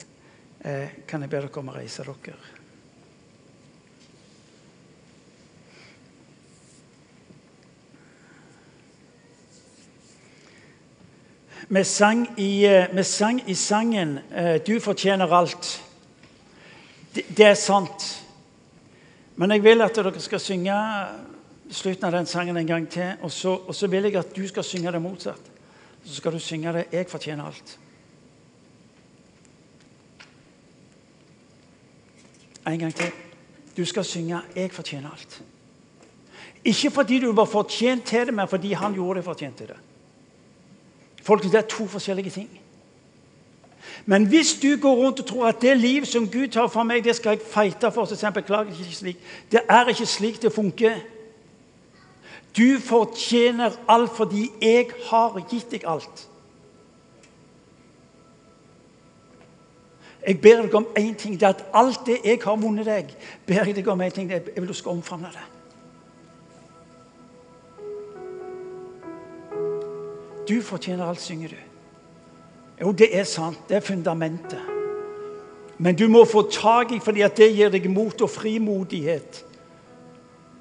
Eh, 0.64 0.88
kan 1.08 1.22
jeg 1.24 1.30
be 1.30 1.40
dere 1.40 1.58
om 1.58 1.70
å 1.72 1.74
reise 1.74 2.04
dere? 2.06 2.36
Vi 11.72 11.82
sang 11.84 12.26
i, 12.36 12.64
eh, 12.66 12.86
vi 12.94 13.02
sang 13.02 13.40
i 13.46 13.54
sangen 13.54 14.20
eh, 14.30 14.60
'Du 14.62 14.78
fortjener 14.80 15.26
alt'. 15.26 15.80
Det, 17.14 17.24
det 17.36 17.46
er 17.46 17.54
sant. 17.54 18.22
Men 19.36 19.50
jeg 19.50 19.64
vil 19.64 19.82
at 19.82 19.94
dere 19.94 20.20
skal 20.20 20.40
synge 20.40 20.74
slutten 21.70 22.04
av 22.04 22.12
den 22.12 22.26
sangen 22.26 22.56
en 22.56 22.66
gang 22.66 22.88
til. 22.88 23.16
Og 23.22 23.32
så, 23.32 23.50
og 23.66 23.74
så 23.74 23.86
vil 23.86 24.02
jeg 24.02 24.16
at 24.16 24.36
du 24.36 24.46
skal 24.48 24.64
synge 24.64 24.92
det 24.92 25.02
motsatt. 25.02 25.50
Så 26.04 26.14
skal 26.14 26.32
du 26.32 26.38
synge 26.38 26.72
det 26.72 26.86
'Jeg 26.92 27.06
fortjener 27.08 27.44
alt'. 27.50 27.81
En 32.66 32.78
gang 32.78 32.94
til. 32.94 33.10
Du 33.76 33.84
skal 33.84 34.04
synge 34.04 34.40
'Jeg 34.56 34.70
fortjener 34.72 35.08
alt'. 35.10 35.42
Ikke 36.64 36.90
fordi 36.90 37.18
du 37.18 37.32
var 37.32 37.44
fortjent 37.44 38.04
til 38.04 38.26
det, 38.26 38.34
men 38.34 38.48
fordi 38.48 38.72
han 38.72 38.94
gjorde 38.94 39.16
deg 39.16 39.24
fortjent 39.24 39.56
til 39.56 39.66
det. 39.66 39.76
Folkens, 41.22 41.52
Det 41.52 41.58
er 41.58 41.68
to 41.68 41.86
forskjellige 41.86 42.30
ting. 42.30 42.60
Men 44.06 44.26
hvis 44.26 44.58
du 44.62 44.76
går 44.82 44.94
rundt 44.94 45.20
og 45.20 45.26
tror 45.26 45.48
at 45.48 45.62
det 45.62 45.76
liv 45.76 46.04
som 46.04 46.28
Gud 46.28 46.48
tar 46.48 46.66
for 46.66 46.82
meg, 46.82 47.04
det 47.04 47.16
skal 47.16 47.30
jeg 47.30 47.40
feite 47.46 47.92
for 47.92 48.06
beklager 48.34 48.70
ikke 48.70 48.94
slik. 48.94 49.18
Det 49.52 49.60
er 49.68 49.88
ikke 49.88 50.06
slik 50.06 50.42
det 50.42 50.52
funker. 50.52 50.94
Du 52.56 52.78
fortjener 52.80 53.70
alt 53.88 54.16
fordi 54.16 54.50
jeg 54.62 54.86
har 55.10 55.46
gitt 55.50 55.70
deg 55.70 55.84
alt. 55.86 56.28
Jeg 60.26 60.40
ber 60.40 60.62
deg 60.62 60.74
om 60.74 60.86
én 60.98 61.14
ting. 61.18 61.34
Det 61.34 61.42
er 61.42 61.56
at 61.56 61.64
alt 61.74 62.06
det 62.06 62.20
jeg 62.24 62.38
har 62.44 62.56
vunnet 62.56 62.86
deg, 62.86 63.10
ber 63.46 63.66
jeg 63.66 63.76
deg 63.76 63.88
om 63.88 64.00
én 64.00 64.14
ting. 64.14 64.30
Jeg 64.30 64.44
vil 64.56 64.68
du 64.68 64.76
skal 64.76 64.94
omfavne 64.94 65.32
det. 65.34 65.48
Du 70.48 70.60
fortjener 70.62 71.06
alt, 71.06 71.20
synger 71.20 71.48
du. 71.48 71.60
Jo, 72.80 72.92
det 72.92 73.10
er 73.18 73.24
sant. 73.24 73.58
Det 73.68 73.76
er 73.76 73.80
fundamentet. 73.86 74.60
Men 75.78 75.96
du 75.98 76.08
må 76.08 76.24
få 76.24 76.44
tak 76.50 76.92
i 76.92 77.00
fordi 77.02 77.24
at 77.26 77.36
det 77.36 77.50
gir 77.56 77.70
deg 77.72 77.88
mot 77.90 78.22
og 78.22 78.30
frimodighet 78.30 79.44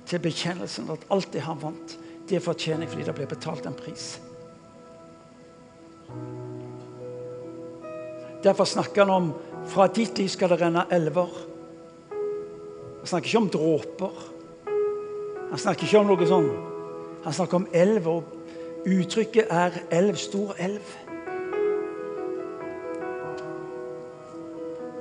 til 0.09 0.19
bekjennelsen 0.19 0.89
at 0.89 1.05
alt 1.13 1.29
det 1.33 1.43
han 1.45 1.59
vant, 1.61 1.97
det 2.29 2.41
fortjener 2.41 2.87
jeg 2.87 2.93
fordi 2.93 3.05
det 3.05 3.15
ble 3.15 3.27
betalt 3.29 3.67
en 3.69 3.77
pris. 3.77 4.15
Derfor 8.41 8.65
snakker 8.65 9.05
han 9.05 9.13
om 9.13 9.33
fra 9.69 9.87
ditt 9.87 10.17
liv 10.17 10.29
skal 10.31 10.51
det 10.51 10.61
renne 10.61 10.85
elver. 10.91 11.29
Han 13.01 13.07
snakker 13.07 13.27
ikke 13.27 13.41
om 13.41 13.49
dråper. 13.49 14.19
Han 15.51 15.59
snakker 15.59 15.87
ikke 15.87 16.01
om 16.01 16.11
noe 16.11 16.27
sånn. 16.29 16.49
Han 17.25 17.35
snakker 17.35 17.59
om 17.59 17.67
elv, 17.73 18.07
og 18.07 18.87
uttrykket 18.89 19.51
er 19.53 19.81
elv, 19.93 20.17
stor 20.17 20.55
elv. 20.61 20.93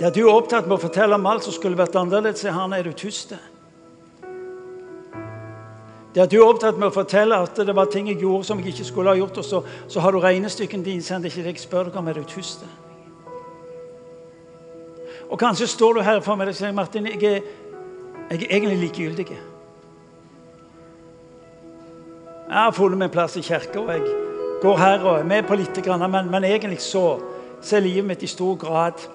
Der 0.00 0.12
du 0.16 0.22
er 0.24 0.32
opptatt 0.32 0.64
med 0.64 0.78
å 0.78 0.80
fortelle 0.80 1.16
om 1.16 1.26
alt 1.28 1.44
som 1.44 1.52
skulle 1.52 1.76
vært 1.76 1.96
annerledes, 2.00 2.44
er 2.48 2.56
han 2.56 2.72
er 2.72 2.88
du 2.88 2.92
tyst. 2.96 3.34
Der 6.14 6.26
du 6.26 6.38
er 6.40 6.46
opptatt 6.46 6.78
med 6.80 6.88
å 6.88 6.94
fortelle 6.94 7.36
at 7.36 7.60
det 7.60 7.74
var 7.76 7.90
ting 7.92 8.08
jeg 8.08 8.22
gjorde 8.24 8.48
som 8.48 8.58
jeg 8.58 8.72
ikke 8.72 8.88
skulle 8.88 9.12
ha 9.12 9.20
gjort, 9.20 9.42
og 9.42 9.46
så, 9.46 9.60
så 9.92 10.00
har 10.00 10.16
du 10.16 10.24
regnestykken 10.24 10.82
din, 10.82 11.04
så 11.04 11.18
er 11.18 11.28
ikke 11.28 11.44
deg, 11.46 11.60
spør 11.60 11.90
deg 11.90 12.00
om, 12.00 12.08
er 12.08 12.18
du 12.18 12.24
tyst. 12.24 12.64
Og 15.30 15.38
kanskje 15.38 15.66
står 15.70 15.92
du 15.92 16.00
her 16.02 16.20
for 16.24 16.38
meg 16.38 16.50
og 16.50 16.56
sier 16.58 16.74
Martin, 16.74 17.06
jeg 17.06 17.22
er, 17.22 17.44
jeg 18.30 18.42
er 18.42 18.56
egentlig 18.56 18.78
likegyldig. 18.80 19.28
Jeg 22.50 22.58
har 22.58 22.74
funnet 22.74 22.98
min 22.98 23.12
plass 23.14 23.36
i 23.38 23.44
kirka, 23.46 23.78
og 23.78 23.92
jeg 23.94 24.02
går 24.62 24.76
her 24.78 25.06
og 25.06 25.20
er 25.20 25.28
med 25.30 25.46
på 25.46 25.54
litt, 25.54 25.78
men, 25.86 26.30
men 26.30 26.44
egentlig 26.44 26.80
så, 26.82 27.20
så 27.62 27.78
er 27.78 27.86
livet 27.86 28.10
mitt 28.10 28.26
i 28.26 28.30
stor 28.30 28.58
grad 28.58 29.06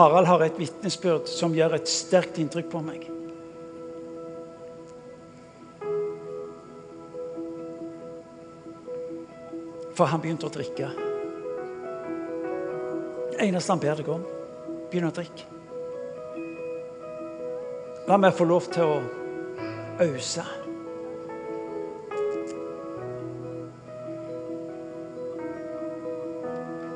Harald 0.00 0.26
har 0.26 0.42
et 0.46 0.58
vitnesbyrd 0.58 1.26
som 1.28 1.54
gjør 1.54 1.74
et 1.76 1.88
sterkt 1.90 2.38
inntrykk 2.40 2.68
på 2.72 2.82
meg. 2.84 3.19
For 10.00 10.08
han 10.08 10.22
begynte 10.22 10.48
å 10.48 10.52
drikke. 10.54 10.86
Det 13.34 13.42
eneste 13.44 13.74
han 13.74 13.82
ber 13.82 13.98
deg 14.00 14.06
om, 14.08 14.22
begynn 14.88 15.10
å 15.10 15.12
drikke. 15.12 15.44
La 18.08 18.16
meg 18.16 18.32
få 18.32 18.46
lov 18.48 18.70
til 18.72 18.94
å 18.94 18.94
ause. 20.00 20.46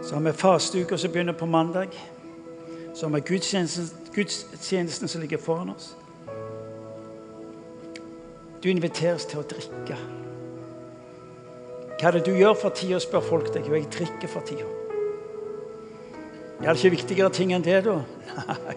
Så 0.01 0.17
har 0.17 0.25
vi 0.25 0.33
fasteuka 0.41 0.97
som 0.97 1.13
begynner 1.13 1.37
på 1.37 1.45
mandag 1.45 1.93
Så 2.95 3.05
har 3.07 3.15
vi 3.19 3.21
gudstjenesten, 3.21 3.93
gudstjenesten 4.17 5.09
som 5.09 5.21
ligger 5.21 5.45
foran 5.45 5.77
oss. 5.77 5.93
Du 8.65 8.73
inviteres 8.73 9.29
til 9.29 9.45
å 9.45 9.49
drikke. 9.53 10.01
Hva 12.05 12.11
er 12.11 12.19
det 12.19 12.27
du 12.27 12.35
gjør 12.37 12.53
for 12.61 12.69
tida, 12.77 12.99
spør 13.01 13.23
folk 13.25 13.47
deg. 13.55 13.65
Jo, 13.65 13.79
jeg 13.79 13.87
drikker 13.89 14.29
for 14.29 14.45
tida. 14.45 14.67
Er 16.61 16.67
det 16.67 16.75
ikke 16.83 16.91
viktigere 16.99 17.31
ting 17.33 17.55
enn 17.57 17.65
det, 17.65 17.79
da? 17.87 17.95
Nei. 18.67 18.75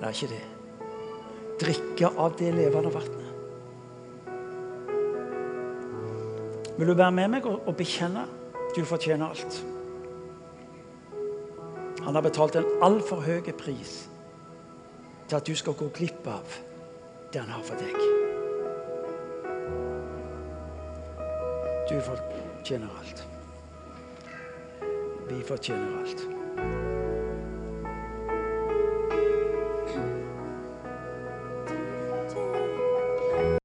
Det 0.00 0.08
er 0.08 0.10
ikke 0.10 0.30
det. 0.32 0.40
Drikke 1.62 2.10
av 2.18 2.34
det 2.40 2.50
levende 2.56 2.90
vannet. 2.96 3.30
Vil 6.80 6.90
du 6.90 6.96
være 6.98 7.14
med 7.20 7.30
meg 7.36 7.46
og 7.46 7.70
bekjenne? 7.78 8.26
Du 8.74 8.82
fortjener 8.82 9.30
alt. 9.30 9.62
Han 12.08 12.18
har 12.18 12.26
betalt 12.26 12.58
en 12.58 12.66
altfor 12.82 13.22
høy 13.22 13.54
pris 13.54 14.10
til 15.30 15.38
at 15.38 15.46
du 15.46 15.54
skal 15.54 15.78
gå 15.78 15.94
glipp 15.94 16.26
av 16.26 16.58
det 17.30 17.38
han 17.38 17.54
har 17.54 17.62
for 17.62 17.78
deg. 17.78 18.23
fortjener 22.04 22.88
alt. 22.98 23.26
Vi 25.28 25.42
fortjener 25.42 25.98
alt. 25.98 26.26